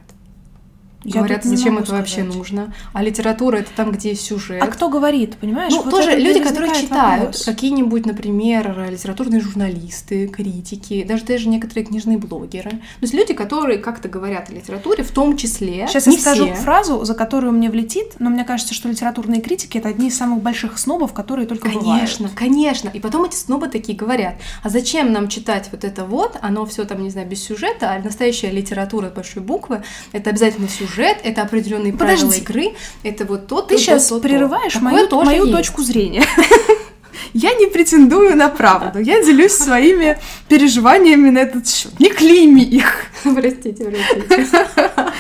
Я 1.05 1.21
Говорят, 1.21 1.45
зачем 1.45 1.79
это 1.79 1.93
вообще 1.93 2.21
сказать. 2.21 2.35
нужно. 2.35 2.75
А 2.93 3.03
литература 3.03 3.57
это 3.57 3.71
там, 3.75 3.91
где 3.93 4.11
есть 4.11 4.23
сюжет. 4.23 4.63
А 4.63 4.67
кто 4.67 4.89
говорит, 4.91 5.37
понимаешь? 5.37 5.73
Ну, 5.73 5.83
Вот 5.83 5.91
тоже 5.91 6.17
люди, 6.17 6.41
которые 6.41 6.75
читают, 6.75 7.41
какие-нибудь, 7.45 8.05
например, 8.07 8.87
литературные 8.91 9.41
журналисты, 9.41 10.29
критики, 10.29 11.03
даже 11.05 11.25
даже 11.25 11.49
некоторые 11.49 11.85
книжные 11.87 12.19
блогеры. 12.19 12.71
То 12.71 12.77
есть 13.03 13.15
люди, 13.15 13.33
которые 13.33 13.79
как-то 13.79 14.09
говорят 14.09 14.51
о 14.51 14.53
литературе, 14.53 15.03
в 15.03 15.11
том 15.11 15.37
числе. 15.37 15.87
Сейчас 15.89 16.07
не 16.07 16.17
я 16.17 16.21
скажу 16.21 16.45
все. 16.47 16.55
фразу, 16.57 17.05
за 17.05 17.15
которую 17.15 17.53
мне 17.53 17.71
влетит, 17.71 18.17
но 18.19 18.29
мне 18.29 18.45
кажется, 18.45 18.75
что 18.75 18.89
литературные 18.89 19.41
критики 19.41 19.79
это 19.79 19.89
одни 19.89 20.09
из 20.09 20.17
самых 20.19 20.43
больших 20.43 20.79
снобов, 20.79 21.15
которые 21.15 21.47
только 21.47 21.69
Конечно, 21.71 22.29
бывают. 22.29 22.39
конечно. 22.39 22.91
И 22.93 23.01
потом 23.01 23.25
эти 23.25 23.37
снобы 23.37 23.69
такие 23.69 23.97
говорят, 23.97 24.35
а 24.63 24.69
зачем 24.69 25.13
нам 25.13 25.29
читать 25.29 25.69
вот 25.73 25.85
это 25.85 26.05
вот, 26.05 26.37
оно 26.43 26.67
все 26.67 26.85
там, 26.85 27.03
не 27.03 27.09
знаю, 27.11 27.27
без 27.27 27.43
сюжета, 27.43 27.93
а 27.93 27.99
настоящая 28.03 28.51
литература 28.51 29.09
большой 29.09 29.43
буквы, 29.43 29.83
это 30.13 30.29
обязательно 30.31 30.69
сюжет, 30.69 30.90
это 30.99 31.43
определенные 31.43 31.93
правила 31.93 32.27
Подожди. 32.27 32.41
игры, 32.43 32.75
это 33.03 33.25
вот 33.25 33.47
то, 33.47 33.63
Ты 33.63 33.75
то, 33.75 33.81
сейчас 33.81 34.07
то, 34.07 34.17
то, 34.17 34.23
то. 34.23 34.29
прерываешь 34.29 34.73
Такое 34.73 34.91
мою, 34.91 35.25
мою 35.25 35.45
есть. 35.47 35.57
точку 35.57 35.83
зрения. 35.83 36.25
Я 37.33 37.55
не 37.55 37.67
претендую 37.67 38.35
на 38.37 38.49
правду, 38.49 38.99
я 38.99 39.23
делюсь 39.23 39.53
своими 39.53 40.19
переживаниями 40.49 41.31
на 41.31 41.39
этот 41.41 41.69
счет. 41.69 41.99
Не 42.01 42.09
клейми 42.09 42.61
их. 42.63 43.05
Простите, 43.23 43.85
простите. 43.85 44.49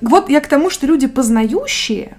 Вот 0.00 0.28
я 0.28 0.40
к 0.40 0.48
тому, 0.48 0.68
что 0.68 0.86
люди 0.86 1.06
познающие, 1.06 2.18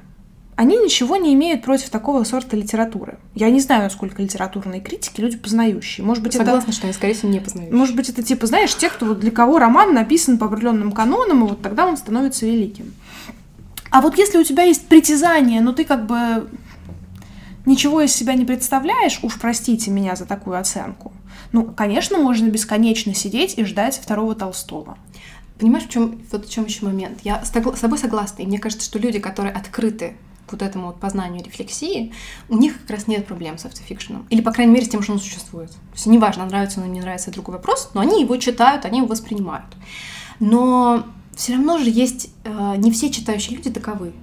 они 0.56 0.78
ничего 0.78 1.18
не 1.18 1.34
имеют 1.34 1.64
против 1.64 1.90
такого 1.90 2.24
сорта 2.24 2.56
литературы. 2.56 3.18
Я 3.34 3.50
не 3.50 3.60
знаю, 3.60 3.84
насколько 3.84 4.22
литературные 4.22 4.82
критики 4.82 5.20
люди 5.20 5.38
познающие. 5.38 6.06
Может 6.06 6.24
быть, 6.24 6.36
это 6.36 6.46
Согласна, 6.46 6.74
что 6.74 6.86
они, 6.86 6.94
скорее 6.94 7.14
всего, 7.14 7.32
не 7.32 7.40
познают. 7.40 7.74
Может 7.74 7.96
быть, 7.96 8.10
это 8.10 8.22
типа, 8.22 8.46
знаешь, 8.46 8.76
те, 8.76 8.90
кто 8.90 9.06
вот 9.06 9.20
для 9.20 9.32
кого 9.32 9.58
роман 9.58 9.94
написан 9.94 10.38
по 10.38 10.46
определенным 10.46 10.92
канонам, 10.92 11.46
и 11.46 11.50
вот 11.50 11.62
тогда 11.62 11.88
он 11.88 11.98
становится 11.98 12.46
великим. 12.46 12.94
А 13.90 14.02
вот 14.02 14.18
если 14.18 14.38
у 14.38 14.44
тебя 14.44 14.64
есть 14.64 14.88
притязание, 14.88 15.62
но 15.62 15.72
ты 15.72 15.86
как 15.86 16.06
бы 16.06 16.50
ничего 17.66 18.02
из 18.02 18.14
себя 18.14 18.34
не 18.34 18.46
представляешь, 18.46 19.20
уж 19.24 19.40
простите 19.40 19.90
меня 19.90 20.16
за 20.16 20.26
такую 20.26 20.60
оценку, 20.60 21.14
ну, 21.52 21.66
конечно, 21.66 22.18
можно 22.18 22.48
бесконечно 22.48 23.14
сидеть 23.14 23.58
и 23.58 23.64
ждать 23.64 24.00
второго 24.02 24.36
Толстого. 24.36 24.98
Понимаешь, 25.60 25.86
в 25.86 25.90
чем 25.90 26.20
вот 26.32 26.48
в 26.48 26.52
чем 26.52 26.66
еще 26.66 26.86
момент? 26.86 27.20
Я 27.24 27.44
с 27.46 27.50
тобой 27.50 27.98
согласна, 27.98 28.42
и 28.42 28.46
мне 28.48 28.60
кажется, 28.60 28.86
что 28.86 29.00
люди, 29.00 29.20
которые 29.20 29.54
открыты 29.54 30.16
вот 30.54 30.62
этому 30.62 30.88
вот 30.88 31.00
познанию 31.00 31.44
рефлексии, 31.44 32.14
у 32.50 32.58
них 32.58 32.80
как 32.82 32.92
раз 32.92 33.08
нет 33.08 33.26
проблем 33.28 33.58
с 33.58 33.66
автофикшеном. 33.66 34.26
Или, 34.30 34.42
по 34.42 34.52
крайней 34.52 34.74
мере, 34.74 34.86
с 34.86 34.90
тем, 34.90 35.02
что 35.02 35.14
он 35.14 35.20
существует. 35.20 35.72
То 35.72 35.94
есть 35.94 36.06
неважно, 36.06 36.46
нравится 36.46 36.80
он 36.80 36.86
или 36.86 36.94
не 36.94 37.02
нравится, 37.02 37.30
это 37.30 37.36
другой 37.36 37.56
вопрос, 37.56 37.92
но 37.94 38.02
они 38.02 38.22
его 38.22 38.38
читают, 38.38 38.86
они 38.86 39.00
его 39.00 39.08
воспринимают. 39.08 39.76
Но 40.40 41.06
все 41.36 41.54
равно 41.54 41.78
же 41.78 41.90
есть... 41.90 42.30
э, 42.44 42.76
не 42.78 42.92
все 42.92 43.10
читающие 43.10 43.58
люди 43.58 43.70
таковы. 43.70 44.14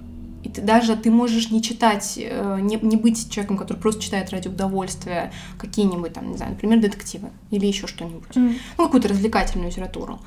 И 0.43 0.49
ты, 0.49 0.61
даже 0.61 0.95
ты 0.95 1.11
можешь 1.11 1.51
не 1.51 1.61
читать, 1.61 2.17
э, 2.17 2.59
не, 2.61 2.77
не 2.81 2.95
быть 2.95 3.29
человеком, 3.29 3.57
который 3.57 3.77
просто 3.77 4.01
читает 4.01 4.31
ради 4.31 4.47
удовольствия 4.47 5.31
какие-нибудь 5.59 6.13
там, 6.13 6.31
не 6.31 6.37
знаю, 6.37 6.53
например, 6.53 6.79
детективы 6.79 7.29
или 7.51 7.65
еще 7.65 7.87
что-нибудь. 7.87 8.35
Ну, 8.35 8.55
какую-то 8.77 9.07
развлекательную 9.07 9.69
литературу. 9.69 10.19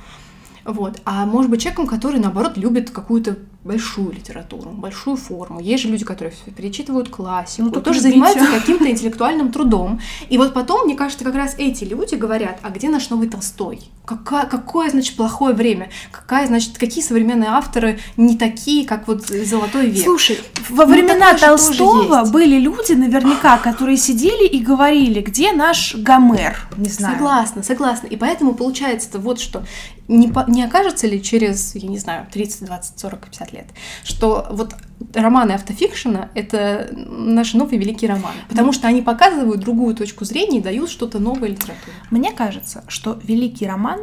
Вот. 0.64 1.00
А 1.05 1.26
может 1.26 1.50
быть 1.50 1.62
человеком, 1.62 1.86
который, 1.86 2.20
наоборот, 2.20 2.57
любит 2.57 2.90
какую-то 2.90 3.38
большую 3.64 4.12
литературу, 4.12 4.70
большую 4.70 5.16
форму. 5.16 5.58
Есть 5.58 5.84
же 5.84 5.88
люди, 5.88 6.04
которые 6.04 6.34
перечитывают 6.54 7.08
классику, 7.08 7.70
Ну, 7.74 7.80
тоже 7.80 8.00
занимаются 8.00 8.46
каким-то 8.46 8.88
интеллектуальным 8.90 9.50
трудом. 9.50 10.00
И 10.28 10.36
вот 10.36 10.52
потом, 10.52 10.84
мне 10.84 10.94
кажется, 10.94 11.24
как 11.24 11.34
раз 11.34 11.54
эти 11.56 11.84
люди 11.84 12.14
говорят, 12.14 12.58
а 12.62 12.68
где 12.70 12.90
наш 12.90 13.08
новый 13.08 13.28
Толстой? 13.28 13.80
Какая, 14.04 14.44
какое, 14.44 14.90
значит, 14.90 15.16
плохое 15.16 15.54
время? 15.54 15.88
Какая, 16.12 16.46
значит, 16.46 16.76
какие 16.76 17.02
современные 17.02 17.48
авторы 17.48 17.98
не 18.18 18.36
такие, 18.36 18.86
как 18.86 19.08
вот 19.08 19.26
Золотой 19.26 19.86
век? 19.86 20.04
Слушай, 20.04 20.40
во 20.68 20.84
Ну, 20.84 20.92
времена 20.92 21.32
тоже 21.32 21.46
Толстого 21.46 22.24
были 22.26 22.58
люди 22.58 22.92
наверняка, 22.92 23.56
которые 23.56 23.96
сидели 23.96 24.46
и 24.46 24.60
говорили, 24.60 25.22
где 25.22 25.52
наш 25.52 25.94
Гомер, 25.94 26.68
не 26.76 26.90
знаю. 26.90 27.14
Согласна, 27.14 27.62
согласна. 27.62 28.08
И 28.08 28.16
поэтому 28.16 28.54
получается-то 28.54 29.18
вот 29.18 29.40
что. 29.40 29.64
Не, 30.06 30.30
не 30.48 30.62
окажется 30.62 31.06
ли 31.06 31.22
через, 31.22 31.74
я 31.74 31.88
не 31.88 31.98
знаю, 31.98 32.26
30, 32.30 32.66
20, 32.66 32.98
40, 33.00 33.20
50 33.30 33.53
лет, 33.55 33.66
что 34.05 34.46
вот 34.50 34.74
романы 35.14 35.52
автофикшена— 35.52 36.30
это 36.34 36.90
наши 36.92 37.57
новые 37.57 37.78
великие 37.78 38.11
романы. 38.11 38.36
Потому 38.48 38.72
что 38.72 38.88
они 38.88 39.02
показывают 39.02 39.61
другую 39.61 39.94
точку 39.94 40.24
зрения 40.24 40.59
и 40.59 40.62
дают 40.62 40.90
что-то 40.90 41.18
новое 41.18 41.48
литературе. 41.48 41.94
Мне 42.11 42.32
кажется, 42.32 42.84
что 42.88 43.18
великий 43.22 43.66
роман 43.66 44.00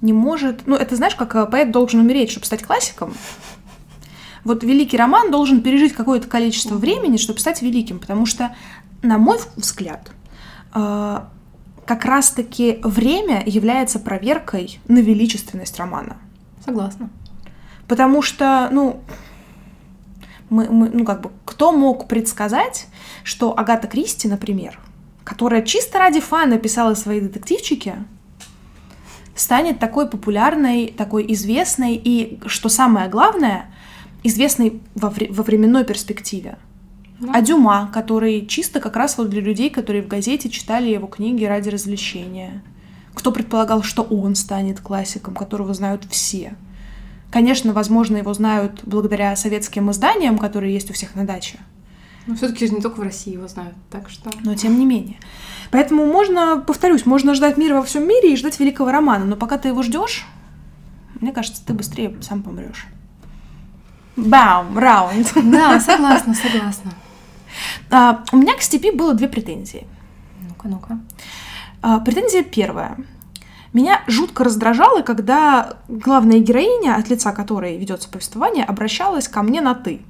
не 0.00 0.12
может... 0.12 0.66
Ну, 0.66 0.74
это 0.76 0.96
знаешь, 0.96 1.14
как 1.14 1.34
э, 1.34 1.46
поэт 1.46 1.70
должен 1.70 2.00
умереть, 2.00 2.30
чтобы 2.30 2.46
стать 2.46 2.62
классиком? 2.62 3.14
Вот 4.44 4.64
великий 4.64 4.96
роман 4.96 5.30
должен 5.30 5.62
пережить 5.62 5.92
какое-то 5.92 6.26
количество 6.26 6.74
времени, 6.74 7.16
чтобы 7.16 7.38
стать 7.38 7.62
великим, 7.62 8.00
потому 8.00 8.26
что, 8.26 8.54
на 9.02 9.18
мой 9.18 9.38
взгляд, 9.56 10.10
э, 10.74 11.20
как 11.86 12.04
раз-таки 12.04 12.80
время 12.82 13.42
является 13.46 14.00
проверкой 14.00 14.80
на 14.88 14.98
величественность 14.98 15.78
романа. 15.78 16.16
Согласна. 16.64 17.10
Потому 17.92 18.22
что, 18.22 18.70
ну, 18.72 19.02
мы, 20.48 20.66
мы- 20.70 20.88
ну, 20.88 21.04
как 21.04 21.20
бы, 21.20 21.30
кто 21.44 21.72
мог 21.72 22.08
предсказать, 22.08 22.86
что 23.22 23.52
Агата 23.54 23.86
Кристи, 23.86 24.28
например, 24.28 24.78
которая 25.24 25.60
чисто 25.60 25.98
ради 25.98 26.20
фана 26.20 26.56
писала 26.56 26.94
свои 26.94 27.20
детективчики, 27.20 27.96
станет 29.34 29.78
такой 29.78 30.08
популярной, 30.08 30.86
такой 30.86 31.30
известной 31.34 32.00
и, 32.02 32.40
что 32.46 32.70
самое 32.70 33.10
главное, 33.10 33.66
известной 34.22 34.80
во, 34.94 35.10
вре- 35.10 35.30
во 35.30 35.42
временной 35.42 35.84
перспективе. 35.84 36.56
Да. 37.20 37.32
А 37.34 37.42
Дюма, 37.42 37.90
который 37.92 38.46
чисто 38.46 38.80
как 38.80 38.96
раз 38.96 39.18
вот 39.18 39.28
для 39.28 39.42
людей, 39.42 39.68
которые 39.68 40.02
в 40.02 40.08
газете 40.08 40.48
читали 40.48 40.88
его 40.88 41.08
книги 41.08 41.44
ради 41.44 41.68
развлечения. 41.68 42.62
Кто 43.12 43.32
предполагал, 43.32 43.82
что 43.82 44.02
он 44.02 44.34
станет 44.34 44.80
классиком, 44.80 45.34
которого 45.34 45.74
знают 45.74 46.06
все? 46.08 46.54
Конечно, 47.32 47.72
возможно, 47.72 48.18
его 48.18 48.34
знают 48.34 48.82
благодаря 48.84 49.34
советским 49.36 49.90
изданиям, 49.90 50.36
которые 50.36 50.74
есть 50.74 50.90
у 50.90 50.92
всех 50.92 51.14
на 51.14 51.26
даче, 51.26 51.58
Но 52.26 52.36
все-таки 52.36 52.66
же 52.66 52.74
не 52.74 52.82
только 52.82 53.00
в 53.00 53.02
России 53.02 53.32
его 53.32 53.48
знают, 53.48 53.74
так 53.90 54.10
что... 54.10 54.30
но 54.44 54.54
тем 54.54 54.78
не 54.78 54.84
менее. 54.84 55.16
Поэтому 55.70 56.04
можно, 56.04 56.62
повторюсь, 56.64 57.06
можно 57.06 57.34
ждать 57.34 57.56
мира 57.56 57.76
во 57.76 57.82
всем 57.84 58.06
мире 58.06 58.34
и 58.34 58.36
ждать 58.36 58.60
великого 58.60 58.92
романа, 58.92 59.24
но 59.24 59.36
пока 59.36 59.56
ты 59.56 59.68
его 59.68 59.82
ждешь, 59.82 60.26
мне 61.20 61.32
кажется, 61.32 61.64
ты 61.64 61.72
быстрее 61.72 62.14
сам 62.20 62.42
помрешь. 62.42 62.86
Бам, 64.14 64.78
раунд. 64.78 65.32
Да, 65.34 65.80
согласна, 65.80 66.34
согласна. 66.34 66.92
А, 67.90 68.24
у 68.32 68.36
меня 68.36 68.54
к 68.58 68.60
степи 68.60 68.90
было 68.90 69.14
две 69.14 69.28
претензии. 69.28 69.86
Ну-ка, 70.46 70.68
ну-ка. 70.68 71.00
А, 71.80 71.98
Претензия 72.00 72.42
первая. 72.42 72.98
Меня 73.72 74.02
жутко 74.06 74.44
раздражало, 74.44 75.02
когда 75.02 75.78
главная 75.88 76.40
героиня, 76.40 76.96
от 76.96 77.08
лица 77.08 77.32
которой 77.32 77.78
ведется 77.78 78.08
повествование, 78.08 78.64
обращалась 78.64 79.28
ко 79.28 79.42
мне 79.42 79.60
на 79.62 79.74
ты. 79.74 80.02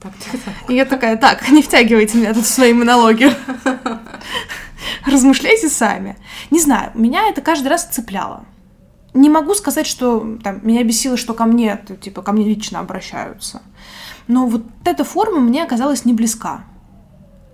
Так, 0.00 0.12
так. 0.32 0.70
И 0.70 0.74
я 0.74 0.84
такая, 0.84 1.16
так, 1.16 1.48
не 1.50 1.62
втягивайте 1.62 2.16
меня 2.16 2.32
тут 2.32 2.44
в 2.44 2.48
свои 2.48 2.72
монологи. 2.72 3.30
Размышляйте 5.04 5.68
сами. 5.68 6.16
Не 6.50 6.60
знаю, 6.60 6.92
меня 6.94 7.28
это 7.28 7.42
каждый 7.42 7.68
раз 7.68 7.84
цепляло. 7.84 8.44
Не 9.12 9.28
могу 9.28 9.54
сказать, 9.54 9.86
что 9.86 10.38
там, 10.42 10.60
меня 10.62 10.84
бесило, 10.84 11.16
что 11.16 11.34
ко 11.34 11.44
мне, 11.44 11.78
типа, 12.00 12.22
ко 12.22 12.32
мне 12.32 12.44
лично 12.44 12.78
обращаются. 12.78 13.62
Но 14.28 14.46
вот 14.46 14.62
эта 14.84 15.02
форма 15.02 15.40
мне 15.40 15.64
оказалась 15.64 16.04
не 16.04 16.12
близка. 16.12 16.62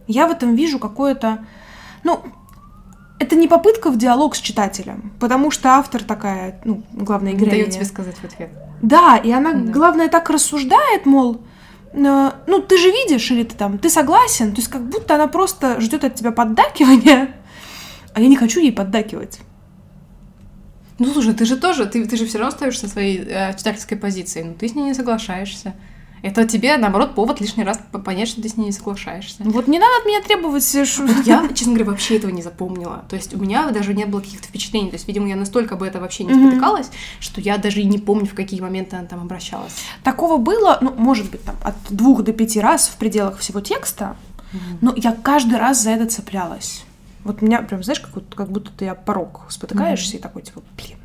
Я 0.07 0.28
в 0.28 0.30
этом 0.30 0.55
вижу 0.55 0.78
какое-то... 0.78 1.47
Ну, 2.07 2.22
это 3.18 3.34
не 3.34 3.48
попытка 3.48 3.90
в 3.90 3.98
диалог 3.98 4.36
с 4.36 4.38
читателем, 4.38 5.12
потому 5.18 5.50
что 5.50 5.70
автор 5.70 6.04
такая, 6.04 6.61
ну, 6.64 6.84
главная 6.92 7.32
героиня. 7.32 7.50
дает 7.50 7.70
тебе 7.70 7.84
сказать 7.84 8.14
в 8.16 8.24
ответ. 8.24 8.50
Да, 8.80 9.16
и 9.16 9.32
она, 9.32 9.52
Да. 9.54 9.72
главное, 9.72 10.09
так 10.09 10.30
рассуждает, 10.30 11.04
мол, 11.04 11.40
э, 11.92 12.30
ну, 12.46 12.62
ты 12.62 12.78
же 12.78 12.90
видишь, 12.92 13.28
или 13.32 13.42
ты 13.42 13.57
там, 13.57 13.78
ты 13.78 13.90
согласен, 13.90 14.52
то 14.52 14.59
есть 14.59 14.68
как 14.68 14.88
будто 14.88 15.16
она 15.16 15.26
просто 15.26 15.80
ждет 15.80 16.04
от 16.04 16.14
тебя 16.14 16.30
поддакивания, 16.30 17.34
а 18.14 18.20
я 18.20 18.28
не 18.28 18.36
хочу 18.36 18.61
ей 18.61 18.72
поддакивать. 18.72 19.40
Ну, 21.00 21.12
слушай, 21.12 21.34
ты 21.34 21.44
же 21.44 21.57
тоже, 21.57 21.86
ты, 21.86 22.07
ты 22.07 22.16
же 22.16 22.24
все 22.24 22.38
равно 22.38 22.52
стоишь 22.52 22.80
на 22.82 22.88
своей 22.88 23.18
э, 23.18 23.52
читательской 23.59 23.98
позиции, 23.98 24.42
но 24.42 24.54
ты 24.54 24.68
с 24.68 24.76
ней 24.76 24.84
не 24.84 24.94
соглашаешься. 24.94 25.74
Это 26.22 26.44
тебе, 26.46 26.76
наоборот, 26.76 27.14
повод 27.14 27.40
лишний 27.40 27.62
раз 27.62 27.78
по- 27.92 27.98
понять, 27.98 28.28
что 28.28 28.42
ты 28.42 28.48
с 28.48 28.56
ней 28.56 28.66
не 28.66 28.72
соглашаешься. 28.72 29.36
Вот 29.44 29.68
не 29.68 29.78
надо 29.78 29.92
от 30.00 30.06
меня 30.06 30.20
требовать, 30.22 30.74
э, 30.74 30.84
ш- 30.84 31.02
Вот 31.06 31.26
я, 31.26 31.46
честно 31.54 31.74
говоря, 31.74 31.90
вообще 31.92 32.16
этого 32.16 32.30
не 32.30 32.42
запомнила. 32.42 33.04
То 33.08 33.16
есть 33.16 33.34
у 33.34 33.38
меня 33.38 33.70
даже 33.70 33.94
не 33.94 34.04
было 34.06 34.20
каких-то 34.20 34.48
впечатлений. 34.48 34.88
То 34.90 34.96
есть, 34.96 35.06
видимо, 35.06 35.28
я 35.28 35.36
настолько 35.36 35.74
об 35.74 35.82
этом 35.82 36.00
вообще 36.00 36.24
не 36.24 36.32
спотыкалась, 36.48 36.90
что 37.20 37.40
я 37.40 37.58
даже 37.58 37.80
и 37.80 37.84
не 37.84 37.98
помню, 37.98 38.26
в 38.26 38.34
какие 38.34 38.60
моменты 38.60 38.96
она 38.96 39.06
там 39.06 39.20
обращалась. 39.20 39.72
Такого 40.02 40.38
было, 40.38 40.78
ну, 40.80 40.92
может 40.96 41.30
быть, 41.30 41.42
там, 41.44 41.54
от 41.62 41.74
двух 41.90 42.22
до 42.24 42.32
пяти 42.32 42.60
раз 42.60 42.88
в 42.88 42.96
пределах 42.96 43.38
всего 43.38 43.60
текста, 43.60 44.16
но 44.80 44.92
я 44.96 45.12
каждый 45.12 45.58
раз 45.58 45.82
за 45.82 45.90
это 45.90 46.06
цеплялась. 46.06 46.84
Вот 47.24 47.42
меня 47.42 47.60
прям, 47.62 47.82
знаешь, 47.82 48.00
как, 48.00 48.14
вот- 48.14 48.34
как 48.34 48.48
будто 48.50 48.70
ты 48.70 48.94
порог 49.04 49.42
спотыкаешься 49.48 50.16
и 50.16 50.20
такой, 50.20 50.42
типа, 50.42 50.62
блин. 50.76 50.96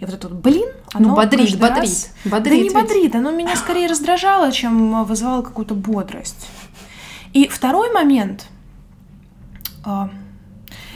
И 0.00 0.04
вот 0.06 0.14
это 0.14 0.28
вот, 0.28 0.38
блин, 0.38 0.66
Ну, 0.94 0.98
оно 1.10 1.14
бодрит, 1.14 1.40
каждый 1.50 1.60
бодрит. 1.60 1.78
раз- 1.82 2.10
Бодрит 2.24 2.44
да 2.44 2.50
не 2.56 2.62
ведь. 2.64 2.72
бодрит, 2.72 3.14
оно 3.14 3.30
меня 3.32 3.54
скорее 3.54 3.86
раздражало, 3.86 4.50
чем 4.50 5.04
вызывало 5.04 5.42
какую-то 5.42 5.74
бодрость. 5.74 6.46
И 7.34 7.46
второй 7.48 7.92
момент. 7.92 8.46
А, 9.84 10.10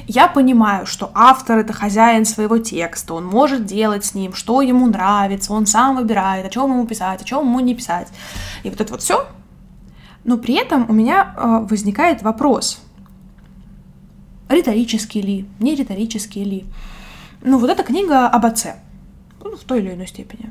Я 0.06 0.28
понимаю, 0.28 0.84
что 0.86 1.10
автор 1.14 1.58
это 1.60 1.72
хозяин 1.72 2.24
своего 2.26 2.58
текста, 2.58 3.14
он 3.14 3.24
может 3.24 3.64
делать 3.64 4.04
с 4.04 4.14
ним, 4.14 4.34
что 4.34 4.60
ему 4.60 4.86
нравится, 4.86 5.52
он 5.54 5.64
сам 5.66 5.96
выбирает, 5.96 6.44
о 6.44 6.50
чем 6.50 6.70
ему 6.70 6.86
писать, 6.86 7.22
о 7.22 7.24
чем 7.24 7.40
ему 7.46 7.60
не 7.60 7.74
писать. 7.74 8.08
И 8.64 8.68
вот 8.70 8.80
это 8.82 8.92
вот 8.92 9.00
все. 9.02 9.26
Но 10.24 10.36
при 10.36 10.54
этом 10.54 10.90
у 10.90 10.92
меня 10.92 11.34
а, 11.36 11.60
возникает 11.60 12.22
вопрос. 12.22 12.82
Риторический 14.48 15.22
ли, 15.22 15.48
не 15.58 15.74
риторический 15.74 16.44
ли. 16.44 16.64
Ну, 17.42 17.58
вот 17.58 17.70
эта 17.70 17.82
книга 17.82 18.28
об 18.28 18.44
отце. 18.44 18.76
Ну, 19.44 19.56
в 19.56 19.64
той 19.64 19.80
или 19.80 19.92
иной 19.92 20.06
степени. 20.06 20.50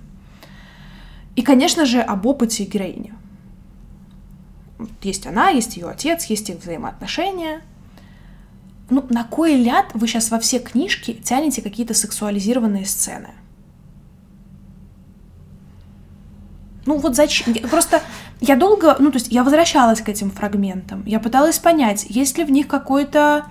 И, 1.35 1.41
конечно 1.41 1.85
же, 1.85 1.99
об 1.99 2.25
опыте 2.25 2.63
героини. 2.63 3.13
Есть 5.01 5.27
она, 5.27 5.49
есть 5.49 5.77
ее 5.77 5.89
отец, 5.89 6.25
есть 6.25 6.49
их 6.49 6.57
взаимоотношения. 6.57 7.61
Ну, 8.89 9.05
на 9.09 9.23
кой 9.23 9.55
ляд 9.55 9.87
вы 9.93 10.07
сейчас 10.07 10.29
во 10.29 10.39
все 10.39 10.59
книжки 10.59 11.13
тянете 11.13 11.61
какие-то 11.61 11.93
сексуализированные 11.93 12.85
сцены? 12.85 13.29
Ну 16.85 16.97
вот 16.97 17.15
зачем? 17.15 17.53
Просто 17.69 18.01
я 18.41 18.55
долго, 18.55 18.95
ну 18.99 19.09
то 19.09 19.17
есть 19.17 19.31
я 19.31 19.43
возвращалась 19.43 20.01
к 20.01 20.09
этим 20.09 20.31
фрагментам. 20.31 21.03
Я 21.05 21.19
пыталась 21.19 21.59
понять, 21.59 22.05
есть 22.09 22.37
ли 22.37 22.43
в 22.43 22.51
них 22.51 22.67
какой-то 22.67 23.45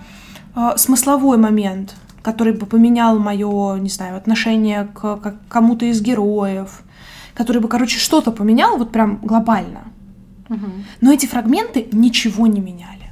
э, 0.55 0.73
смысловой 0.77 1.39
момент, 1.39 1.95
который 2.23 2.53
бы 2.53 2.67
поменял 2.67 3.19
мое, 3.19 3.79
не 3.79 3.89
знаю, 3.89 4.17
отношение 4.17 4.89
к, 4.95 5.17
к 5.17 5.35
кому-то 5.49 5.85
из 5.87 6.01
героев, 6.01 6.83
который 7.35 7.61
бы, 7.61 7.69
короче, 7.69 7.99
что-то 7.99 8.31
поменял 8.31 8.77
вот 8.79 8.93
прям 8.93 9.17
глобально. 9.17 9.85
Но 11.01 11.13
эти 11.13 11.27
фрагменты 11.27 11.89
ничего 11.93 12.47
не 12.47 12.61
меняли. 12.61 13.11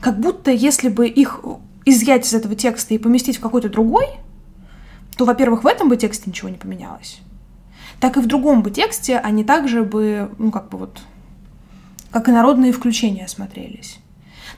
Как 0.00 0.20
будто 0.20 0.50
если 0.50 0.88
бы 0.88 1.08
их 1.08 1.40
изъять 1.84 2.26
из 2.26 2.34
этого 2.34 2.54
текста 2.54 2.94
и 2.94 2.98
поместить 2.98 3.38
в 3.38 3.40
какой-то 3.40 3.68
другой, 3.68 4.06
то, 5.16 5.24
во-первых, 5.24 5.64
в 5.64 5.66
этом 5.66 5.88
бы 5.88 5.96
тексте 5.96 6.24
ничего 6.26 6.48
не 6.48 6.56
поменялось, 6.56 7.20
так 8.00 8.16
и 8.16 8.20
в 8.20 8.26
другом 8.26 8.62
бы 8.62 8.70
тексте 8.70 9.18
они 9.18 9.44
также 9.44 9.82
бы, 9.82 10.30
ну, 10.38 10.50
как 10.50 10.68
бы 10.68 10.78
вот, 10.78 11.02
как 12.10 12.28
и 12.28 12.32
народные 12.32 12.72
включения 12.72 13.28
смотрелись. 13.28 13.98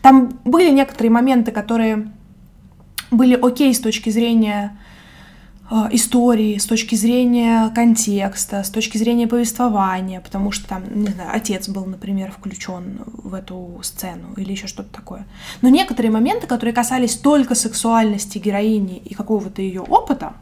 Там 0.02 0.38
были 0.44 0.70
некоторые 0.70 1.10
моменты, 1.10 1.52
которые 1.52 2.10
были 3.16 3.34
окей 3.34 3.74
с 3.74 3.80
точки 3.80 4.10
зрения 4.10 4.76
э, 5.70 5.88
истории, 5.92 6.58
с 6.58 6.66
точки 6.66 6.94
зрения 6.94 7.70
контекста, 7.74 8.62
с 8.62 8.70
точки 8.70 8.98
зрения 8.98 9.26
повествования, 9.26 10.20
потому 10.20 10.52
что 10.52 10.66
там, 10.68 10.84
не 10.94 11.08
знаю, 11.08 11.30
отец 11.32 11.68
был, 11.68 11.84
например, 11.86 12.32
включен 12.32 13.00
в 13.06 13.34
эту 13.34 13.80
сцену 13.82 14.34
или 14.36 14.52
еще 14.52 14.66
что-то 14.66 14.90
такое. 14.92 15.26
Но 15.62 15.68
некоторые 15.68 16.12
моменты, 16.12 16.46
которые 16.46 16.74
касались 16.74 17.16
только 17.16 17.54
сексуальности 17.54 18.38
героини 18.38 18.98
и 19.04 19.14
какого-то 19.14 19.62
ее 19.62 19.82
опыта, 19.82 20.34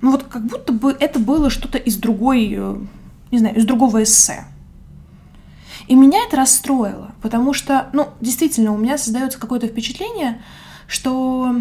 ну 0.00 0.12
вот 0.12 0.24
как 0.24 0.44
будто 0.46 0.72
бы 0.72 0.96
это 0.98 1.18
было 1.18 1.50
что-то 1.50 1.78
из 1.78 1.96
другой, 1.96 2.54
э, 2.56 2.76
не 3.30 3.38
знаю, 3.38 3.56
из 3.56 3.64
другого 3.64 4.02
эссе. 4.02 4.44
И 5.88 5.94
меня 5.94 6.24
это 6.26 6.36
расстроило, 6.36 7.12
потому 7.22 7.54
что, 7.54 7.88
ну, 7.94 8.08
действительно, 8.20 8.72
у 8.72 8.76
меня 8.76 8.98
создается 8.98 9.38
какое-то 9.38 9.68
впечатление, 9.68 10.42
что 10.86 11.56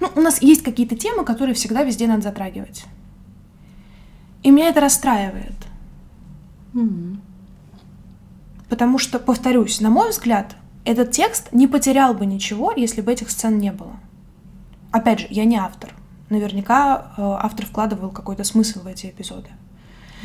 ну, 0.00 0.10
у 0.14 0.20
нас 0.20 0.42
есть 0.42 0.62
какие-то 0.62 0.96
темы, 0.96 1.24
которые 1.24 1.54
всегда 1.54 1.82
везде 1.82 2.06
надо 2.06 2.22
затрагивать. 2.22 2.84
И 4.42 4.50
меня 4.50 4.68
это 4.68 4.80
расстраивает. 4.80 5.56
Мгм. 6.72 7.20
Потому 8.68 8.98
что, 8.98 9.18
повторюсь, 9.18 9.80
на 9.80 9.90
мой 9.90 10.10
взгляд, 10.10 10.56
этот 10.84 11.10
текст 11.10 11.52
не 11.52 11.66
потерял 11.66 12.14
бы 12.14 12.26
ничего, 12.26 12.72
если 12.74 13.00
бы 13.00 13.12
этих 13.12 13.30
сцен 13.30 13.58
не 13.58 13.72
было. 13.72 13.96
Опять 14.92 15.20
же, 15.20 15.26
я 15.30 15.44
не 15.44 15.56
автор. 15.56 15.92
Наверняка 16.30 17.12
э, 17.16 17.22
автор 17.22 17.66
вкладывал 17.66 18.10
какой-то 18.10 18.44
смысл 18.44 18.80
в 18.80 18.86
эти 18.86 19.06
эпизоды. 19.06 19.48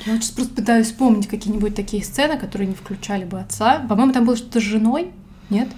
Я 0.05 0.13
вот 0.13 0.23
сейчас 0.23 0.31
просто 0.31 0.55
пытаюсь 0.55 0.87
вспомнить 0.87 1.27
какие-нибудь 1.27 1.75
такие 1.75 2.03
сцены, 2.03 2.37
которые 2.37 2.67
не 2.67 2.75
включали 2.75 3.23
бы 3.23 3.39
отца. 3.39 3.85
По-моему, 3.87 4.13
там 4.13 4.25
было 4.25 4.35
что-то 4.35 4.59
с 4.59 4.63
женой, 4.63 5.11
нет? 5.49 5.69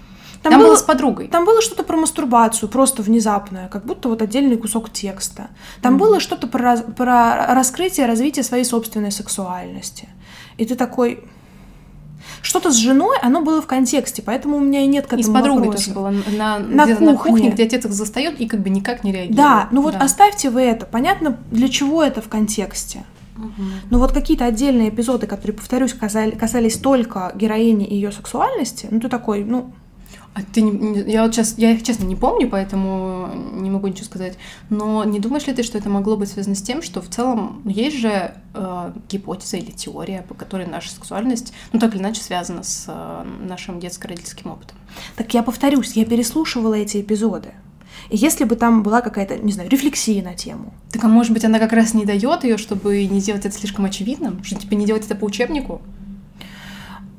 Там, 0.51 0.59
было... 0.59 0.75
с 0.75 0.81
подругой. 0.83 1.27
Там 1.27 1.45
было 1.45 1.61
что-то 1.61 1.83
про 1.83 1.95
мастурбацию, 1.97 2.69
просто 2.69 3.01
внезапное, 3.01 3.67
как 3.69 3.85
будто 3.85 4.09
вот 4.09 4.21
отдельный 4.21 4.57
кусок 4.57 4.91
текста. 4.91 5.47
Там 5.81 5.93
Мгм. 5.93 6.01
было 6.01 6.19
что-то 6.19 6.47
про, 6.47 6.77
про 6.77 7.53
раскрытие, 7.55 8.05
развитие 8.05 8.43
своей 8.43 8.65
собственной 8.65 9.11
сексуальности. 9.11 10.09
И 10.57 10.65
ты 10.65 10.75
такой... 10.75 11.23
Что-то 12.41 12.71
с 12.71 12.75
женой, 12.75 13.17
оно 13.21 13.41
было 13.41 13.61
в 13.61 13.67
контексте, 13.67 14.21
поэтому 14.21 14.57
у 14.57 14.59
меня 14.59 14.81
и 14.81 14.87
нет 14.87 15.07
к 15.07 15.13
И 15.13 15.19
этому 15.19 15.33
с 15.33 15.39
подругой 15.39 15.65
вопроса. 15.67 15.85
тоже 15.93 15.95
было 15.95 16.13
на, 16.37 16.59
На 16.59 16.85
где-то 16.85 17.03
на 17.03 17.11
кухне. 17.15 17.31
кухне, 17.31 17.49
где 17.51 17.63
отец 17.63 17.85
их 17.85 17.91
застает 17.93 18.39
и 18.39 18.47
как 18.47 18.61
бы 18.61 18.69
никак 18.69 19.03
не 19.03 19.11
реагирует. 19.11 19.37
Да, 19.37 19.67
ну 19.71 19.81
вот 19.81 19.93
Да. 19.93 19.99
оставьте 19.99 20.49
вы 20.49 20.61
это. 20.61 20.85
Понятно, 20.85 21.37
для 21.51 21.67
чего 21.69 22.01
это 22.03 22.21
в 22.21 22.27
контексте. 22.29 23.03
Мгм. 23.35 23.71
Но 23.89 23.99
вот 23.99 24.11
какие-то 24.13 24.45
отдельные 24.45 24.89
эпизоды, 24.89 25.25
которые, 25.27 25.55
повторюсь, 25.57 25.93
касали- 25.93 26.31
касались 26.37 26.77
только 26.77 27.31
героини 27.35 27.85
и 27.85 27.95
ее 27.95 28.11
сексуальности, 28.11 28.87
ну 28.91 28.99
ты 28.99 29.09
такой, 29.09 29.43
ну, 29.43 29.73
А 30.33 30.41
ты 30.41 30.61
не, 30.61 31.11
я 31.11 31.23
вот 31.23 31.35
сейчас, 31.35 31.57
я 31.57 31.71
их 31.71 31.83
честно 31.83 32.05
не 32.05 32.15
помню, 32.15 32.49
поэтому 32.49 33.29
не 33.53 33.69
могу 33.69 33.87
ничего 33.87 34.05
сказать. 34.05 34.37
Но 34.69 35.03
не 35.03 35.19
думаешь 35.19 35.45
ли 35.45 35.53
ты, 35.53 35.61
что 35.61 35.77
это 35.77 35.89
могло 35.89 36.17
быть 36.17 36.29
связано 36.29 36.55
с 36.55 36.61
тем, 36.61 36.81
что 36.81 37.01
в 37.01 37.09
целом 37.09 37.61
есть 37.65 37.97
же 37.97 38.33
э, 38.55 38.93
гипотеза 39.09 39.57
или 39.57 39.69
теория, 39.69 40.25
по 40.27 40.33
которой 40.33 40.65
наша 40.65 40.89
сексуальность, 40.89 41.53
ну 41.71 41.79
так 41.79 41.93
или 41.93 42.01
иначе, 42.01 42.21
связана 42.21 42.63
с 42.63 42.85
э, 42.87 43.25
нашим 43.47 43.79
детско-родительским 43.79 44.49
опытом? 44.49 44.77
Так 45.15 45.33
я 45.35 45.43
повторюсь, 45.43 45.93
я 45.93 46.05
переслушивала 46.05 46.73
эти 46.73 47.01
эпизоды. 47.01 47.49
И 48.09 48.17
если 48.17 48.43
бы 48.43 48.55
там 48.55 48.81
была 48.81 49.01
какая-то, 49.01 49.37
не 49.37 49.51
знаю, 49.51 49.69
рефлексия 49.69 50.23
на 50.23 50.33
тему, 50.33 50.73
Так 50.91 51.03
а 51.03 51.07
может 51.07 51.31
быть 51.31 51.45
она 51.45 51.59
как 51.59 51.73
раз 51.73 51.93
не 51.93 52.05
дает 52.05 52.43
ее, 52.43 52.57
чтобы 52.57 53.05
не 53.05 53.19
сделать 53.19 53.45
это 53.45 53.55
слишком 53.55 53.85
очевидным, 53.85 54.43
что 54.43 54.55
типа 54.55 54.73
не 54.73 54.85
делать 54.85 55.05
это 55.05 55.15
по 55.15 55.25
учебнику? 55.25 55.81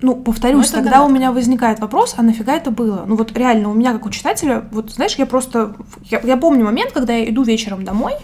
Ну, 0.00 0.16
повторюсь, 0.16 0.70
Ну, 0.70 0.76
тогда 0.76 0.90
догадка. 0.90 1.10
у 1.10 1.14
меня 1.14 1.32
возникает 1.32 1.80
вопрос, 1.80 2.14
а 2.16 2.22
нафига 2.22 2.54
это 2.54 2.70
было? 2.70 3.04
Ну 3.06 3.16
вот 3.16 3.36
реально, 3.36 3.70
у 3.70 3.74
меня 3.74 3.92
как 3.92 4.06
у 4.06 4.10
читателя, 4.10 4.68
вот 4.70 4.90
знаешь, 4.90 5.14
я 5.16 5.26
просто, 5.26 5.76
я, 6.04 6.20
я 6.20 6.36
помню 6.36 6.64
момент, 6.64 6.92
когда 6.92 7.14
я 7.14 7.28
иду 7.30 7.42
вечером 7.42 7.84
домой, 7.84 8.14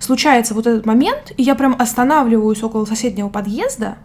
случается 0.00 0.54
вот 0.54 0.66
этот 0.66 0.86
момент, 0.86 1.32
и 1.36 1.42
я 1.42 1.54
прям 1.54 1.76
останавливаюсь 1.78 2.62
около 2.62 2.84
соседнего 2.84 3.28
подъезда. 3.28 3.98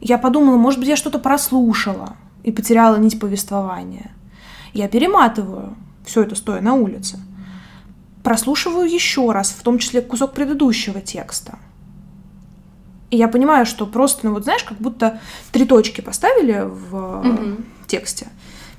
Я 0.00 0.16
подумала, 0.18 0.56
может 0.56 0.80
быть, 0.80 0.88
я 0.88 0.96
что-то 0.96 1.18
прослушала 1.18 2.16
и 2.42 2.50
потеряла 2.50 2.96
нить 2.96 3.20
повествования. 3.20 4.12
Я 4.72 4.88
перематываю 4.88 5.76
все 6.06 6.22
это 6.22 6.34
стоя 6.34 6.60
на 6.62 6.74
улице. 6.74 7.18
Прослушиваю 8.22 8.90
еще 8.90 9.30
раз, 9.32 9.50
в 9.50 9.62
том 9.62 9.78
числе 9.78 10.00
кусок 10.00 10.32
предыдущего 10.32 11.00
текста. 11.00 11.58
И 13.10 13.16
я 13.16 13.28
понимаю, 13.28 13.66
что 13.66 13.86
просто, 13.86 14.26
ну 14.26 14.34
вот 14.34 14.44
знаешь, 14.44 14.62
как 14.64 14.78
будто 14.78 15.20
три 15.52 15.64
точки 15.64 16.00
поставили 16.00 16.62
в 16.64 17.22
Мгм. 17.24 17.64
тексте. 17.86 18.28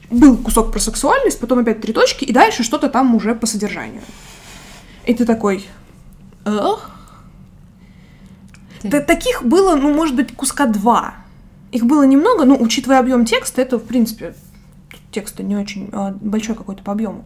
Был 0.10 0.38
кусок 0.38 0.72
про 0.72 0.80
сексуальность, 0.80 1.40
потом 1.40 1.60
опять 1.60 1.82
три 1.82 1.94
точки, 1.94 2.24
и 2.26 2.34
дальше 2.34 2.64
что-то 2.64 2.90
там 2.90 3.16
уже 3.16 3.36
по 3.36 3.46
содержанию. 3.46 4.02
И 5.06 5.14
ты 5.14 5.26
такой... 5.26 5.66
Эх. 6.46 6.92
Т- 8.82 9.02
Таких 9.02 9.44
было, 9.44 9.76
ну, 9.76 9.94
может 9.94 10.16
быть, 10.16 10.36
куска 10.36 10.66
два. 10.66 11.16
Их 11.72 11.86
было 11.86 12.04
немного, 12.04 12.46
но 12.46 12.56
учитывая 12.58 13.00
объем 13.00 13.26
текста, 13.26 13.62
это, 13.62 13.78
в 13.78 13.84
принципе, 13.84 14.34
текста 15.12 15.44
не 15.44 15.56
очень 15.56 15.90
а, 15.94 16.12
большой 16.20 16.56
какой-то 16.56 16.84
по 16.84 16.92
объему. 16.92 17.26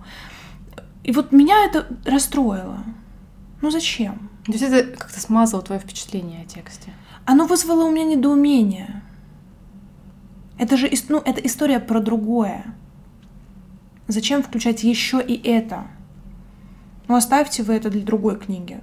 И 1.04 1.12
вот 1.12 1.32
меня 1.32 1.66
это 1.66 1.88
расстроило. 2.06 2.80
Ну 3.62 3.72
зачем? 3.72 4.30
То 4.46 4.52
есть 4.52 4.64
это 4.64 4.98
как-то 4.98 5.20
смазало 5.20 5.64
твое 5.64 5.82
впечатление 5.82 6.44
о 6.44 6.46
тексте. 6.46 6.94
Оно 7.26 7.48
вызвало 7.48 7.86
у 7.86 7.92
меня 7.92 8.06
недоумение. 8.06 9.02
Это 10.58 10.78
же 10.78 10.92
ну, 11.10 11.20
это 11.20 11.42
история 11.42 11.80
про 11.80 12.00
другое. 12.00 12.64
Зачем 14.08 14.44
включать 14.44 14.84
еще 14.84 15.22
и 15.22 15.36
это? 15.48 15.88
Ну, 17.08 17.16
оставьте 17.16 17.64
вы 17.64 17.74
это 17.74 17.90
для 17.90 18.04
другой 18.04 18.38
книги. 18.38 18.80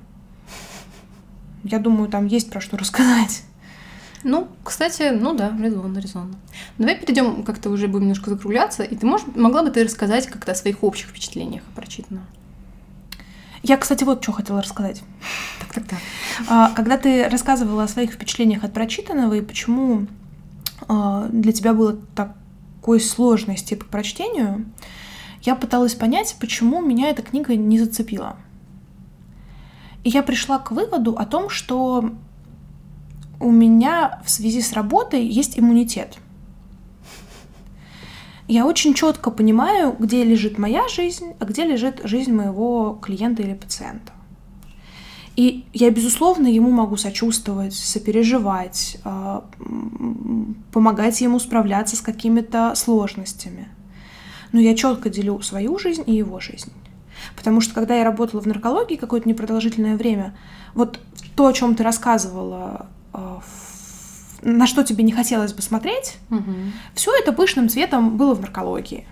Я 1.62 1.78
думаю, 1.78 2.08
там 2.08 2.26
есть 2.26 2.50
про 2.50 2.60
что 2.60 2.76
рассказать. 2.76 3.44
Ну, 4.24 4.48
кстати, 4.64 5.10
ну 5.10 5.34
да, 5.34 5.56
резонно, 5.60 5.98
резонно. 5.98 6.34
Давай 6.78 6.98
перейдем, 6.98 7.42
как-то 7.44 7.70
уже 7.70 7.88
будем 7.88 8.04
немножко 8.04 8.30
закругляться, 8.30 8.82
и 8.82 8.96
ты 8.96 9.06
можешь, 9.06 9.26
могла 9.34 9.62
бы 9.62 9.70
ты 9.70 9.84
рассказать 9.84 10.26
как-то 10.26 10.52
о 10.52 10.54
своих 10.54 10.82
общих 10.82 11.08
впечатлениях 11.08 11.62
о 11.68 11.76
прочитанном? 11.76 12.26
Я, 13.62 13.76
кстати, 13.76 14.02
вот 14.02 14.22
что 14.22 14.32
хотела 14.32 14.60
рассказать. 14.60 15.02
Так, 15.60 15.72
так, 15.72 15.86
так. 15.86 15.98
А, 16.48 16.70
Когда 16.70 16.98
ты 16.98 17.28
рассказывала 17.28 17.84
о 17.84 17.88
своих 17.88 18.12
впечатлениях 18.12 18.64
от 18.64 18.72
прочитанного 18.72 19.34
и 19.34 19.40
почему 19.40 20.08
а, 20.88 21.28
для 21.28 21.52
тебя 21.52 21.72
было 21.72 21.96
такой 22.14 23.00
сложной 23.00 23.56
типа 23.56 23.84
к 23.84 23.88
прочтению, 23.88 24.66
я 25.42 25.54
пыталась 25.54 25.94
понять, 25.94 26.36
почему 26.40 26.80
меня 26.80 27.08
эта 27.10 27.22
книга 27.22 27.54
не 27.54 27.78
зацепила. 27.78 28.36
И 30.02 30.10
я 30.10 30.22
пришла 30.24 30.58
к 30.58 30.72
выводу 30.72 31.16
о 31.16 31.24
том, 31.24 31.48
что 31.48 32.12
у 33.38 33.50
меня 33.50 34.20
в 34.24 34.30
связи 34.30 34.60
с 34.60 34.72
работой 34.72 35.24
есть 35.24 35.58
иммунитет. 35.58 36.18
Я 38.52 38.66
очень 38.66 38.92
четко 38.92 39.30
понимаю, 39.30 39.96
где 39.98 40.24
лежит 40.24 40.58
моя 40.58 40.86
жизнь, 40.86 41.32
а 41.40 41.46
где 41.46 41.64
лежит 41.64 42.02
жизнь 42.04 42.34
моего 42.34 42.98
клиента 43.00 43.42
или 43.42 43.54
пациента. 43.54 44.12
И 45.36 45.64
я, 45.72 45.90
безусловно, 45.90 46.48
ему 46.48 46.70
могу 46.70 46.98
сочувствовать, 46.98 47.72
сопереживать, 47.72 48.98
а, 49.04 49.46
помогать 50.70 51.18
ему 51.22 51.38
справляться 51.38 51.96
с 51.96 52.02
какими-то 52.02 52.74
сложностями. 52.74 53.68
Но 54.52 54.60
я 54.60 54.76
четко 54.76 55.08
делю 55.08 55.40
свою 55.40 55.78
жизнь 55.78 56.02
и 56.04 56.12
его 56.12 56.38
жизнь. 56.38 56.74
Потому 57.34 57.62
что 57.62 57.72
когда 57.72 57.96
я 57.96 58.04
работала 58.04 58.42
в 58.42 58.46
наркологии 58.46 58.96
какое-то 58.96 59.30
непродолжительное 59.30 59.96
время, 59.96 60.36
вот 60.74 61.00
то, 61.36 61.46
о 61.46 61.54
чем 61.54 61.74
ты 61.74 61.82
рассказывала, 61.82 62.88
а, 63.14 63.40
на 64.42 64.66
что 64.66 64.82
тебе 64.82 65.04
не 65.04 65.12
хотелось 65.12 65.52
бы 65.52 65.62
смотреть, 65.62 66.16
угу. 66.30 66.52
все 66.94 67.10
это 67.16 67.32
пышным 67.32 67.68
цветом 67.68 68.16
было 68.16 68.34
в 68.34 68.40
наркологии. 68.40 69.06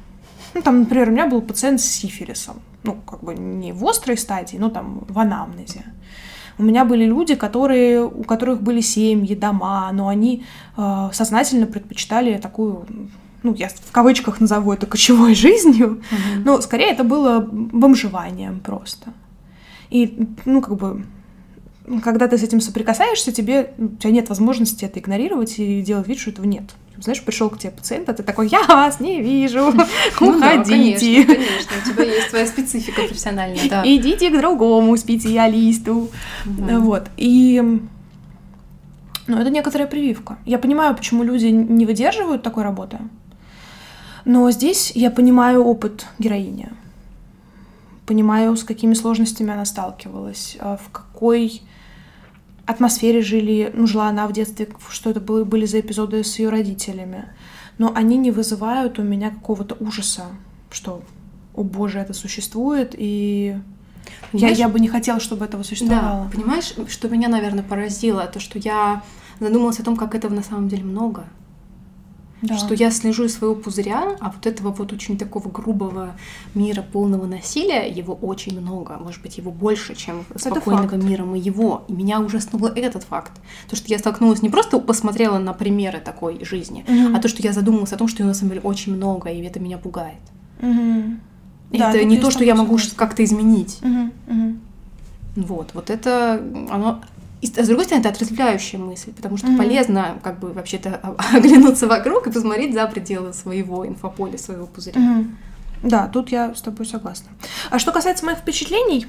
Ну, 0.55 0.63
там, 0.63 0.81
например, 0.81 1.09
у 1.09 1.13
меня 1.13 1.27
был 1.27 1.43
пациент 1.43 1.81
с 1.81 1.85
сифилисом. 1.85 2.61
Ну, 2.83 2.95
как 2.95 3.23
бы 3.23 3.35
не 3.35 3.73
в 3.73 3.87
острой 3.87 4.17
стадии, 4.17 4.57
но 4.57 4.71
там 4.71 5.05
в 5.09 5.19
анамнезе. 5.19 5.85
У 6.59 6.63
меня 6.63 6.85
были 6.85 7.05
люди, 7.05 7.35
которые, 7.35 8.05
у 8.05 8.23
которых 8.25 8.63
были 8.63 8.81
семьи, 8.81 9.35
дома, 9.35 9.91
но 9.93 10.09
они 10.09 10.45
э, 10.77 11.11
сознательно 11.13 11.67
предпочитали 11.67 12.37
такую, 12.39 12.87
ну, 13.43 13.55
я 13.55 13.69
в 13.69 13.93
кавычках 13.93 14.41
назову 14.41 14.73
это 14.73 14.87
кочевой 14.87 15.35
жизнью, 15.47 16.03
mm-hmm. 16.11 16.43
но 16.45 16.61
скорее 16.61 16.91
это 16.91 17.05
было 17.05 17.41
бомжеванием 17.41 18.61
просто. 18.61 19.13
И, 19.89 20.29
ну, 20.45 20.61
как 20.61 20.77
бы, 20.77 21.07
когда 21.99 22.29
ты 22.29 22.39
с 22.39 22.43
этим 22.43 22.61
соприкасаешься, 22.61 23.33
тебе, 23.33 23.73
у 23.79 23.97
тебя 23.97 24.13
нет 24.13 24.29
возможности 24.29 24.85
это 24.85 25.01
игнорировать 25.01 25.59
и 25.59 25.83
делать 25.83 26.07
вид, 26.07 26.19
что 26.19 26.31
этого 26.31 26.47
нет. 26.47 26.65
Знаешь, 26.99 27.23
пришел 27.23 27.49
к 27.51 27.59
тебе 27.59 27.73
пациент, 27.73 28.09
а 28.09 28.13
ты 28.13 28.23
такой, 28.23 28.49
я 28.49 28.63
вас 28.63 29.01
не 29.01 29.23
вижу, 29.23 29.73
ну 29.73 29.85
уходите. 30.37 31.25
конечно, 31.25 31.35
конечно, 31.35 31.73
у 31.83 31.89
тебя 31.89 32.05
есть 32.05 32.29
твоя 32.29 32.47
специфика 32.47 33.03
профессиональная, 33.03 33.69
да. 33.69 33.83
Идите 33.85 34.31
к 34.31 34.39
другому 34.39 34.97
специалисту. 34.97 36.11
Вот, 36.45 37.09
и... 37.17 37.81
Ну, 39.27 39.39
это 39.39 39.51
некоторая 39.51 39.87
прививка. 39.87 40.39
Я 40.45 40.59
понимаю, 40.59 40.95
почему 40.97 41.23
люди 41.23 41.47
не 41.47 41.87
выдерживают 41.87 42.43
такой 42.43 42.65
работы, 42.65 42.99
но 44.25 44.51
здесь 44.51 44.93
я 44.95 45.11
понимаю 45.11 45.65
опыт 45.65 46.07
героини. 46.19 46.69
Понимаю, 48.07 48.57
с 48.57 48.65
какими 48.65 48.95
сложностями 48.95 49.53
она 49.53 49.65
сталкивалась, 49.65 50.57
а 50.61 50.77
в 50.77 50.91
какой 50.91 51.63
атмосфере 52.67 53.23
жили, 53.23 53.71
ну, 53.75 53.87
жила 53.87 54.09
она 54.09 54.27
в 54.27 54.33
детстве, 54.33 54.69
что 54.89 55.11
это 55.11 55.21
были, 55.21 55.45
были 55.45 55.67
за 55.67 55.81
эпизоды 55.81 56.23
с 56.25 56.39
ее 56.39 56.51
родителями. 56.51 57.27
Но 57.79 57.93
они 57.95 58.17
не 58.17 58.31
вызывают 58.31 58.99
у 58.99 59.03
меня 59.03 59.31
какого-то 59.31 59.77
ужаса, 59.81 60.27
что, 60.71 61.03
о 61.55 61.63
боже, 61.63 61.99
это 61.99 62.13
существует, 62.13 62.95
и 62.97 63.57
я, 64.33 64.49
я 64.49 64.69
бы 64.69 64.81
не 64.81 64.89
хотела, 64.89 65.21
чтобы 65.21 65.45
этого 65.45 65.63
существовало. 65.63 66.25
Да, 66.25 66.31
понимаешь, 66.31 66.75
что 66.89 67.09
меня, 67.09 67.29
наверное, 67.29 67.65
поразило, 67.65 68.27
то, 68.27 68.41
что 68.41 68.59
я 68.59 69.03
задумалась 69.39 69.81
о 69.81 69.85
том, 69.85 69.97
как 69.97 70.15
этого 70.15 70.35
на 70.35 70.43
самом 70.43 70.69
деле 70.69 70.85
много 70.85 71.25
да. 72.43 72.59
что 72.59 72.75
я 72.75 72.91
слежу 72.91 73.25
из 73.25 73.35
своего 73.35 73.55
пузыря, 73.55 74.17
а 74.21 74.31
вот 74.31 74.47
этого 74.47 74.71
вот 74.71 74.93
очень 74.93 75.19
такого 75.19 75.49
грубого 75.49 76.15
мира 76.55 76.83
полного 76.83 77.27
насилия, 77.27 77.89
его 77.89 78.15
очень 78.15 78.59
много, 78.59 78.99
может 78.99 79.23
быть, 79.23 79.39
его 79.39 79.51
больше, 79.51 79.95
чем 79.95 80.25
спокойного 80.37 80.95
мира 80.97 81.25
моего. 81.25 81.85
И 81.89 81.93
меня 81.93 82.21
ужаснуло 82.21 82.73
этот 82.75 83.05
факт. 83.05 83.33
То, 83.69 83.77
что 83.77 83.89
я 83.89 83.99
столкнулась, 83.99 84.43
не 84.43 84.51
просто 84.51 84.79
посмотрела 84.79 85.39
на 85.39 85.53
примеры 85.53 86.01
такой 86.01 86.45
жизни, 86.45 86.85
mm-hmm. 86.87 87.17
а 87.17 87.21
то, 87.21 87.29
что 87.29 87.43
я 87.43 87.53
задумалась 87.53 87.93
о 87.93 87.97
том, 87.97 88.09
что 88.09 88.23
ее 88.23 88.27
на 88.29 88.35
самом 88.35 88.51
деле 88.51 88.63
очень 88.63 88.95
много, 88.95 89.31
и 89.31 89.43
это 89.43 89.61
меня 89.61 89.79
пугает. 89.79 90.21
Mm-hmm. 90.61 91.19
Это 91.73 91.93
да, 91.93 92.03
не 92.03 92.19
то, 92.19 92.31
что 92.31 92.45
я 92.45 92.55
могу 92.55 92.79
как-то 92.97 93.23
изменить. 93.25 93.79
Mm-hmm. 93.83 94.11
Mm-hmm. 94.27 94.59
Вот, 95.37 95.71
вот 95.75 95.91
это, 95.91 96.43
оно 96.71 97.01
и 97.41 97.47
с 97.47 97.67
другой 97.67 97.87
стороны, 97.87 98.03
это 98.03 98.11
отрезвляющая 98.11 98.79
мысль, 98.79 99.13
потому 99.13 99.39
что 99.39 99.47
mm-hmm. 99.47 99.57
полезно 99.57 100.19
как 100.23 100.39
бы 100.39 100.53
вообще-то 100.53 100.97
оглянуться 101.35 101.87
вокруг 101.87 102.27
и 102.27 102.31
посмотреть 102.31 102.75
за 102.75 102.87
пределы 102.87 103.33
своего 103.33 103.87
инфополя, 103.87 104.37
своего 104.37 104.67
пузыря. 104.67 105.01
Mm-hmm. 105.01 105.27
Да, 105.83 106.09
тут 106.09 106.31
я 106.31 106.55
с 106.55 106.61
тобой 106.61 106.85
согласна. 106.85 107.31
А 107.71 107.79
что 107.79 107.93
касается 107.93 108.27
моих 108.27 108.39
впечатлений, 108.39 109.07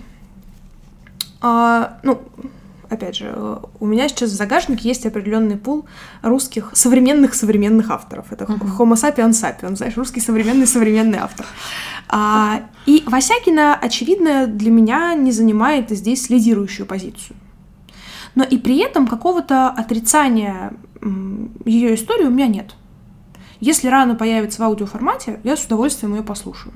а, 1.42 1.98
ну, 2.04 2.22
опять 2.90 3.18
же, 3.18 3.60
у 3.82 3.86
меня 3.86 4.08
сейчас 4.08 4.30
в 4.30 4.36
загашнике 4.36 4.88
есть 4.88 5.06
определенный 5.06 5.58
пул 5.58 5.86
русских 6.22 6.72
современных 6.74 7.34
современных 7.34 7.90
авторов. 7.92 8.32
Это 8.32 8.46
uh-huh. 8.46 8.78
Homo 8.78 8.94
sapiens 8.94 9.32
sapiens, 9.32 9.76
знаешь, 9.76 9.98
русский 9.98 10.22
современный 10.22 10.68
современный 10.68 11.20
автор. 11.20 11.46
А, 12.08 12.62
и 12.86 13.04
Васякина, 13.06 13.76
очевидно, 13.76 14.48
для 14.48 14.72
меня 14.72 15.16
не 15.16 15.34
занимает 15.34 15.90
здесь 15.90 16.30
лидирующую 16.30 16.86
позицию 16.86 17.36
но 18.36 18.44
и 18.44 18.58
при 18.58 18.78
этом 18.80 19.08
какого-то 19.08 19.70
отрицания 19.70 20.74
ее 21.66 21.96
истории 21.96 22.26
у 22.26 22.30
меня 22.30 22.48
нет. 22.48 22.76
Если 23.60 23.88
рано 23.88 24.16
появится 24.16 24.62
в 24.62 24.66
аудиоформате, 24.66 25.40
я 25.44 25.56
с 25.56 25.66
удовольствием 25.66 26.16
ее 26.16 26.24
послушаю. 26.24 26.74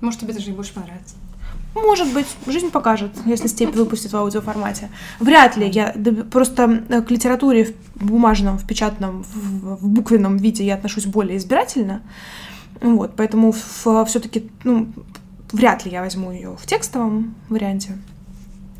Может, 0.00 0.20
тебе 0.20 0.32
даже 0.32 0.50
и 0.50 0.54
больше 0.54 0.72
понравится. 0.74 1.16
Может 1.74 2.12
быть, 2.12 2.26
жизнь 2.46 2.70
покажет, 2.70 3.12
если 3.26 3.46
степь 3.46 3.74
выпустит 3.74 4.12
в 4.12 4.16
аудиоформате. 4.16 4.90
Вряд 5.20 5.56
ли. 5.56 5.68
Я 5.68 5.94
просто 6.30 6.84
э, 6.88 7.02
к 7.02 7.10
литературе 7.10 7.74
в 7.94 8.06
бумажном, 8.06 8.58
в 8.58 8.66
печатном, 8.66 9.22
в, 9.22 9.76
в 9.76 9.88
буквенном 9.88 10.36
виде 10.36 10.64
я 10.64 10.74
отношусь 10.74 11.06
более 11.06 11.36
избирательно. 11.36 12.02
Вот, 12.80 13.14
поэтому 13.16 13.52
все-таки, 13.52 14.50
ну, 14.64 14.88
вряд 15.52 15.84
ли 15.84 15.90
я 15.90 16.00
возьму 16.00 16.30
ее 16.30 16.56
в 16.56 16.66
текстовом 16.66 17.34
варианте. 17.48 17.98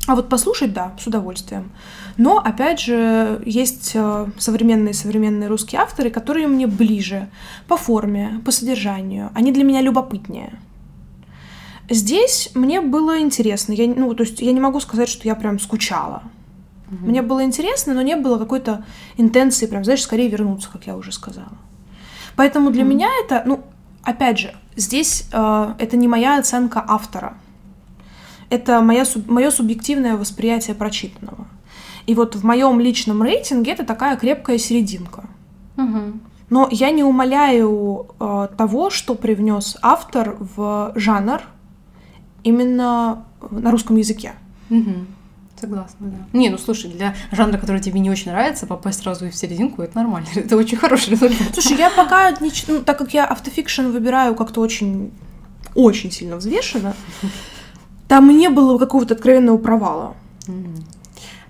А 0.09 0.15
вот 0.15 0.27
послушать, 0.27 0.73
да, 0.73 0.93
с 0.99 1.05
удовольствием. 1.05 1.71
Но, 2.17 2.39
опять 2.39 2.79
же, 2.79 3.43
есть 3.45 3.95
современные-современные 4.39 5.45
э, 5.45 5.49
русские 5.49 5.81
авторы, 5.81 6.09
которые 6.09 6.47
мне 6.47 6.65
ближе 6.65 7.29
по 7.67 7.77
форме, 7.77 8.41
по 8.43 8.49
содержанию. 8.49 9.29
Они 9.35 9.51
для 9.51 9.63
меня 9.63 9.81
любопытнее. 9.81 10.53
Здесь 11.91 12.49
мне 12.55 12.81
было 12.81 13.19
интересно. 13.19 13.73
Я, 13.73 13.85
ну, 13.87 14.11
то 14.15 14.23
есть 14.23 14.41
я 14.41 14.51
не 14.51 14.59
могу 14.59 14.79
сказать, 14.79 15.09
что 15.09 15.27
я 15.27 15.35
прям 15.35 15.59
скучала. 15.59 16.23
Угу. 16.87 17.05
Мне 17.07 17.21
было 17.21 17.43
интересно, 17.43 17.93
но 17.93 18.01
не 18.01 18.15
было 18.15 18.39
какой-то 18.39 18.83
интенции, 19.15 19.67
прям, 19.67 19.83
знаешь, 19.83 20.01
скорее 20.01 20.27
вернуться, 20.27 20.71
как 20.73 20.87
я 20.87 20.97
уже 20.97 21.11
сказала. 21.11 21.53
Поэтому 22.35 22.71
для 22.71 22.81
угу. 22.81 22.93
меня 22.93 23.09
это, 23.23 23.43
ну, 23.45 23.59
опять 24.01 24.39
же, 24.39 24.55
здесь 24.75 25.29
э, 25.31 25.73
это 25.77 25.97
не 25.97 26.07
моя 26.07 26.39
оценка 26.39 26.83
автора 26.87 27.37
это 28.49 28.81
моя, 28.81 29.05
мое 29.27 29.51
субъективное 29.51 30.17
восприятие 30.17 30.75
прочитанного. 30.75 31.47
И 32.05 32.15
вот 32.15 32.35
в 32.35 32.43
моем 32.43 32.79
личном 32.79 33.21
рейтинге 33.21 33.71
это 33.73 33.85
такая 33.85 34.17
крепкая 34.17 34.57
серединка. 34.57 35.25
Угу. 35.77 36.13
Но 36.49 36.67
я 36.71 36.89
не 36.89 37.03
умоляю 37.03 38.07
э, 38.19 38.47
того, 38.57 38.89
что 38.89 39.13
привнес 39.13 39.77
автор 39.81 40.35
в 40.39 40.91
жанр 40.95 41.41
именно 42.43 43.25
на 43.51 43.71
русском 43.71 43.95
языке. 43.97 44.33
Угу. 44.69 45.05
Согласна, 45.59 46.07
да. 46.07 46.17
Не, 46.37 46.49
ну 46.49 46.57
слушай, 46.57 46.89
для 46.89 47.15
жанра, 47.31 47.57
который 47.57 47.81
тебе 47.81 47.99
не 47.99 48.09
очень 48.09 48.31
нравится, 48.31 48.65
попасть 48.65 49.01
сразу 49.01 49.25
и 49.25 49.29
в 49.29 49.35
серединку, 49.35 49.81
это 49.81 49.97
нормально. 49.97 50.27
Это 50.35 50.55
очень 50.55 50.77
хороший 50.77 51.11
результат. 51.11 51.53
Слушай, 51.53 51.77
я 51.77 51.89
пока, 51.89 52.31
не, 52.31 52.51
ну, 52.67 52.81
так 52.81 52.97
как 52.97 53.13
я 53.13 53.25
автофикшн 53.25 53.87
выбираю 53.87 54.35
как-то 54.35 54.61
очень, 54.61 55.11
очень 55.75 56.11
сильно 56.11 56.37
взвешенно, 56.37 56.95
там 58.09 58.27
не 58.37 58.49
было 58.49 58.77
какого-то 58.77 59.13
откровенного 59.13 59.57
провала. 59.57 60.15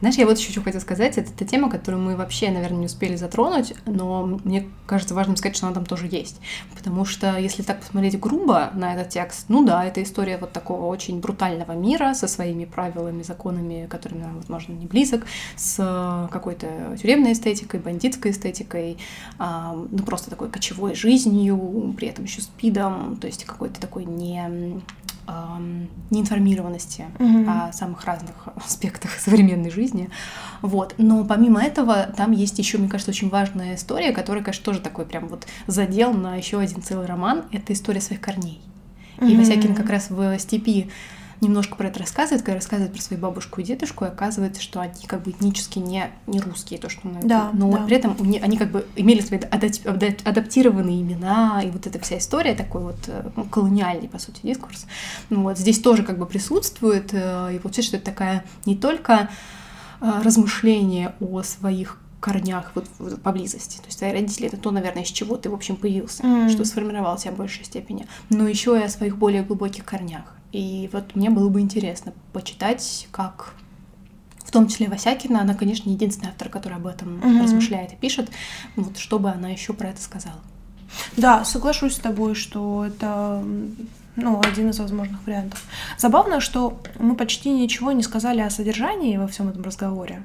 Знаешь, 0.01 0.16
я 0.16 0.26
вот 0.26 0.38
еще 0.38 0.51
что 0.53 0.62
хотела 0.62 0.80
сказать. 0.80 1.18
Это 1.18 1.30
та 1.34 1.43
тема, 1.43 1.70
которую 1.70 2.01
мы 2.01 2.16
вообще, 2.16 2.51
наверное, 2.51 2.80
не 2.80 2.86
успели 2.86 3.18
затронуть, 3.18 3.74
но 3.86 4.39
мне 4.45 4.66
кажется 4.86 5.14
важным 5.14 5.36
сказать, 5.36 5.57
что 5.57 5.66
она 5.66 5.76
там 5.76 5.86
тоже 5.86 6.07
есть. 6.10 6.39
Потому 6.74 7.03
что 7.03 7.38
если 7.38 7.64
так 7.64 7.82
посмотреть 7.82 8.18
грубо 8.18 8.72
на 8.74 8.93
этот 8.93 9.10
текст, 9.10 9.45
ну 9.49 9.66
да, 9.66 9.84
это 9.84 10.01
история 10.01 10.38
вот 10.38 10.53
такого 10.53 10.86
очень 10.86 11.20
брутального 11.20 11.74
мира 11.74 12.14
со 12.14 12.30
своими 12.30 12.64
правилами, 12.64 13.24
законами, 13.24 13.88
которыми 13.89 14.22
нам, 14.22 14.38
возможно, 14.38 14.72
не 14.72 14.86
близок, 14.86 15.26
с 15.57 16.30
какой-то 16.32 16.68
тюремной 17.01 17.34
эстетикой, 17.34 17.82
бандитской 17.82 18.32
эстетикой, 18.32 18.97
ну 19.38 20.03
просто 20.05 20.30
такой 20.30 20.49
кочевой 20.49 20.95
жизнью, 20.95 21.93
при 21.97 22.07
этом 22.07 22.24
еще 22.24 22.41
спидом, 22.41 23.18
то 23.18 23.28
есть 23.28 23.43
какой-то 23.43 23.82
такой 23.82 24.05
не 24.05 24.82
неинформированности 26.09 27.05
mm-hmm. 27.17 27.69
о 27.69 27.73
самых 27.73 28.05
разных 28.05 28.34
аспектах 28.55 29.11
современной 29.11 29.69
жизни. 29.69 30.09
Вот. 30.61 30.95
Но 30.97 31.23
помимо 31.25 31.61
этого, 31.61 32.07
там 32.15 32.32
есть 32.32 32.57
еще, 32.59 32.77
мне 32.77 32.89
кажется, 32.89 33.11
очень 33.11 33.30
важная 33.30 33.75
история, 33.75 34.11
которая, 34.11 34.43
конечно, 34.43 34.65
тоже 34.65 34.80
такой 34.80 35.05
прям 35.05 35.27
вот 35.27 35.47
задел 35.67 36.13
на 36.13 36.36
еще 36.36 36.59
один 36.59 36.82
целый 36.82 37.05
роман. 37.05 37.43
Это 37.51 37.73
история 37.73 38.01
своих 38.01 38.21
корней. 38.21 38.61
Mm-hmm. 39.17 39.32
И 39.32 39.38
Васякин 39.38 39.75
как 39.75 39.89
раз 39.89 40.09
в 40.09 40.38
степи 40.39 40.89
немножко 41.41 41.75
про 41.75 41.87
это 41.87 41.99
рассказывает, 41.99 42.41
когда 42.43 42.55
рассказывает 42.55 42.93
про 42.93 43.01
свою 43.01 43.21
бабушку 43.21 43.61
и 43.61 43.63
дедушку, 43.63 44.05
и 44.05 44.07
оказывается, 44.09 44.61
что 44.61 44.81
они 44.81 45.05
как 45.07 45.23
бы 45.23 45.31
этнически 45.31 45.79
не, 45.79 46.11
не 46.27 46.39
русские, 46.39 46.79
то, 46.79 46.89
что 46.89 47.07
она 47.07 47.19
Да, 47.23 47.49
но 47.53 47.71
да. 47.71 47.85
при 47.85 47.95
этом 47.95 48.15
они 48.19 48.57
как 48.57 48.71
бы 48.71 48.85
имели 48.95 49.21
свои 49.21 49.39
адап- 49.39 49.85
адап- 49.85 50.21
адаптированные 50.27 51.01
имена, 51.01 51.61
и 51.63 51.69
вот 51.69 51.87
эта 51.87 51.99
вся 51.99 52.17
история, 52.17 52.55
такой 52.55 52.81
вот 52.83 52.97
э, 53.07 53.29
ну, 53.35 53.45
колониальный, 53.45 54.09
по 54.09 54.19
сути, 54.19 54.41
дискурс. 54.43 54.85
Ну, 55.29 55.43
вот 55.43 55.57
здесь 55.57 55.79
тоже 55.79 56.03
как 56.03 56.17
бы 56.19 56.25
присутствует, 56.25 57.09
э, 57.13 57.55
и 57.55 57.59
получается, 57.59 57.89
что 57.89 57.97
это 57.97 58.05
такая 58.07 58.43
не 58.65 58.75
только 58.75 59.29
э, 60.01 60.21
размышление 60.23 61.13
о 61.19 61.41
своих 61.43 61.97
корнях 62.19 62.73
вот, 62.75 62.85
вот 62.99 63.21
поблизости. 63.21 63.77
То 63.77 63.85
есть 63.85 63.97
твои 63.99 64.11
родители 64.11 64.47
это 64.47 64.57
то, 64.57 64.71
наверное, 64.71 65.03
из 65.03 65.07
чего 65.07 65.37
ты, 65.37 65.49
в 65.49 65.53
общем, 65.53 65.77
появился, 65.77 66.25
Мгм. 66.25 66.49
что 66.49 66.65
сформировало 66.65 67.17
тебя 67.17 67.31
в 67.31 67.37
большей 67.37 67.63
степени, 67.63 68.07
но 68.29 68.45
еще 68.45 68.77
и 68.77 68.83
о 68.83 68.89
своих 68.89 69.17
более 69.17 69.41
глубоких 69.43 69.85
корнях. 69.85 70.23
И 70.52 70.89
вот 70.91 71.16
мне 71.16 71.30
было 71.30 71.50
бы 71.50 71.62
интересно 71.62 72.14
почитать, 72.34 73.08
как 73.12 73.54
в 74.43 74.52
том 74.52 74.68
числе 74.68 74.88
Васякина, 74.88 75.41
она, 75.41 75.54
конечно, 75.54 75.88
не 75.88 75.95
единственный 75.95 76.30
автор, 76.30 76.50
который 76.50 76.78
об 76.78 76.88
этом 76.88 77.18
Мгм. 77.18 77.43
размышляет 77.43 77.93
и 77.93 77.95
пишет, 77.95 78.32
вот 78.76 78.97
чтобы 78.97 79.30
она 79.30 79.50
еще 79.50 79.74
про 79.74 79.89
это 79.89 80.02
сказала. 80.02 80.39
Да, 81.18 81.45
соглашусь 81.45 81.93
с 81.95 82.00
тобой, 82.00 82.34
что 82.34 82.86
это 82.86 83.43
ну, 84.16 84.41
один 84.43 84.70
из 84.72 84.80
возможных 84.80 85.26
вариантов. 85.28 85.64
Забавно, 86.00 86.39
что 86.39 86.82
мы 86.97 87.16
почти 87.16 87.52
ничего 87.52 87.91
не 87.91 88.02
сказали 88.02 88.41
о 88.41 88.50
содержании 88.50 89.18
во 89.18 89.28
всем 89.28 89.50
этом 89.50 89.62
разговоре. 89.62 90.24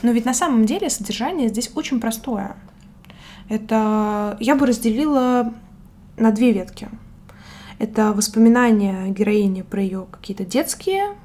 Но 0.00 0.12
ведь 0.12 0.24
на 0.24 0.34
самом 0.34 0.64
деле 0.64 0.88
содержание 0.88 1.48
здесь 1.48 1.70
очень 1.74 2.00
простое. 2.00 2.56
Это 3.48 4.36
я 4.40 4.56
бы 4.56 4.66
разделила 4.66 5.52
на 6.16 6.30
две 6.32 6.52
ветки. 6.52 6.88
Это 7.82 8.12
воспоминания 8.12 9.08
героини 9.08 9.62
про 9.62 9.82
ее 9.82 10.06
какие-то 10.08 10.44
детские 10.44 11.16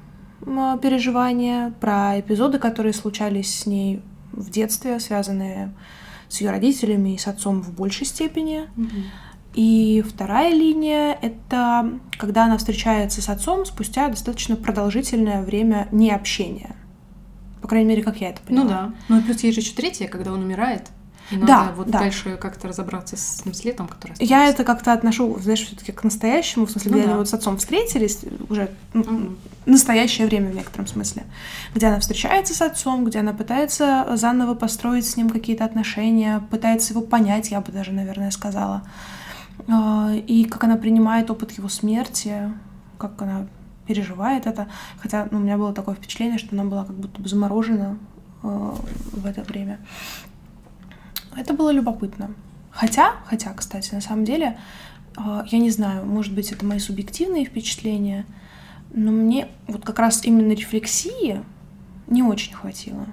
переживания, 0.82 1.72
про 1.80 2.18
эпизоды, 2.18 2.58
которые 2.58 2.92
случались 2.94 3.60
с 3.60 3.66
ней 3.66 4.02
в 4.32 4.50
детстве, 4.50 4.98
связанные 4.98 5.72
с 6.28 6.40
ее 6.40 6.50
родителями 6.50 7.14
и 7.14 7.16
с 7.16 7.28
отцом 7.28 7.62
в 7.62 7.72
большей 7.72 8.06
степени. 8.06 8.68
И 9.54 10.02
вторая 10.04 10.52
линия— 10.52 11.16
это 11.22 11.92
когда 12.18 12.46
она 12.46 12.58
встречается 12.58 13.22
с 13.22 13.28
отцом 13.28 13.64
спустя 13.64 14.08
достаточно 14.08 14.56
продолжительное 14.56 15.42
время 15.42 15.86
необщения. 15.92 16.74
По 17.62 17.68
крайней 17.68 17.88
мере, 17.88 18.02
как 18.02 18.20
я 18.20 18.30
это 18.30 18.42
поняла. 18.42 18.62
Ну 18.64 18.68
да. 18.68 18.94
Ну 19.08 19.18
и 19.20 19.22
плюс 19.22 19.44
есть 19.44 19.54
же 19.54 19.60
еще 19.60 19.76
третье, 19.76 20.08
когда 20.08 20.32
он 20.32 20.42
умирает. 20.42 20.90
Надо 21.30 21.46
Да, 21.46 21.72
вот 21.76 21.90
да. 21.90 21.98
дальше 22.00 22.36
как-то 22.40 22.68
разобраться 22.68 23.16
с 23.16 23.42
тем 23.44 23.52
следом, 23.54 23.86
который 23.88 24.14
Я 24.18 24.38
остался. 24.44 24.52
это 24.54 24.64
как-то 24.64 24.92
отношу, 24.92 25.38
знаешь, 25.40 25.60
все-таки 25.66 25.92
к 25.92 26.02
настоящему, 26.04 26.66
в 26.66 26.70
смысле, 26.70 26.90
Ну 26.90 26.96
где 26.96 27.04
да. 27.06 27.10
они 27.12 27.18
вот 27.18 27.28
с 27.28 27.34
отцом 27.34 27.56
встретились, 27.58 28.20
уже 28.48 28.70
ну, 28.94 29.02
Мгм. 29.02 29.38
настоящее 29.66 30.26
время 30.26 30.50
в 30.50 30.54
некотором 30.54 30.86
смысле, 30.86 31.24
где 31.74 31.86
она 31.88 32.00
встречается 32.00 32.54
с 32.54 32.62
отцом, 32.62 33.04
где 33.04 33.18
она 33.20 33.32
пытается 33.32 34.06
заново 34.16 34.54
построить 34.54 35.06
с 35.06 35.16
ним 35.16 35.28
какие-то 35.30 35.64
отношения, 35.64 36.42
пытается 36.50 36.92
его 36.94 37.02
понять, 37.02 37.50
я 37.50 37.60
бы 37.60 37.72
даже, 37.72 37.92
наверное, 37.92 38.30
сказала. 38.30 38.82
А, 39.68 40.12
И 40.26 40.44
как 40.44 40.64
она 40.64 40.76
принимает 40.76 41.30
опыт 41.30 41.52
его 41.52 41.68
смерти, 41.68 42.50
как 42.96 43.20
она 43.20 43.46
переживает 43.86 44.46
это. 44.46 44.68
Хотя 45.00 45.28
ну, 45.30 45.38
у 45.38 45.40
меня 45.40 45.56
было 45.56 45.72
такое 45.72 45.94
впечатление, 45.94 46.38
что 46.38 46.48
она 46.52 46.64
была 46.64 46.84
как 46.84 46.94
будто 46.96 47.20
бы 47.22 47.28
заморожена 47.28 47.98
э, 48.42 48.72
в 49.12 49.26
это 49.26 49.42
время. 49.42 49.78
Это 51.38 51.54
было 51.54 51.70
любопытно. 51.70 52.34
Хотя, 52.70 53.14
хотя, 53.26 53.52
кстати, 53.54 53.94
на 53.94 54.00
самом 54.00 54.24
деле, 54.24 54.58
э, 55.16 55.42
я 55.46 55.58
не 55.58 55.70
знаю, 55.70 56.04
может 56.04 56.34
быть, 56.34 56.52
это 56.52 56.64
мои 56.64 56.78
субъективные 56.78 57.44
впечатления, 57.44 58.26
но 58.92 59.12
мне 59.12 59.48
вот 59.66 59.84
как 59.84 59.98
раз 59.98 60.24
именно 60.24 60.52
рефлексии 60.52 61.42
не 62.08 62.22
очень 62.22 62.54
хватило. 62.54 63.06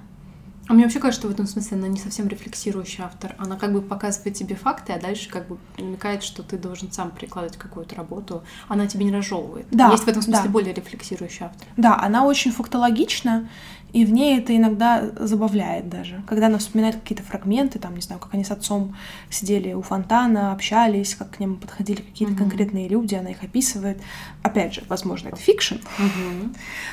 А 0.68 0.72
мне 0.72 0.82
вообще 0.82 0.98
кажется, 0.98 1.20
что 1.20 1.28
в 1.28 1.30
этом 1.30 1.46
смысле 1.46 1.76
она 1.76 1.86
не 1.86 1.98
совсем 1.98 2.26
рефлексирующий 2.26 3.04
автор. 3.04 3.36
Она 3.38 3.56
как 3.56 3.72
бы 3.72 3.80
показывает 3.80 4.34
тебе 4.34 4.56
факты, 4.56 4.92
а 4.92 5.00
дальше 5.00 5.28
как 5.28 5.46
бы 5.46 5.58
намекает, 5.78 6.24
что 6.24 6.42
ты 6.42 6.58
должен 6.58 6.90
сам 6.90 7.12
прикладывать 7.12 7.56
какую-то 7.56 7.94
работу. 7.94 8.42
Она 8.66 8.88
тебе 8.88 9.04
не 9.04 9.12
разжевывает. 9.12 9.66
Да, 9.70 9.90
Есть 9.90 10.04
в 10.04 10.08
этом 10.08 10.22
смысле 10.22 10.44
да. 10.44 10.50
более 10.50 10.74
рефлексирующий 10.74 11.46
автор. 11.46 11.68
Да, 11.76 11.96
она 12.00 12.24
очень 12.24 12.50
фактологична, 12.50 13.48
и 13.92 14.04
в 14.04 14.10
ней 14.12 14.38
это 14.38 14.54
иногда 14.54 15.04
забавляет 15.18 15.88
даже. 15.88 16.22
Когда 16.26 16.46
она 16.46 16.58
вспоминает 16.58 16.96
какие-то 16.96 17.22
фрагменты, 17.22 17.78
там, 17.78 17.94
не 17.94 18.02
знаю, 18.02 18.20
как 18.20 18.34
они 18.34 18.44
с 18.44 18.50
отцом 18.50 18.94
сидели 19.30 19.72
у 19.72 19.82
фонтана, 19.82 20.52
общались, 20.52 21.14
как 21.14 21.30
к 21.30 21.40
нему 21.40 21.54
подходили 21.56 22.02
какие-то 22.02 22.34
Мгм. 22.34 22.42
конкретные 22.42 22.88
люди, 22.88 23.14
она 23.14 23.30
их 23.30 23.42
описывает. 23.42 23.98
Опять 24.42 24.74
же, 24.74 24.82
возможно, 24.88 25.28
это 25.28 25.38
fiction, 25.38 25.76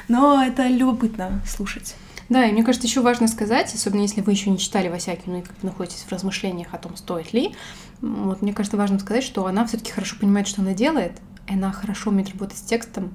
но 0.08 0.44
это 0.44 0.68
любопытно 0.68 1.42
слушать. 1.48 1.96
Да, 2.30 2.46
и 2.46 2.52
мне 2.52 2.64
кажется, 2.64 2.88
еще 2.88 3.02
важно 3.02 3.28
сказать, 3.28 3.74
особенно 3.74 4.02
если 4.02 4.22
вы 4.22 4.32
еще 4.32 4.50
не 4.50 4.58
читали 4.58 4.88
Васякину 4.88 5.40
и 5.40 5.42
как 5.42 5.62
находитесь 5.62 6.04
в 6.08 6.12
размышлениях 6.12 6.70
о 6.74 6.78
том, 6.78 6.96
стоит 6.96 7.34
ли, 7.34 7.54
вот 8.02 8.42
мне 8.42 8.54
кажется 8.54 8.78
важно 8.78 8.98
сказать, 9.00 9.24
что 9.24 9.46
она 9.46 9.66
все-таки 9.66 9.92
хорошо 9.92 10.16
понимает, 10.20 10.48
что 10.48 10.62
она 10.62 10.74
делает, 10.74 11.20
и 11.48 11.54
она 11.54 11.72
хорошо 11.72 12.12
умеет 12.12 12.30
работать 12.30 12.58
с 12.58 12.62
текстом, 12.62 13.14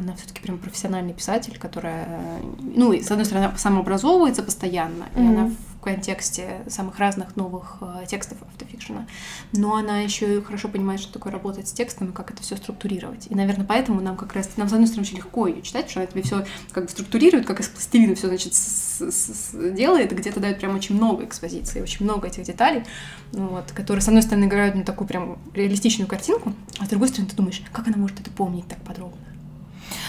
она 0.00 0.14
все-таки 0.16 0.40
прям 0.40 0.58
профессиональный 0.58 1.12
писатель, 1.12 1.58
которая, 1.58 2.06
э, 2.08 2.40
ну, 2.74 2.92
и, 2.92 3.02
с 3.02 3.10
одной 3.10 3.26
стороны, 3.26 3.50
самообразовывается 3.56 4.42
постоянно, 4.42 5.04
и 5.14 5.20
Мгм. 5.20 5.28
она 5.30 5.46
в 5.76 5.80
контексте 5.82 6.60
самых 6.68 6.98
разных 6.98 7.36
новых 7.36 7.78
э, 7.80 8.04
текстов 8.06 8.38
автофикшена, 8.42 9.06
но 9.52 9.76
она 9.76 10.00
еще 10.00 10.38
и 10.38 10.42
хорошо 10.42 10.68
понимает, 10.68 11.00
что 11.00 11.12
такое 11.12 11.32
работать 11.32 11.68
с 11.68 11.72
текстом 11.72 12.10
и 12.10 12.12
как 12.12 12.30
это 12.30 12.42
все 12.42 12.56
структурировать. 12.56 13.26
И, 13.30 13.34
наверное, 13.34 13.64
поэтому 13.66 14.00
нам 14.02 14.16
как 14.16 14.34
раз, 14.34 14.50
нам, 14.56 14.68
с 14.68 14.72
одной 14.72 14.86
стороны, 14.88 15.06
очень 15.06 15.16
легко 15.18 15.46
ее 15.46 15.62
читать, 15.62 15.88
что 15.90 16.00
она 16.00 16.06
тебе 16.06 16.22
все 16.22 16.44
как 16.72 16.84
бы 16.84 16.90
структурирует, 16.90 17.46
как 17.46 17.60
из 17.60 17.68
пластилина 17.68 18.14
все, 18.14 18.28
значит, 18.28 18.52
с- 18.54 19.00
с- 19.10 19.34
с- 19.52 19.72
делает, 19.72 20.14
где-то 20.14 20.38
дает 20.40 20.58
прям 20.58 20.74
очень 20.76 20.96
много 20.96 21.24
экспозиции, 21.24 21.80
очень 21.80 22.04
много 22.04 22.28
этих 22.28 22.44
деталей, 22.44 22.84
ну 23.32 23.48
вот, 23.48 23.72
которые, 23.72 24.02
с 24.02 24.08
одной 24.08 24.22
стороны, 24.22 24.44
играют 24.44 24.74
на 24.74 24.84
такую 24.84 25.08
прям 25.08 25.38
реалистичную 25.54 26.08
картинку, 26.08 26.52
а 26.78 26.84
с 26.84 26.88
другой 26.88 27.08
стороны, 27.08 27.30
ты 27.30 27.36
думаешь, 27.36 27.62
как 27.72 27.86
она 27.88 27.96
может 27.96 28.20
это 28.20 28.30
помнить 28.30 28.66
так 28.68 28.80
подробно? 28.82 29.16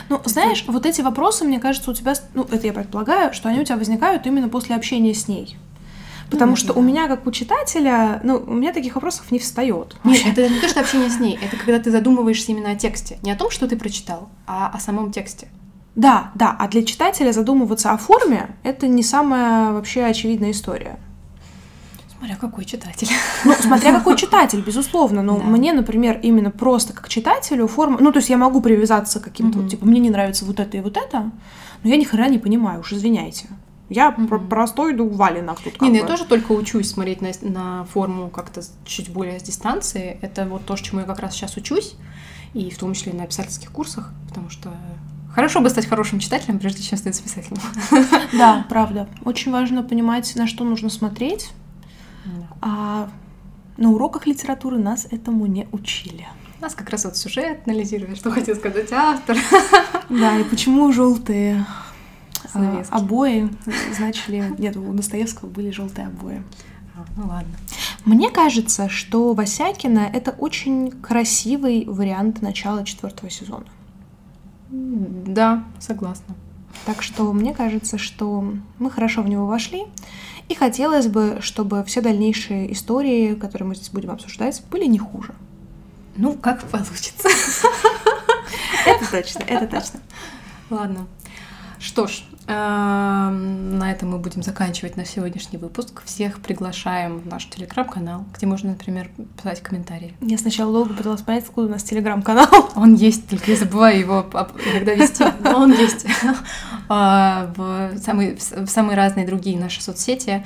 Ну, 0.09 0.21
знаешь, 0.25 0.63
вот 0.67 0.85
эти 0.85 1.01
вопросы, 1.01 1.45
мне 1.45 1.59
кажется, 1.59 1.91
у 1.91 1.93
тебя, 1.93 2.13
ну, 2.33 2.45
это 2.51 2.67
я 2.67 2.73
предполагаю, 2.73 3.33
что 3.33 3.49
они 3.49 3.59
у 3.59 3.63
тебя 3.63 3.77
возникают 3.77 4.25
именно 4.25 4.49
после 4.49 4.75
общения 4.75 5.13
с 5.13 5.27
ней. 5.27 5.57
Потому 6.29 6.51
Ну, 6.51 6.55
что 6.55 6.73
да. 6.73 6.79
у 6.79 6.81
меня, 6.81 7.07
как 7.07 7.27
у 7.27 7.31
читателя, 7.31 8.21
ну, 8.23 8.41
у 8.45 8.53
меня 8.53 8.71
таких 8.71 8.95
вопросов 8.95 9.31
не 9.31 9.39
встает. 9.39 9.97
Нет, 10.05 10.25
это 10.25 10.47
не 10.47 10.59
то, 10.59 10.67
что 10.69 10.79
общение 10.79 11.09
с 11.09 11.19
ней, 11.19 11.37
это 11.41 11.57
когда 11.57 11.77
ты 11.77 11.91
задумываешься 11.91 12.51
именно 12.51 12.71
о 12.71 12.75
тексте. 12.75 13.19
Не 13.21 13.31
о 13.31 13.35
том, 13.35 13.51
что 13.51 13.67
ты 13.67 13.75
прочитал, 13.75 14.29
а 14.47 14.71
о 14.73 14.79
самом 14.79 15.11
тексте. 15.11 15.49
Да, 15.95 16.31
да, 16.35 16.55
а 16.57 16.69
для 16.69 16.83
читателя 16.85 17.33
задумываться 17.33 17.91
о 17.91 17.97
форме— 17.97 18.55
это 18.63 18.87
не 18.87 19.03
самая 19.03 19.73
вообще 19.73 20.05
очевидная 20.05 20.51
история. 20.51 20.97
Смотря 22.21 22.35
какой 22.37 22.65
читатель. 22.65 23.07
Ну, 23.45 23.53
смотря 23.59 23.93
какой 23.93 24.15
читатель, 24.15 24.61
безусловно. 24.61 25.23
Но 25.23 25.37
Да. 25.39 25.43
мне, 25.43 25.73
например, 25.73 26.19
именно 26.21 26.51
просто 26.51 26.93
как 26.93 27.09
читателю 27.09 27.67
форма... 27.67 27.97
Ну, 27.99 28.11
то 28.11 28.19
есть 28.19 28.29
я 28.29 28.37
могу 28.37 28.61
привязаться 28.61 29.19
к 29.19 29.23
каким-то, 29.23 29.57
вот, 29.57 29.71
типа, 29.71 29.87
мне 29.87 29.99
не 29.99 30.11
нравится 30.11 30.45
вот 30.45 30.59
это 30.59 30.77
и 30.77 30.81
вот 30.81 30.97
это, 30.97 31.31
но 31.83 31.89
я 31.89 31.97
ни 31.97 32.03
хрена 32.03 32.29
не 32.29 32.37
понимаю, 32.37 32.81
уж 32.81 32.93
извиняйте. 32.93 33.47
Я 33.89 34.11
про- 34.11 34.37
простой 34.37 34.93
иду 34.93 35.09
валенок 35.09 35.61
тут 35.61 35.81
Не, 35.81 35.89
ну 35.89 35.95
я 35.95 36.05
тоже 36.05 36.25
только 36.25 36.51
учусь 36.51 36.91
смотреть 36.91 37.21
на, 37.21 37.31
на 37.41 37.85
форму 37.85 38.29
как-то 38.29 38.61
чуть 38.85 39.09
более 39.09 39.39
с 39.39 39.43
дистанции. 39.43 40.19
Это 40.21 40.45
вот 40.45 40.63
то, 40.63 40.77
чему 40.77 41.01
я 41.01 41.07
как 41.07 41.17
раз 41.19 41.33
сейчас 41.33 41.57
учусь, 41.57 41.95
и 42.53 42.69
в 42.69 42.77
том 42.77 42.93
числе 42.93 43.13
и 43.13 43.15
на 43.15 43.25
писательских 43.25 43.71
курсах, 43.71 44.13
потому 44.29 44.51
что 44.51 44.71
хорошо 45.33 45.59
бы 45.59 45.69
стать 45.71 45.87
хорошим 45.87 46.19
читателем, 46.19 46.59
прежде 46.59 46.83
чем 46.83 46.99
стать 46.99 47.19
писателем. 47.21 47.57
Да, 48.31 48.63
правда. 48.69 49.07
Очень 49.25 49.51
важно 49.51 49.81
понимать, 49.81 50.31
на 50.35 50.45
что 50.45 50.63
нужно 50.63 50.89
смотреть. 50.89 51.49
А 52.61 53.09
на 53.77 53.91
уроках 53.91 54.27
литературы 54.27 54.77
нас 54.77 55.07
этому 55.09 55.45
не 55.45 55.67
учили. 55.71 56.27
Нас 56.59 56.75
как 56.75 56.89
раз 56.89 57.05
вот 57.05 57.17
сюжет 57.17 57.61
анализирует, 57.65 58.17
что 58.17 58.29
хотел 58.29 58.55
сказать 58.55 58.91
автор. 58.91 59.37
Да, 60.09 60.37
и 60.37 60.43
почему 60.43 60.91
желтые 60.91 61.65
а, 62.43 62.59
Занавески. 62.59 62.93
обои 62.93 63.49
значили... 63.95 64.53
Нет, 64.59 64.75
у 64.77 64.93
Достоевского 64.93 65.49
были 65.49 65.71
желтые 65.71 66.07
обои. 66.07 66.43
А, 66.95 67.05
Ну 67.17 67.27
ладно. 67.27 67.51
Мне 68.05 68.29
кажется, 68.29 68.89
что 68.89 69.33
Васякина— 69.33 70.09
это 70.13 70.31
очень 70.31 70.91
красивый 70.91 71.85
вариант 71.85 72.41
начала 72.41 72.83
четвертого 72.83 73.29
сезона. 73.29 73.65
Да, 74.69 75.63
согласна. 75.79 76.35
Так 76.85 77.01
что 77.01 77.31
мне 77.31 77.53
кажется, 77.53 77.97
что 77.97 78.53
мы 78.79 78.89
хорошо 78.89 79.21
в 79.21 79.29
него 79.29 79.45
вошли, 79.45 79.85
и 80.49 80.55
хотелось 80.55 81.07
бы, 81.07 81.37
чтобы 81.41 81.83
все 81.85 82.01
дальнейшие 82.01 82.73
истории, 82.73 83.35
которые 83.35 83.69
мы 83.69 83.75
здесь 83.75 83.89
будем 83.89 84.11
обсуждать, 84.11 84.61
были 84.69 84.85
не 84.85 84.99
хуже. 84.99 85.33
Ну, 86.17 86.33
как 86.33 86.63
получится. 86.63 87.29
Это 88.85 89.11
точно, 89.11 89.43
это 89.47 89.67
точно. 89.67 89.99
Ладно. 90.69 91.07
Что 91.81 92.05
ж, 92.05 92.21
эм, 92.45 93.79
на 93.79 93.91
этом 93.91 94.11
мы 94.11 94.19
будем 94.19 94.43
заканчивать 94.43 94.97
на 94.97 95.03
сегодняшний 95.03 95.57
выпуск. 95.57 96.03
Всех 96.05 96.39
приглашаем 96.39 97.17
в 97.17 97.25
наш 97.25 97.47
телеграм-канал, 97.47 98.23
где 98.37 98.45
можно, 98.45 98.69
например, 98.69 99.09
писать 99.35 99.61
комментарии. 99.61 100.13
Я 100.21 100.37
сначала 100.37 100.71
долго 100.71 100.93
пыталась 100.93 101.23
понять, 101.23 101.45
откуда 101.45 101.67
у 101.67 101.69
нас 101.71 101.81
телеграм-канал. 101.81 102.47
Он 102.75 102.93
есть, 102.93 103.27
только 103.27 103.49
я 103.49 103.57
забываю 103.57 103.99
его 103.99 104.29
иногда 104.71 104.93
вести, 104.93 105.25
но 105.43 105.57
он 105.57 105.73
есть. 105.73 106.05
А, 106.93 107.53
в 107.55 107.97
самые, 107.99 108.35
в 108.35 108.67
самые 108.67 108.97
разные 108.97 109.25
другие 109.25 109.57
наши 109.57 109.81
соцсети. 109.81 110.45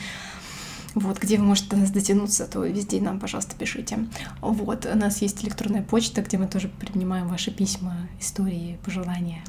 Вот, 0.93 1.17
где 1.19 1.38
вы 1.38 1.43
можете 1.43 1.71
до 1.71 1.77
нас 1.77 1.89
дотянуться, 1.89 2.45
то 2.45 2.63
везде 2.63 3.01
нам, 3.01 3.19
пожалуйста, 3.19 3.55
пишите. 3.57 3.97
Вот, 4.41 4.86
у 4.86 4.95
нас 4.95 5.23
есть 5.23 5.43
электронная 5.43 5.81
почта, 5.81 6.21
где 6.21 6.38
мы 6.38 6.45
тоже 6.45 6.67
принимаем 6.67 7.27
ваши 7.27 7.49
письма, 7.49 7.95
истории, 8.19 8.77
пожелания. 8.86 9.41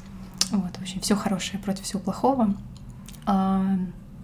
Вот, 0.51 0.75
в 0.77 0.81
общем, 0.81 1.01
все 1.01 1.15
хорошее 1.15 1.59
против 1.59 1.83
всего 1.83 1.99
плохого. 1.99 2.55
А, 3.25 3.77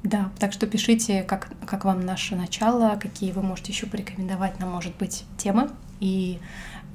да, 0.04 0.32
так 0.40 0.54
что 0.54 0.68
пишите, 0.68 1.24
как, 1.24 1.50
как 1.66 1.86
вам 1.86 2.06
наше 2.06 2.36
начало, 2.36 2.98
какие 3.02 3.32
вы 3.32 3.42
можете 3.42 3.72
еще 3.72 3.86
порекомендовать 3.86 4.60
нам, 4.60 4.70
может 4.72 4.96
быть, 4.98 5.26
темы 5.38 5.70
и, 6.00 6.40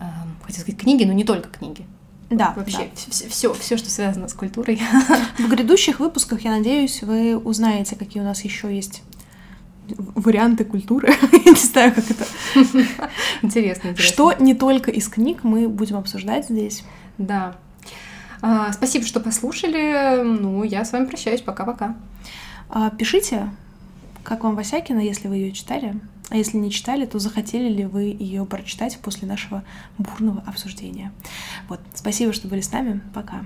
э, 0.01 0.05
хотел 0.43 0.62
сказать, 0.62 0.81
книги, 0.81 1.05
но 1.05 1.12
не 1.12 1.24
только 1.24 1.49
книги. 1.49 1.87
Да, 2.31 2.53
вообще 2.55 2.79
да. 2.79 2.91
все, 2.95 3.29
все, 3.29 3.55
все, 3.55 3.76
что 3.79 3.89
связано 3.89 4.29
с 4.29 4.35
культурой. 4.35 4.81
В 5.39 5.49
грядущих 5.49 6.01
выпусках, 6.01 6.43
я 6.43 6.51
надеюсь, 6.51 7.03
вы 7.03 7.39
узнаете, 7.39 7.97
какие 7.97 8.22
у 8.22 8.26
нас 8.26 8.45
еще 8.45 8.74
есть 8.74 9.03
варианты 9.89 10.64
культуры. 10.64 11.09
я 11.33 11.53
не 11.53 11.59
знаю, 11.59 11.95
как 11.95 12.11
это. 12.11 12.26
Интересно, 13.41 13.89
интересно. 13.89 13.97
Что 13.97 14.33
не 14.39 14.55
только 14.55 14.91
из 14.91 15.09
книг 15.09 15.45
мы 15.45 15.68
будем 15.68 15.97
обсуждать 15.97 16.47
здесь. 16.49 16.85
Да. 17.16 17.57
А, 18.41 18.72
спасибо, 18.72 19.05
что 19.05 19.20
послушали. 19.20 20.22
Ну, 20.22 20.62
я 20.62 20.84
с 20.84 20.93
вами 20.93 21.07
прощаюсь. 21.07 21.43
Пока-пока. 21.43 21.97
А, 22.68 22.91
пишите, 22.91 23.51
как 24.22 24.45
вам 24.45 24.57
Васякина, 24.57 25.01
если 25.01 25.28
вы 25.28 25.36
ее 25.36 25.53
читали. 25.53 25.95
А 26.30 26.36
если 26.36 26.59
не 26.59 26.70
читали, 26.70 27.07
то 27.07 27.18
захотели 27.18 27.68
ли 27.72 27.86
вы 27.86 28.03
ее 28.18 28.45
прочитать 28.45 28.99
после 28.99 29.26
нашего 29.26 29.64
бурного 29.97 30.43
обсуждения. 30.47 31.12
Вот, 31.68 31.80
спасибо, 31.95 32.32
что 32.32 32.49
были 32.49 32.61
с 32.61 32.70
нами. 32.70 33.01
Пока. 33.14 33.45